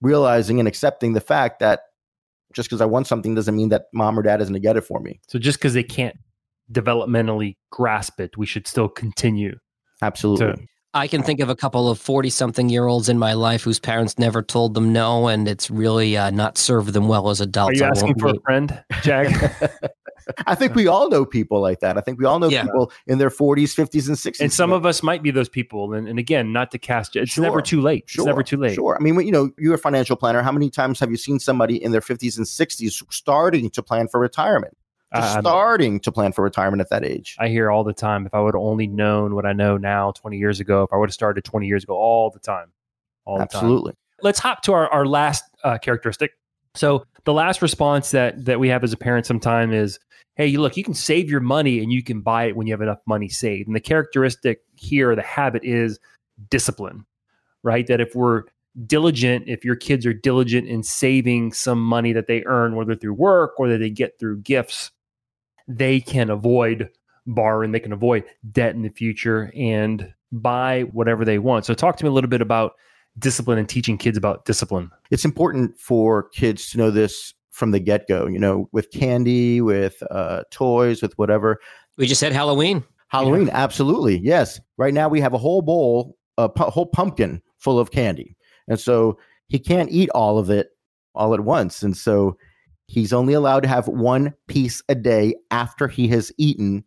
realizing 0.00 0.58
and 0.58 0.68
accepting 0.68 1.12
the 1.12 1.20
fact 1.20 1.60
that 1.60 1.80
just 2.52 2.68
because 2.68 2.80
I 2.80 2.86
want 2.86 3.06
something 3.06 3.34
doesn't 3.34 3.54
mean 3.54 3.68
that 3.70 3.86
mom 3.92 4.18
or 4.18 4.22
dad 4.22 4.40
isn't 4.40 4.54
to 4.54 4.60
get 4.60 4.76
it 4.76 4.82
for 4.82 5.00
me. 5.00 5.20
So 5.28 5.38
just 5.38 5.58
because 5.58 5.74
they 5.74 5.82
can't 5.82 6.16
developmentally 6.72 7.56
grasp 7.70 8.20
it, 8.20 8.36
we 8.36 8.46
should 8.46 8.66
still 8.66 8.88
continue. 8.88 9.56
Absolutely. 10.02 10.52
To- 10.52 10.66
I 10.94 11.08
can 11.08 11.22
think 11.22 11.40
of 11.40 11.50
a 11.50 11.56
couple 11.56 11.90
of 11.90 11.98
40 11.98 12.30
something 12.30 12.70
year 12.70 12.86
olds 12.86 13.10
in 13.10 13.18
my 13.18 13.34
life 13.34 13.62
whose 13.62 13.78
parents 13.78 14.18
never 14.18 14.42
told 14.42 14.72
them 14.72 14.94
no, 14.94 15.28
and 15.28 15.46
it's 15.46 15.70
really 15.70 16.16
uh, 16.16 16.30
not 16.30 16.56
served 16.56 16.94
them 16.94 17.06
well 17.06 17.28
as 17.28 17.42
adults. 17.42 17.82
Are 17.82 17.84
adults. 17.84 18.00
you 18.00 18.06
I 18.06 18.10
asking 18.10 18.18
for 18.18 18.28
a 18.28 18.40
friend, 18.40 18.84
Jag? 19.02 19.52
I 20.46 20.54
think 20.54 20.74
we 20.74 20.86
all 20.88 21.08
know 21.08 21.24
people 21.24 21.60
like 21.60 21.80
that. 21.80 21.96
I 21.96 22.00
think 22.00 22.18
we 22.18 22.24
all 22.24 22.38
know 22.38 22.48
Yeah. 22.48 22.64
people 22.64 22.90
in 23.06 23.18
their 23.18 23.30
40s, 23.30 23.74
50s, 23.74 24.08
and 24.08 24.16
60s. 24.16 24.40
and 24.40 24.52
some 24.52 24.72
of 24.72 24.84
us 24.84 25.02
might 25.02 25.22
be 25.22 25.30
those 25.30 25.48
people. 25.48 25.92
And, 25.94 26.08
and 26.08 26.18
again, 26.18 26.52
not 26.52 26.70
to 26.72 26.78
cast 26.78 27.14
it's 27.16 27.30
Sure. 27.32 27.44
never 27.44 27.62
too 27.62 27.80
late. 27.80 28.04
Sure, 28.08 28.22
It's 28.22 28.26
never 28.26 28.42
too 28.42 28.56
late. 28.56 28.74
Sure. 28.74 28.96
I 28.98 29.02
mean, 29.02 29.14
when- 29.16 29.26
you 29.26 29.32
know, 29.32 29.50
you're 29.58 29.74
a 29.74 29.78
financial 29.78 30.16
planner. 30.16 30.42
How 30.42 30.52
many 30.52 30.68
times 30.70 30.98
have 31.00 31.10
you 31.10 31.16
seen 31.16 31.38
somebody 31.38 31.82
in 31.82 31.92
their 31.92 32.00
50s 32.00 32.36
and 32.36 32.46
60s 32.46 33.02
starting 33.10 33.70
to 33.70 33.82
plan 33.82 34.08
for 34.08 34.18
retirement? 34.20 34.76
Just 35.14 35.38
starting 35.38 36.00
to 36.00 36.12
plan 36.12 36.32
for 36.32 36.42
retirement 36.42 36.80
at 36.80 36.90
that 36.90 37.04
age. 37.04 37.36
I 37.38 37.48
hear 37.48 37.70
all 37.70 37.84
the 37.84 37.94
time. 37.94 38.26
If 38.26 38.34
I 38.34 38.40
would 38.40 38.54
have 38.54 38.60
only 38.60 38.86
known 38.88 39.34
what 39.34 39.46
I 39.46 39.52
know 39.52 39.76
now 39.78 40.10
20 40.10 40.36
years 40.36 40.58
ago, 40.60 40.82
if 40.82 40.92
I 40.92 40.96
would 40.96 41.08
have 41.08 41.14
started 41.14 41.44
20 41.44 41.66
years 41.68 41.84
ago, 41.84 41.94
all 41.94 42.30
the 42.30 42.40
time. 42.40 42.72
All 43.24 43.38
the 43.38 43.46
time. 43.46 43.60
Absolutely. 43.62 43.94
let's 44.22 44.38
hop 44.40 44.62
to 44.62 44.72
our, 44.72 44.88
our 44.92 45.06
last 45.06 45.44
uh, 45.64 45.78
characteristic. 45.78 46.32
So 46.76 47.04
the 47.24 47.32
last 47.32 47.62
response 47.62 48.10
that 48.12 48.44
that 48.44 48.60
we 48.60 48.68
have 48.68 48.84
as 48.84 48.92
a 48.92 48.96
parent 48.96 49.26
sometime 49.26 49.72
is, 49.72 49.98
"Hey, 50.36 50.56
look, 50.56 50.76
you 50.76 50.84
can 50.84 50.94
save 50.94 51.30
your 51.30 51.40
money 51.40 51.80
and 51.80 51.92
you 51.92 52.02
can 52.02 52.20
buy 52.20 52.44
it 52.44 52.56
when 52.56 52.66
you 52.66 52.72
have 52.72 52.82
enough 52.82 53.00
money 53.06 53.28
saved." 53.28 53.66
And 53.66 53.74
the 53.74 53.80
characteristic 53.80 54.60
here, 54.76 55.14
the 55.16 55.22
habit 55.22 55.64
is 55.64 55.98
discipline, 56.50 57.04
right? 57.62 57.86
That 57.86 58.00
if 58.00 58.14
we're 58.14 58.44
diligent, 58.86 59.48
if 59.48 59.64
your 59.64 59.76
kids 59.76 60.04
are 60.04 60.12
diligent 60.12 60.68
in 60.68 60.82
saving 60.82 61.52
some 61.52 61.80
money 61.82 62.12
that 62.12 62.26
they 62.26 62.44
earn, 62.44 62.76
whether 62.76 62.94
through 62.94 63.14
work 63.14 63.58
or 63.58 63.68
that 63.68 63.78
they 63.78 63.90
get 63.90 64.18
through 64.18 64.42
gifts, 64.42 64.90
they 65.66 65.98
can 65.98 66.28
avoid 66.28 66.90
borrowing, 67.26 67.72
they 67.72 67.80
can 67.80 67.92
avoid 67.92 68.22
debt 68.52 68.74
in 68.74 68.82
the 68.82 68.90
future 68.90 69.50
and 69.56 70.12
buy 70.30 70.82
whatever 70.92 71.24
they 71.24 71.38
want. 71.38 71.64
So 71.64 71.72
talk 71.74 71.96
to 71.96 72.04
me 72.04 72.10
a 72.10 72.12
little 72.12 72.30
bit 72.30 72.42
about 72.42 72.74
discipline 73.18 73.58
and 73.58 73.68
teaching 73.68 73.98
kids 73.98 74.16
about 74.16 74.44
discipline. 74.44 74.90
It's 75.10 75.24
important 75.24 75.78
for 75.78 76.28
kids 76.30 76.70
to 76.70 76.78
know 76.78 76.90
this 76.90 77.34
from 77.50 77.70
the 77.70 77.80
get 77.80 78.06
go, 78.06 78.26
you 78.26 78.38
know, 78.38 78.68
with 78.72 78.90
candy, 78.90 79.60
with 79.60 80.02
uh, 80.10 80.42
toys, 80.50 81.00
with 81.00 81.16
whatever. 81.16 81.58
We 81.96 82.06
just 82.06 82.20
said 82.20 82.32
Halloween. 82.32 82.84
Halloween, 83.08 83.48
absolutely. 83.52 84.18
Yes. 84.18 84.60
Right 84.76 84.92
now 84.92 85.08
we 85.08 85.20
have 85.20 85.32
a 85.32 85.38
whole 85.38 85.62
bowl, 85.62 86.16
a 86.36 86.48
pu- 86.48 86.64
whole 86.64 86.86
pumpkin 86.86 87.40
full 87.58 87.78
of 87.78 87.90
candy. 87.90 88.36
And 88.68 88.78
so 88.78 89.18
he 89.48 89.58
can't 89.58 89.90
eat 89.90 90.10
all 90.10 90.38
of 90.38 90.50
it 90.50 90.68
all 91.14 91.32
at 91.32 91.40
once. 91.40 91.82
And 91.82 91.96
so 91.96 92.36
he's 92.88 93.12
only 93.12 93.32
allowed 93.32 93.62
to 93.62 93.68
have 93.68 93.88
one 93.88 94.34
piece 94.48 94.82
a 94.88 94.94
day 94.94 95.34
after 95.50 95.88
he 95.88 96.08
has 96.08 96.32
eaten 96.36 96.84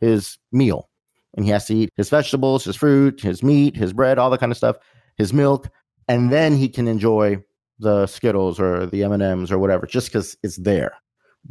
his 0.00 0.36
meal. 0.50 0.90
And 1.34 1.46
he 1.46 1.50
has 1.52 1.66
to 1.66 1.74
eat 1.74 1.90
his 1.96 2.10
vegetables, 2.10 2.64
his 2.64 2.76
fruit, 2.76 3.20
his 3.20 3.42
meat, 3.42 3.76
his 3.76 3.94
bread, 3.94 4.18
all 4.18 4.28
that 4.30 4.40
kind 4.40 4.52
of 4.52 4.58
stuff, 4.58 4.76
his 5.22 5.32
milk, 5.32 5.68
and 6.08 6.30
then 6.30 6.56
he 6.56 6.68
can 6.68 6.88
enjoy 6.88 7.42
the 7.78 8.06
Skittles 8.06 8.60
or 8.60 8.86
the 8.86 9.02
M&Ms 9.04 9.50
or 9.50 9.58
whatever 9.58 9.86
just 9.86 10.12
cuz 10.12 10.36
it's 10.42 10.56
there. 10.58 10.92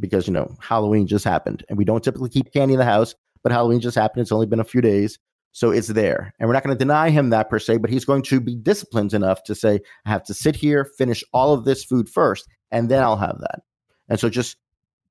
Because 0.00 0.26
you 0.26 0.32
know, 0.32 0.56
Halloween 0.60 1.06
just 1.06 1.24
happened 1.24 1.64
and 1.68 1.76
we 1.76 1.84
don't 1.84 2.02
typically 2.02 2.30
keep 2.30 2.52
candy 2.52 2.74
in 2.74 2.78
the 2.78 2.84
house 2.84 3.14
but 3.42 3.52
Halloween 3.52 3.80
just 3.80 3.96
happened. 3.96 4.22
It's 4.22 4.32
only 4.32 4.46
been 4.46 4.60
a 4.60 4.64
few 4.64 4.80
days. 4.80 5.18
So 5.52 5.70
it's 5.70 5.88
there. 5.88 6.32
And 6.38 6.48
we're 6.48 6.54
not 6.54 6.64
going 6.64 6.76
to 6.76 6.78
deny 6.78 7.10
him 7.10 7.30
that 7.30 7.50
per 7.50 7.58
se, 7.58 7.78
but 7.78 7.90
he's 7.90 8.06
going 8.06 8.22
to 8.22 8.40
be 8.40 8.54
disciplined 8.54 9.12
enough 9.12 9.42
to 9.44 9.54
say, 9.54 9.80
I 10.06 10.10
have 10.10 10.24
to 10.24 10.34
sit 10.34 10.56
here, 10.56 10.86
finish 10.96 11.22
all 11.32 11.52
of 11.52 11.64
this 11.64 11.84
food 11.84 12.08
first, 12.08 12.48
and 12.70 12.88
then 12.88 13.02
I'll 13.02 13.18
have 13.18 13.38
that. 13.40 13.60
And 14.08 14.18
so 14.18 14.30
just 14.30 14.56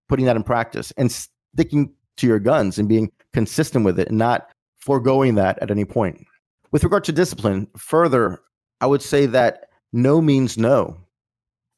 putting 0.10 0.26
that 0.26 0.36
in 0.36 0.43
practice 0.43 0.91
and 0.97 1.12
sticking 1.12 1.93
to 2.17 2.28
your 2.28 2.39
guns 2.39 2.80
and 2.80 2.89
being 2.89 3.12
consistent 3.34 3.86
with 3.86 4.00
it 4.00 4.10
and 4.10 4.17
not 4.17 4.47
foregoing 4.80 5.36
that 5.36 5.60
at 5.62 5.69
any 5.69 5.86
point. 5.86 6.26
With 6.71 6.84
regard 6.84 7.04
to 7.04 7.12
discipline, 7.12 7.67
further, 7.78 8.41
I 8.82 8.88
would 8.88 9.02
say 9.02 9.26
that 9.28 9.70
no 9.94 10.22
means 10.22 10.58
no. 10.58 10.98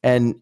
And 0.02 0.36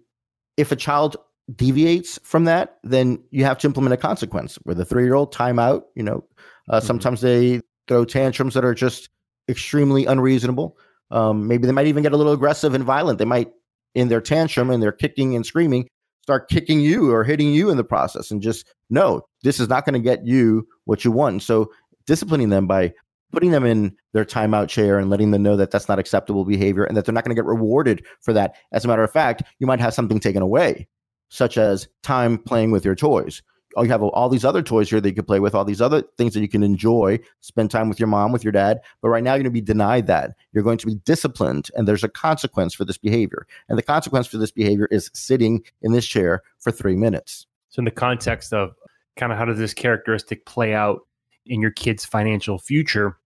if 0.57 0.71
a 0.71 0.75
child 0.75 1.17
deviates 1.55 2.19
from 2.23 2.45
that, 2.45 2.77
then 2.83 3.21
you 3.31 3.43
have 3.43 3.57
to 3.59 3.67
implement 3.67 3.93
a 3.93 3.97
consequence. 3.97 4.57
With 4.65 4.79
a 4.79 4.85
three 4.85 5.03
year 5.03 5.15
old, 5.15 5.33
timeout. 5.33 5.83
You 5.95 6.03
know, 6.03 6.23
uh, 6.69 6.79
Mhm. 6.79 6.83
sometimes 6.83 7.21
they 7.21 7.61
throw 7.87 8.05
tantrums 8.05 8.53
that 8.53 8.63
are 8.63 8.73
just 8.73 9.09
extremely 9.49 10.05
unreasonable. 10.05 10.77
Um, 11.09 11.47
maybe 11.47 11.65
they 11.67 11.73
might 11.73 11.87
even 11.87 12.03
get 12.03 12.13
a 12.13 12.17
little 12.17 12.31
aggressive 12.31 12.73
and 12.73 12.83
violent. 12.85 13.19
They 13.19 13.25
might, 13.25 13.51
in 13.95 14.07
their 14.07 14.21
tantrum 14.21 14.69
and 14.69 14.81
their 14.81 14.93
kicking 14.93 15.35
and 15.35 15.45
screaming, 15.45 15.87
start 16.21 16.49
kicking 16.49 16.79
you 16.79 17.11
or 17.11 17.23
hitting 17.23 17.51
you 17.51 17.69
in 17.69 17.77
the 17.77 17.83
process. 17.83 18.31
And 18.31 18.41
just 18.41 18.65
no, 18.89 19.23
this 19.43 19.59
is 19.59 19.67
not 19.67 19.85
going 19.85 19.93
to 19.93 19.99
get 19.99 20.25
you 20.25 20.67
what 20.85 21.03
you 21.03 21.11
want. 21.11 21.41
So 21.43 21.71
disciplining 22.05 22.49
them 22.49 22.67
by 22.67 22.93
putting 23.31 23.51
them 23.51 23.65
in 23.65 23.95
their 24.13 24.25
timeout 24.25 24.67
chair 24.67 24.99
and 24.99 25.09
letting 25.09 25.31
them 25.31 25.43
know 25.43 25.55
that 25.55 25.71
that's 25.71 25.89
not 25.89 25.99
acceptable 25.99 26.45
behavior 26.45 26.83
and 26.83 26.95
that 26.95 27.05
they're 27.05 27.13
not 27.13 27.23
going 27.23 27.35
to 27.35 27.41
get 27.41 27.47
rewarded 27.47 28.05
for 28.19 28.33
that. 28.33 28.55
As 28.71 28.85
a 28.85 28.87
matter 28.87 29.03
of 29.03 29.11
fact, 29.11 29.43
you 29.59 29.67
might 29.67 29.79
have 29.79 29.93
something 29.93 30.19
taken 30.19 30.41
away 30.41 30.87
such 31.29 31.57
as 31.57 31.87
time 32.03 32.37
playing 32.37 32.71
with 32.71 32.85
your 32.85 32.95
toys. 32.95 33.41
Oh, 33.77 33.83
you 33.83 33.89
have 33.89 34.03
all 34.03 34.27
these 34.27 34.43
other 34.43 34.61
toys 34.61 34.89
here 34.89 34.99
that 34.99 35.07
you 35.07 35.15
can 35.15 35.23
play 35.23 35.39
with, 35.39 35.55
all 35.55 35.63
these 35.63 35.79
other 35.79 36.03
things 36.17 36.33
that 36.33 36.41
you 36.41 36.49
can 36.49 36.61
enjoy, 36.61 37.17
spend 37.39 37.71
time 37.71 37.87
with 37.87 38.01
your 38.01 38.07
mom, 38.07 38.33
with 38.33 38.43
your 38.43 38.51
dad. 38.51 38.81
But 39.01 39.09
right 39.09 39.23
now, 39.23 39.31
you're 39.31 39.43
going 39.43 39.45
to 39.45 39.49
be 39.51 39.61
denied 39.61 40.07
that. 40.07 40.35
You're 40.51 40.63
going 40.63 40.77
to 40.79 40.87
be 40.87 40.95
disciplined, 41.05 41.69
and 41.73 41.87
there's 41.87 42.03
a 42.03 42.09
consequence 42.09 42.73
for 42.73 42.83
this 42.83 42.97
behavior. 42.97 43.47
And 43.69 43.77
the 43.77 43.83
consequence 43.83 44.27
for 44.27 44.37
this 44.37 44.51
behavior 44.51 44.89
is 44.91 45.09
sitting 45.13 45.63
in 45.81 45.93
this 45.93 46.05
chair 46.05 46.43
for 46.59 46.73
three 46.73 46.97
minutes. 46.97 47.47
So, 47.69 47.79
in 47.79 47.85
the 47.85 47.91
context 47.91 48.51
of 48.51 48.75
kind 49.15 49.31
of 49.31 49.37
how 49.37 49.45
does 49.45 49.57
this 49.57 49.73
characteristic 49.73 50.45
play 50.45 50.73
out 50.73 51.07
in 51.45 51.61
your 51.61 51.71
kid's 51.71 52.03
financial 52.03 52.59
future, 52.59 53.17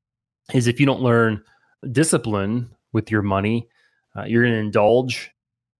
is 0.54 0.68
if 0.68 0.80
you 0.80 0.86
don't 0.86 1.02
learn 1.02 1.44
discipline 1.92 2.70
with 2.94 3.12
your 3.12 3.22
money, 3.22 3.68
uh, 4.18 4.24
you're 4.24 4.44
going 4.44 4.54
to 4.54 4.60
indulge. 4.60 5.32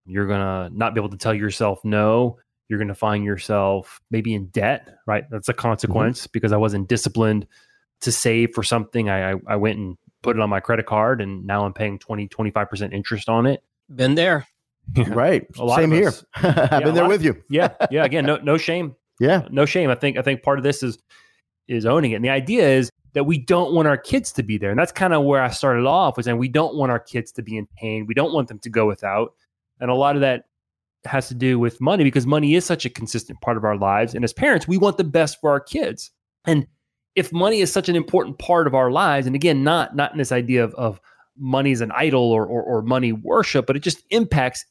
You're 0.06 0.26
going 0.26 0.40
to 0.40 0.76
not 0.76 0.94
be 0.94 1.00
able 1.00 1.08
to 1.10 1.16
tell 1.16 1.34
yourself 1.34 1.80
no. 1.84 2.38
You're 2.68 2.78
going 2.78 2.88
to 2.88 2.94
find 2.94 3.24
yourself 3.24 4.00
maybe 4.10 4.34
in 4.34 4.46
debt, 4.46 4.98
right? 5.06 5.24
That's 5.30 5.48
a 5.48 5.54
consequence 5.54 6.26
because 6.26 6.52
I 6.52 6.56
wasn't 6.56 6.88
disciplined 6.88 7.46
to 8.02 8.12
save 8.12 8.50
for 8.54 8.62
something. 8.62 9.08
I, 9.08 9.32
I, 9.32 9.34
I 9.46 9.56
went 9.56 9.78
and 9.78 9.96
put 10.22 10.36
it 10.36 10.42
on 10.42 10.50
my 10.50 10.60
credit 10.60 10.86
card 10.86 11.20
and 11.20 11.44
now 11.46 11.64
I'm 11.64 11.72
paying 11.72 11.98
20, 11.98 12.28
25% 12.28 12.92
interest 12.92 13.28
on 13.28 13.46
it. 13.46 13.62
Been 13.94 14.14
there. 14.14 14.46
Right. 15.08 15.44
A 15.58 15.64
lot 15.64 15.80
Same 15.80 15.90
here. 15.90 16.12
I've 16.36 16.44
Yeah, 16.44 16.80
been 16.80 16.94
there 16.94 17.02
lot- 17.04 17.08
with 17.10 17.24
you. 17.24 17.42
Yeah. 17.50 17.74
Yeah. 17.90 18.04
Again, 18.04 18.24
no, 18.24 18.36
no 18.36 18.56
shame. 18.56 18.94
Yeah. 19.18 19.46
no 19.50 19.66
shame. 19.66 19.90
I 19.90 19.96
think 19.96 20.16
I 20.16 20.22
think 20.22 20.44
part 20.44 20.58
of 20.58 20.62
this 20.62 20.84
is 20.84 20.96
is 21.66 21.84
owning 21.86 22.12
it. 22.12 22.16
And 22.16 22.24
the 22.24 22.28
idea 22.30 22.68
is 22.68 22.88
that 23.16 23.24
we 23.24 23.38
don't 23.38 23.72
want 23.72 23.88
our 23.88 23.96
kids 23.96 24.30
to 24.30 24.42
be 24.42 24.58
there. 24.58 24.68
And 24.68 24.78
that's 24.78 24.92
kind 24.92 25.14
of 25.14 25.24
where 25.24 25.42
I 25.42 25.48
started 25.48 25.86
off 25.86 26.18
was 26.18 26.26
saying 26.26 26.36
we 26.36 26.48
don't 26.48 26.76
want 26.76 26.92
our 26.92 26.98
kids 26.98 27.32
to 27.32 27.42
be 27.42 27.56
in 27.56 27.66
pain. 27.74 28.04
We 28.04 28.12
don't 28.12 28.34
want 28.34 28.48
them 28.48 28.58
to 28.58 28.68
go 28.68 28.86
without. 28.86 29.32
And 29.80 29.90
a 29.90 29.94
lot 29.94 30.16
of 30.16 30.20
that 30.20 30.44
has 31.06 31.26
to 31.28 31.34
do 31.34 31.58
with 31.58 31.80
money 31.80 32.04
because 32.04 32.26
money 32.26 32.54
is 32.56 32.66
such 32.66 32.84
a 32.84 32.90
consistent 32.90 33.40
part 33.40 33.56
of 33.56 33.64
our 33.64 33.78
lives. 33.78 34.14
And 34.14 34.22
as 34.22 34.34
parents, 34.34 34.68
we 34.68 34.76
want 34.76 34.98
the 34.98 35.04
best 35.04 35.40
for 35.40 35.48
our 35.50 35.60
kids. 35.60 36.10
And 36.44 36.66
if 37.14 37.32
money 37.32 37.60
is 37.60 37.72
such 37.72 37.88
an 37.88 37.96
important 37.96 38.38
part 38.38 38.66
of 38.66 38.74
our 38.74 38.90
lives, 38.90 39.26
and 39.26 39.34
again, 39.34 39.64
not 39.64 39.96
not 39.96 40.12
in 40.12 40.18
this 40.18 40.30
idea 40.30 40.62
of, 40.62 40.74
of 40.74 41.00
money 41.38 41.72
as 41.72 41.80
an 41.80 41.92
idol 41.92 42.20
or, 42.20 42.44
or 42.44 42.62
or 42.62 42.82
money 42.82 43.12
worship, 43.12 43.64
but 43.66 43.76
it 43.76 43.82
just 43.82 44.02
impacts 44.10 44.62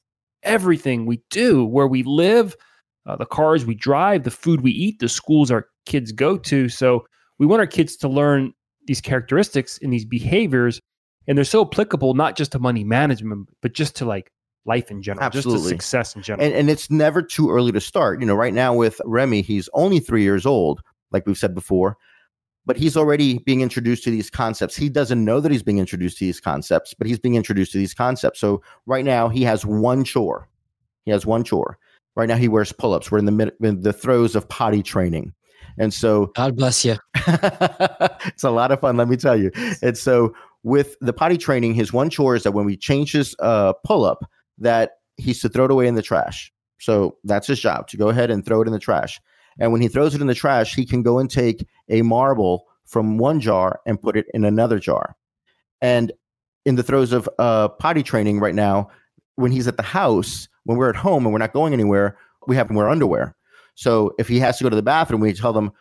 everything 0.43 1.07
we 1.07 1.23
do, 1.31 1.65
where 1.65 1.87
we 1.87 2.03
live, 2.03 2.55
uh, 3.07 3.15
the 3.15 3.25
cars 3.25 3.65
we 3.65 3.73
drive, 3.73 4.21
the 4.21 4.29
food 4.29 4.61
we 4.61 4.69
eat, 4.69 4.99
the 4.99 5.09
schools 5.09 5.49
our 5.49 5.65
kids 5.87 6.11
go 6.11 6.37
to. 6.37 6.69
So 6.69 7.07
we 7.39 7.45
want 7.45 7.59
our 7.59 7.67
kids 7.67 7.95
to 7.97 8.07
learn 8.07 8.53
these 8.87 9.01
characteristics 9.01 9.79
and 9.81 9.91
these 9.91 10.05
behaviors, 10.05 10.79
and 11.27 11.37
they're 11.37 11.45
so 11.45 11.63
applicable 11.63 12.13
not 12.13 12.35
just 12.35 12.51
to 12.51 12.59
money 12.59 12.83
management, 12.83 13.49
but 13.61 13.73
just 13.73 13.95
to 13.97 14.05
like 14.05 14.31
life 14.65 14.89
in 14.91 15.01
general, 15.01 15.29
just 15.29 15.47
to 15.47 15.59
success 15.59 16.15
in 16.15 16.21
general. 16.21 16.45
And, 16.45 16.55
and 16.55 16.69
it's 16.69 16.89
never 16.89 17.21
too 17.21 17.51
early 17.51 17.71
to 17.71 17.81
start. 17.81 18.19
You 18.19 18.27
know, 18.27 18.35
right 18.35 18.53
now 18.53 18.73
with 18.73 19.01
Remy, 19.05 19.41
he's 19.41 19.69
only 19.73 19.99
three 19.99 20.23
years 20.23 20.45
old, 20.45 20.81
like 21.11 21.25
we've 21.27 21.37
said 21.37 21.53
before, 21.53 21.97
but 22.65 22.77
he's 22.77 22.97
already 22.97 23.39
being 23.39 23.61
introduced 23.61 24.03
to 24.05 24.11
these 24.11 24.29
concepts. 24.29 24.75
He 24.75 24.89
doesn't 24.89 25.23
know 25.23 25.39
that 25.39 25.51
he's 25.51 25.63
being 25.63 25.77
introduced 25.77 26.17
to 26.17 26.25
these 26.25 26.39
concepts, 26.39 26.93
but 26.93 27.05
he's 27.05 27.19
being 27.19 27.35
introduced 27.35 27.71
to 27.73 27.77
these 27.77 27.93
concepts. 27.93 28.39
So 28.39 28.63
right 28.85 29.05
now 29.05 29.29
he 29.29 29.43
has 29.43 29.65
one 29.65 30.03
chore. 30.03 30.47
He 31.05 31.11
has 31.11 31.25
one 31.25 31.43
chore. 31.43 31.77
Right 32.15 32.27
now 32.27 32.37
he 32.37 32.47
wears 32.47 32.71
pull-ups. 32.71 33.11
We're 33.11 33.19
in 33.19 33.25
the 33.25 33.31
mid, 33.31 33.51
in 33.61 33.81
the 33.81 33.93
throes 33.93 34.35
of 34.35 34.49
potty 34.49 34.81
training. 34.81 35.33
And 35.77 35.93
so 35.93 36.27
God 36.35 36.55
bless 36.55 36.85
you. 36.85 36.95
it's 37.15 38.43
a 38.43 38.49
lot 38.49 38.71
of 38.71 38.79
fun, 38.79 38.97
let 38.97 39.07
me 39.07 39.17
tell 39.17 39.35
you. 39.35 39.51
And 39.81 39.97
so 39.97 40.33
with 40.63 40.95
the 41.01 41.13
potty 41.13 41.37
training, 41.37 41.73
his 41.73 41.93
one 41.93 42.09
chore 42.09 42.35
is 42.35 42.43
that 42.43 42.53
when 42.53 42.65
we 42.65 42.77
change 42.77 43.11
his 43.11 43.35
uh, 43.39 43.73
pull-up, 43.83 44.29
that 44.57 44.91
he's 45.17 45.41
to 45.41 45.49
throw 45.49 45.65
it 45.65 45.71
away 45.71 45.87
in 45.87 45.95
the 45.95 46.01
trash. 46.01 46.51
So 46.79 47.17
that's 47.23 47.47
his 47.47 47.59
job 47.59 47.87
to 47.89 47.97
go 47.97 48.09
ahead 48.09 48.31
and 48.31 48.45
throw 48.45 48.61
it 48.61 48.67
in 48.67 48.73
the 48.73 48.79
trash. 48.79 49.19
And 49.59 49.71
when 49.71 49.81
he 49.81 49.87
throws 49.87 50.15
it 50.15 50.21
in 50.21 50.27
the 50.27 50.35
trash, 50.35 50.75
he 50.75 50.85
can 50.85 51.01
go 51.03 51.19
and 51.19 51.29
take 51.29 51.65
a 51.89 52.01
marble 52.01 52.65
from 52.85 53.17
one 53.17 53.39
jar 53.39 53.79
and 53.85 54.01
put 54.01 54.17
it 54.17 54.25
in 54.33 54.43
another 54.43 54.79
jar. 54.79 55.15
And 55.81 56.11
in 56.65 56.75
the 56.75 56.83
throes 56.83 57.13
of 57.13 57.29
uh, 57.39 57.69
potty 57.69 58.03
training 58.03 58.39
right 58.39 58.55
now. 58.55 58.89
When 59.35 59.51
he's 59.51 59.67
at 59.67 59.77
the 59.77 59.83
house, 59.83 60.47
when 60.63 60.77
we're 60.77 60.89
at 60.89 60.95
home 60.95 61.25
and 61.25 61.33
we're 61.33 61.39
not 61.39 61.53
going 61.53 61.73
anywhere, 61.73 62.17
we 62.47 62.55
have 62.55 62.67
to 62.67 62.73
wear 62.73 62.89
underwear. 62.89 63.34
So 63.75 64.13
if 64.17 64.27
he 64.27 64.39
has 64.39 64.57
to 64.57 64.63
go 64.63 64.69
to 64.69 64.75
the 64.75 64.81
bathroom, 64.83 65.21
we 65.21 65.33
tell 65.33 65.53
them, 65.53 65.71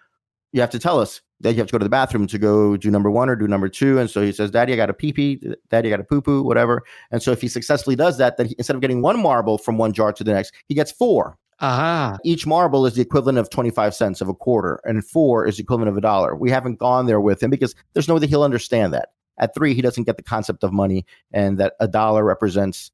you 0.52 0.60
have 0.60 0.70
to 0.70 0.78
tell 0.78 1.00
us 1.00 1.20
that 1.40 1.52
you 1.52 1.58
have 1.58 1.66
to 1.66 1.72
go 1.72 1.78
to 1.78 1.84
the 1.84 1.90
bathroom 1.90 2.26
to 2.28 2.38
go 2.38 2.76
do 2.76 2.90
number 2.90 3.10
one 3.10 3.28
or 3.28 3.36
do 3.36 3.48
number 3.48 3.68
two. 3.68 3.98
And 3.98 4.08
so 4.08 4.22
he 4.22 4.30
says, 4.30 4.50
Daddy, 4.50 4.72
I 4.72 4.76
got 4.76 4.90
a 4.90 4.94
pee 4.94 5.12
pee. 5.12 5.42
Daddy, 5.68 5.88
I 5.88 5.90
got 5.90 6.00
a 6.00 6.04
poo 6.04 6.22
poo, 6.22 6.42
whatever. 6.42 6.84
And 7.10 7.22
so 7.22 7.32
if 7.32 7.40
he 7.40 7.48
successfully 7.48 7.96
does 7.96 8.18
that, 8.18 8.36
then 8.36 8.46
he, 8.46 8.54
instead 8.56 8.76
of 8.76 8.82
getting 8.82 9.02
one 9.02 9.20
marble 9.20 9.58
from 9.58 9.78
one 9.78 9.92
jar 9.92 10.12
to 10.12 10.22
the 10.22 10.32
next, 10.32 10.54
he 10.68 10.74
gets 10.74 10.92
four. 10.92 11.36
Aha. 11.60 12.18
Each 12.24 12.46
marble 12.46 12.86
is 12.86 12.94
the 12.94 13.02
equivalent 13.02 13.38
of 13.38 13.50
25 13.50 13.94
cents 13.94 14.20
of 14.20 14.28
a 14.28 14.34
quarter, 14.34 14.80
and 14.84 15.04
four 15.04 15.46
is 15.46 15.56
the 15.56 15.62
equivalent 15.62 15.88
of 15.88 15.96
a 15.96 16.00
dollar. 16.00 16.34
We 16.34 16.50
haven't 16.50 16.78
gone 16.78 17.06
there 17.06 17.20
with 17.20 17.42
him 17.42 17.50
because 17.50 17.74
there's 17.92 18.08
no 18.08 18.14
way 18.14 18.20
that 18.20 18.30
he'll 18.30 18.42
understand 18.42 18.92
that. 18.92 19.10
At 19.38 19.54
three, 19.54 19.74
he 19.74 19.82
doesn't 19.82 20.04
get 20.04 20.16
the 20.16 20.22
concept 20.22 20.62
of 20.62 20.72
money 20.72 21.04
and 21.32 21.58
that 21.58 21.74
a 21.80 21.88
dollar 21.88 22.24
represents 22.24 22.90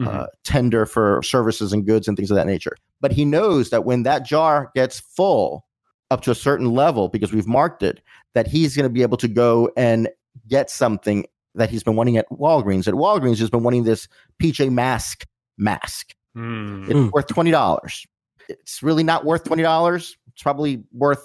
Mhm. 0.00 0.08
uh, 0.08 0.26
tender 0.44 0.86
for 0.86 1.22
services 1.22 1.72
and 1.72 1.84
goods 1.86 2.08
and 2.08 2.16
things 2.16 2.30
of 2.30 2.36
that 2.36 2.46
nature. 2.46 2.76
But 3.00 3.12
he 3.12 3.24
knows 3.24 3.70
that 3.70 3.84
when 3.84 4.04
that 4.04 4.24
jar 4.24 4.70
gets 4.74 5.00
full 5.00 5.66
up 6.10 6.22
to 6.22 6.30
a 6.30 6.34
certain 6.34 6.70
level, 6.72 7.08
because 7.08 7.32
we've 7.32 7.46
marked 7.46 7.82
it, 7.82 8.00
that 8.34 8.46
he's 8.46 8.74
going 8.76 8.84
to 8.84 8.92
be 8.92 9.02
able 9.02 9.18
to 9.18 9.28
go 9.28 9.70
and 9.76 10.08
get 10.48 10.70
something 10.70 11.26
that 11.54 11.68
he's 11.68 11.82
been 11.82 11.96
wanting 11.96 12.16
at 12.16 12.26
Walgreens. 12.30 12.88
At 12.88 12.94
Walgreens, 12.94 13.38
he's 13.38 13.50
been 13.50 13.62
wanting 13.62 13.84
this 13.84 14.08
PJ 14.42 14.70
Mask 14.70 15.26
mask. 15.58 16.14
Mm. 16.36 16.88
It's 16.88 17.12
worth 17.12 17.26
twenty 17.26 17.50
dollars. 17.50 18.06
It's 18.48 18.82
really 18.82 19.04
not 19.04 19.24
worth 19.26 19.44
twenty 19.44 19.62
dollars. 19.62 20.16
It's 20.32 20.42
probably 20.42 20.82
worth 20.92 21.22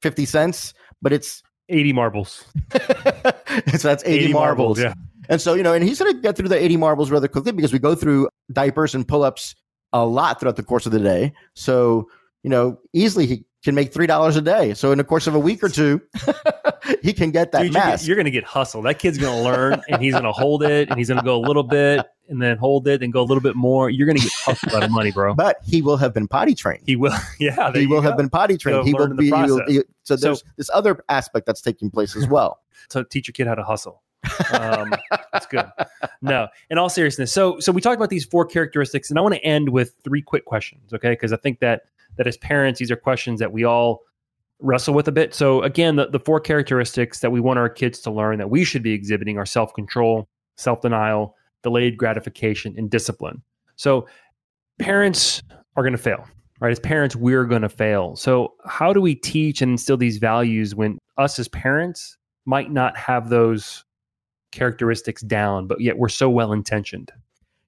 fifty 0.00 0.24
cents, 0.24 0.72
but 1.02 1.12
it's 1.12 1.42
80 1.70 1.92
marbles. 1.94 2.44
so 2.72 3.88
that's 3.88 4.04
80, 4.04 4.32
marbles. 4.34 4.78
Yeah. 4.78 4.94
And 5.28 5.40
so, 5.40 5.54
you 5.54 5.62
know, 5.62 5.72
and 5.72 5.84
he's 5.84 5.98
going 5.98 6.14
to 6.14 6.20
get 6.20 6.36
through 6.36 6.48
the 6.48 6.62
80 6.62 6.76
marbles 6.76 7.10
rather 7.10 7.28
quickly 7.28 7.52
because 7.52 7.72
we 7.72 7.78
go 7.78 7.94
through 7.94 8.28
diapers 8.52 8.94
and 8.94 9.06
pull 9.06 9.22
ups 9.22 9.54
a 9.92 10.04
lot 10.04 10.40
throughout 10.40 10.56
the 10.56 10.62
course 10.62 10.86
of 10.86 10.92
the 10.92 10.98
day. 11.00 11.32
So, 11.54 12.08
you 12.42 12.50
know, 12.50 12.78
easily 12.92 13.26
he 13.26 13.44
can 13.64 13.74
make 13.74 13.92
$3 13.92 14.36
a 14.36 14.40
day. 14.40 14.74
So, 14.74 14.92
in 14.92 14.98
the 14.98 15.04
course 15.04 15.26
of 15.26 15.34
a 15.34 15.38
week 15.38 15.62
or 15.62 15.68
two, 15.70 16.00
he 17.02 17.12
can 17.12 17.30
get 17.30 17.52
that 17.52 17.62
Dude, 17.62 17.72
you're, 17.74 17.82
mask. 17.84 18.06
you're 18.06 18.16
going 18.16 18.26
to 18.26 18.30
get 18.30 18.44
hustled. 18.44 18.84
That 18.84 18.98
kid's 18.98 19.16
going 19.18 19.34
to 19.36 19.42
learn 19.42 19.82
and 19.88 20.02
he's 20.02 20.12
going 20.12 20.24
to 20.24 20.32
hold 20.32 20.62
it 20.62 20.90
and 20.90 20.98
he's 20.98 21.08
going 21.08 21.20
to 21.20 21.24
go 21.24 21.36
a 21.36 21.44
little 21.46 21.62
bit 21.62 22.04
and 22.28 22.40
then 22.42 22.56
hold 22.56 22.86
it 22.88 23.02
and 23.02 23.12
go 23.12 23.20
a 23.22 23.24
little 23.24 23.42
bit 23.42 23.54
more. 23.56 23.88
You're 23.90 24.06
going 24.06 24.16
to 24.18 24.22
get 24.22 24.32
hustled 24.32 24.74
out 24.74 24.82
of 24.84 24.90
money, 24.90 25.10
bro. 25.12 25.34
but 25.36 25.56
he 25.64 25.80
will 25.82 25.96
have 25.96 26.12
been 26.12 26.28
potty 26.28 26.54
trained. 26.54 26.82
He 26.86 26.96
will. 26.96 27.12
Yeah. 27.38 27.72
He 27.72 27.86
will 27.86 28.00
have 28.02 28.16
been 28.16 28.28
potty 28.30 28.56
trained. 28.58 28.86
He 28.86 28.92
will 28.92 29.00
learn 29.00 29.10
in 29.12 29.16
the 29.16 29.30
be. 29.30 29.36
he 29.36 29.42
will- 29.42 29.64
he- 29.66 29.82
so 30.02 30.16
So- 30.16 30.26
there's 30.26 30.44
this 30.58 30.70
other 30.74 31.02
aspect 31.08 31.46
that's 31.46 31.60
taking 31.62 31.90
place 31.90 32.14
as 32.16 32.26
well. 32.26 32.60
So 32.90 33.02
teach 33.02 33.28
your 33.28 33.32
kid 33.32 33.46
how 33.46 33.54
to 33.54 33.64
hustle. 33.64 34.02
Um, 34.52 34.94
that's 35.32 35.46
good. 35.46 35.66
No, 36.22 36.48
in 36.70 36.78
all 36.78 36.88
seriousness. 36.88 37.32
So, 37.32 37.58
so 37.60 37.72
we 37.72 37.80
talked 37.80 37.96
about 37.96 38.10
these 38.10 38.24
four 38.24 38.46
characteristics, 38.46 39.10
and 39.10 39.18
I 39.18 39.22
want 39.22 39.34
to 39.34 39.44
end 39.44 39.70
with 39.70 39.94
three 40.04 40.22
quick 40.22 40.44
questions, 40.44 40.92
okay? 40.92 41.10
Because 41.10 41.32
I 41.32 41.36
think 41.36 41.60
that 41.60 41.82
that 42.16 42.26
as 42.26 42.36
parents, 42.36 42.78
these 42.78 42.90
are 42.90 42.96
questions 42.96 43.40
that 43.40 43.52
we 43.52 43.64
all 43.64 44.02
wrestle 44.60 44.94
with 44.94 45.08
a 45.08 45.12
bit. 45.12 45.34
So, 45.34 45.62
again, 45.62 45.96
the, 45.96 46.06
the 46.06 46.20
four 46.20 46.40
characteristics 46.40 47.20
that 47.20 47.30
we 47.30 47.40
want 47.40 47.58
our 47.58 47.68
kids 47.68 48.00
to 48.00 48.10
learn 48.10 48.38
that 48.38 48.50
we 48.50 48.64
should 48.64 48.82
be 48.82 48.92
exhibiting 48.92 49.38
are 49.38 49.46
self 49.46 49.74
control, 49.74 50.28
self 50.56 50.80
denial, 50.80 51.36
delayed 51.62 51.96
gratification, 51.96 52.74
and 52.76 52.90
discipline. 52.90 53.42
So, 53.76 54.06
parents 54.78 55.42
are 55.76 55.82
going 55.82 55.92
to 55.92 55.98
fail, 55.98 56.26
right? 56.60 56.70
As 56.70 56.80
parents, 56.80 57.16
we're 57.16 57.44
going 57.44 57.62
to 57.62 57.68
fail. 57.68 58.16
So, 58.16 58.54
how 58.64 58.92
do 58.92 59.00
we 59.00 59.14
teach 59.14 59.62
and 59.62 59.72
instill 59.72 59.96
these 59.96 60.18
values 60.18 60.74
when 60.74 60.98
us 61.18 61.38
as 61.38 61.48
parents 61.48 62.16
might 62.46 62.70
not 62.70 62.96
have 62.96 63.28
those 63.28 63.84
characteristics 64.54 65.22
down, 65.22 65.66
but 65.66 65.80
yet 65.80 65.98
we're 65.98 66.08
so 66.08 66.30
well 66.30 66.52
intentioned? 66.52 67.12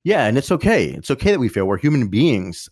Yeah, 0.05 0.27
and 0.27 0.39
it's 0.39 0.53
okay. 0.53 0.87
It's 0.91 1.11
okay 1.11 1.33
that 1.33 1.41
we 1.41 1.49
fail. 1.49 1.67
We're 1.67 1.79
human 1.79 2.09
beings. 2.09 2.69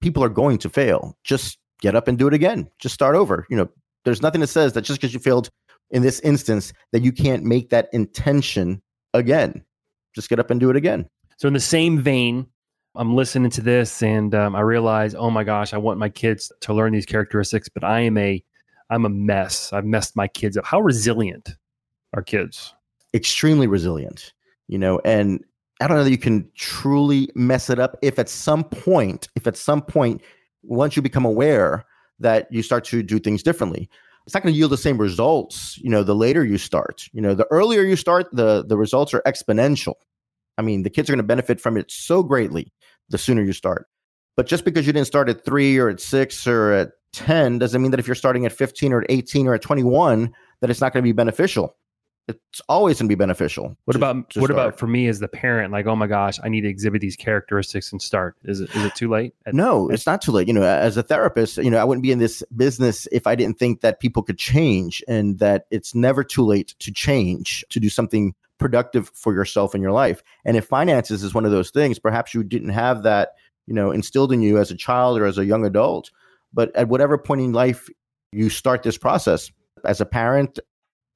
People 0.00 0.24
are 0.24 0.30
going 0.30 0.58
to 0.58 0.70
fail. 0.70 1.16
Just 1.24 1.58
get 1.80 1.94
up 1.94 2.08
and 2.08 2.18
do 2.18 2.26
it 2.26 2.34
again. 2.34 2.70
Just 2.78 2.94
start 2.94 3.14
over. 3.14 3.46
You 3.50 3.56
know, 3.56 3.68
there's 4.04 4.22
nothing 4.22 4.40
that 4.40 4.46
says 4.46 4.72
that 4.72 4.82
just 4.82 5.00
because 5.00 5.12
you 5.12 5.20
failed 5.20 5.50
in 5.90 6.02
this 6.02 6.20
instance 6.20 6.72
that 6.92 7.02
you 7.02 7.12
can't 7.12 7.44
make 7.44 7.70
that 7.70 7.88
intention 7.92 8.80
again. 9.12 9.62
Just 10.14 10.28
get 10.28 10.40
up 10.40 10.50
and 10.50 10.58
do 10.58 10.70
it 10.70 10.76
again. 10.76 11.06
So, 11.36 11.48
in 11.48 11.54
the 11.54 11.60
same 11.60 12.00
vein, 12.00 12.46
I'm 12.94 13.14
listening 13.14 13.50
to 13.52 13.60
this 13.60 14.02
and 14.02 14.34
um, 14.34 14.56
I 14.56 14.60
realize, 14.60 15.14
oh 15.14 15.30
my 15.30 15.44
gosh, 15.44 15.72
I 15.72 15.78
want 15.78 15.98
my 15.98 16.08
kids 16.08 16.50
to 16.60 16.74
learn 16.74 16.92
these 16.92 17.06
characteristics, 17.06 17.68
but 17.68 17.84
I 17.84 18.00
am 18.00 18.18
a, 18.18 18.42
I'm 18.88 19.04
a 19.04 19.10
mess. 19.10 19.72
I've 19.72 19.84
messed 19.84 20.16
my 20.16 20.26
kids 20.26 20.56
up. 20.56 20.64
How 20.64 20.80
resilient 20.80 21.56
are 22.14 22.22
kids? 22.22 22.74
Extremely 23.14 23.66
resilient, 23.66 24.32
you 24.68 24.78
know, 24.78 25.00
and 25.04 25.44
I 25.80 25.86
don't 25.86 25.96
know 25.96 26.04
that 26.04 26.10
you 26.10 26.18
can 26.18 26.48
truly 26.54 27.30
mess 27.34 27.70
it 27.70 27.78
up 27.78 27.96
if 28.02 28.18
at 28.18 28.28
some 28.28 28.64
point, 28.64 29.28
if 29.34 29.46
at 29.46 29.56
some 29.56 29.82
point, 29.82 30.22
once 30.62 30.94
you 30.94 31.02
become 31.02 31.24
aware 31.24 31.86
that 32.18 32.46
you 32.52 32.62
start 32.62 32.84
to 32.84 33.02
do 33.02 33.18
things 33.18 33.42
differently, 33.42 33.88
it's 34.26 34.34
not 34.34 34.42
going 34.42 34.52
to 34.52 34.58
yield 34.58 34.70
the 34.70 34.76
same 34.76 34.98
results, 34.98 35.78
you 35.78 35.88
know, 35.88 36.02
the 36.02 36.14
later 36.14 36.44
you 36.44 36.58
start. 36.58 37.08
You 37.12 37.22
know, 37.22 37.34
the 37.34 37.46
earlier 37.50 37.82
you 37.82 37.96
start, 37.96 38.28
the 38.32 38.64
the 38.64 38.76
results 38.76 39.14
are 39.14 39.22
exponential. 39.22 39.94
I 40.58 40.62
mean, 40.62 40.82
the 40.82 40.90
kids 40.90 41.08
are 41.08 41.14
going 41.14 41.18
to 41.18 41.24
benefit 41.24 41.60
from 41.60 41.76
it 41.76 41.90
so 41.90 42.22
greatly 42.22 42.72
the 43.08 43.18
sooner 43.18 43.42
you 43.42 43.52
start. 43.52 43.88
But 44.36 44.46
just 44.46 44.64
because 44.64 44.86
you 44.86 44.92
didn't 44.92 45.06
start 45.06 45.28
at 45.28 45.44
three 45.44 45.78
or 45.78 45.88
at 45.88 46.00
six 46.00 46.46
or 46.46 46.72
at 46.72 46.92
10 47.12 47.58
doesn't 47.58 47.80
mean 47.80 47.90
that 47.90 48.00
if 48.00 48.06
you're 48.06 48.14
starting 48.14 48.46
at 48.46 48.52
15 48.52 48.92
or 48.92 49.00
at 49.02 49.10
18 49.10 49.46
or 49.46 49.54
at 49.54 49.62
21, 49.62 50.32
that 50.60 50.70
it's 50.70 50.80
not 50.80 50.92
going 50.92 51.02
to 51.02 51.08
be 51.08 51.12
beneficial. 51.12 51.76
It's 52.50 52.60
always 52.68 52.98
going 52.98 53.08
to 53.08 53.14
be 53.14 53.18
beneficial. 53.18 53.76
What 53.84 53.94
to- 53.94 53.98
about 53.98 54.30
to 54.30 54.40
what 54.40 54.50
about 54.50 54.78
for 54.78 54.86
me 54.86 55.06
as 55.08 55.18
the 55.20 55.28
parent? 55.28 55.72
Like, 55.72 55.86
oh 55.86 55.96
my 55.96 56.06
gosh, 56.06 56.38
I 56.42 56.48
need 56.48 56.62
to 56.62 56.68
exhibit 56.68 57.00
these 57.00 57.16
characteristics 57.16 57.92
and 57.92 58.00
start. 58.00 58.36
Is 58.44 58.60
it 58.60 58.74
is 58.74 58.84
it 58.84 58.94
too 58.94 59.08
late? 59.08 59.34
At- 59.46 59.54
No, 59.54 59.88
it's 59.88 60.06
not 60.06 60.22
too 60.22 60.32
late. 60.32 60.48
You 60.48 60.54
know, 60.54 60.62
as 60.62 60.96
a 60.96 61.02
therapist, 61.02 61.58
you 61.58 61.70
know, 61.70 61.78
I 61.78 61.84
wouldn't 61.84 62.02
be 62.02 62.12
in 62.12 62.18
this 62.18 62.42
business 62.56 63.06
if 63.12 63.26
I 63.26 63.34
didn't 63.34 63.58
think 63.58 63.80
that 63.80 64.00
people 64.00 64.22
could 64.22 64.38
change 64.38 65.02
and 65.08 65.38
that 65.38 65.66
it's 65.70 65.94
never 65.94 66.24
too 66.24 66.44
late 66.44 66.74
to 66.80 66.92
change, 66.92 67.64
to 67.70 67.80
do 67.80 67.88
something 67.88 68.34
productive 68.58 69.10
for 69.14 69.32
yourself 69.32 69.74
in 69.74 69.80
your 69.80 69.92
life. 69.92 70.22
And 70.44 70.56
if 70.56 70.66
finances 70.66 71.22
is 71.22 71.32
one 71.34 71.44
of 71.44 71.50
those 71.50 71.70
things, 71.70 71.98
perhaps 71.98 72.34
you 72.34 72.42
didn't 72.44 72.68
have 72.70 73.02
that, 73.04 73.34
you 73.66 73.74
know, 73.74 73.90
instilled 73.90 74.32
in 74.32 74.42
you 74.42 74.58
as 74.58 74.70
a 74.70 74.76
child 74.76 75.18
or 75.18 75.24
as 75.24 75.38
a 75.38 75.44
young 75.46 75.64
adult. 75.64 76.10
But 76.52 76.74
at 76.76 76.88
whatever 76.88 77.16
point 77.16 77.40
in 77.40 77.52
life 77.52 77.88
you 78.32 78.50
start 78.50 78.82
this 78.82 78.98
process, 78.98 79.50
as 79.84 80.00
a 80.00 80.06
parent 80.06 80.58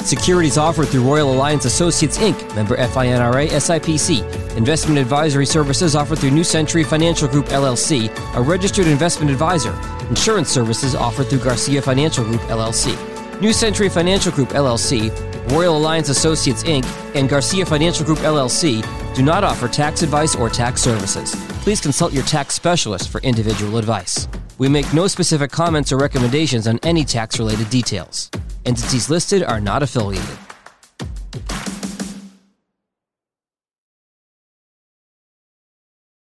Securities 0.00 0.58
offered 0.58 0.88
through 0.88 1.02
Royal 1.02 1.32
Alliance 1.32 1.64
Associates 1.64 2.18
Inc., 2.18 2.54
member 2.54 2.76
FINRA 2.76 3.48
SIPC. 3.48 4.54
Investment 4.54 4.98
advisory 4.98 5.46
services 5.46 5.96
offered 5.96 6.18
through 6.18 6.32
New 6.32 6.44
Century 6.44 6.84
Financial 6.84 7.26
Group 7.26 7.46
LLC, 7.46 8.10
a 8.36 8.42
registered 8.42 8.86
investment 8.86 9.30
advisor. 9.30 9.72
Insurance 10.10 10.50
services 10.50 10.94
offered 10.94 11.28
through 11.28 11.38
Garcia 11.38 11.80
Financial 11.80 12.22
Group 12.22 12.42
LLC. 12.42 13.13
New 13.44 13.52
Century 13.52 13.90
Financial 13.90 14.32
Group 14.32 14.48
LLC, 14.48 15.10
Royal 15.52 15.76
Alliance 15.76 16.08
Associates 16.08 16.62
Inc., 16.62 16.86
and 17.14 17.28
Garcia 17.28 17.66
Financial 17.66 18.02
Group 18.02 18.20
LLC 18.20 18.82
do 19.14 19.22
not 19.22 19.44
offer 19.44 19.68
tax 19.68 20.00
advice 20.00 20.34
or 20.34 20.48
tax 20.48 20.80
services. 20.80 21.34
Please 21.60 21.78
consult 21.78 22.14
your 22.14 22.22
tax 22.22 22.54
specialist 22.54 23.10
for 23.10 23.20
individual 23.20 23.76
advice. 23.76 24.28
We 24.56 24.70
make 24.70 24.90
no 24.94 25.06
specific 25.08 25.50
comments 25.50 25.92
or 25.92 25.98
recommendations 25.98 26.66
on 26.66 26.78
any 26.84 27.04
tax 27.04 27.38
related 27.38 27.68
details. 27.68 28.30
Entities 28.64 29.10
listed 29.10 29.42
are 29.42 29.60
not 29.60 29.82
affiliated. 29.82 30.38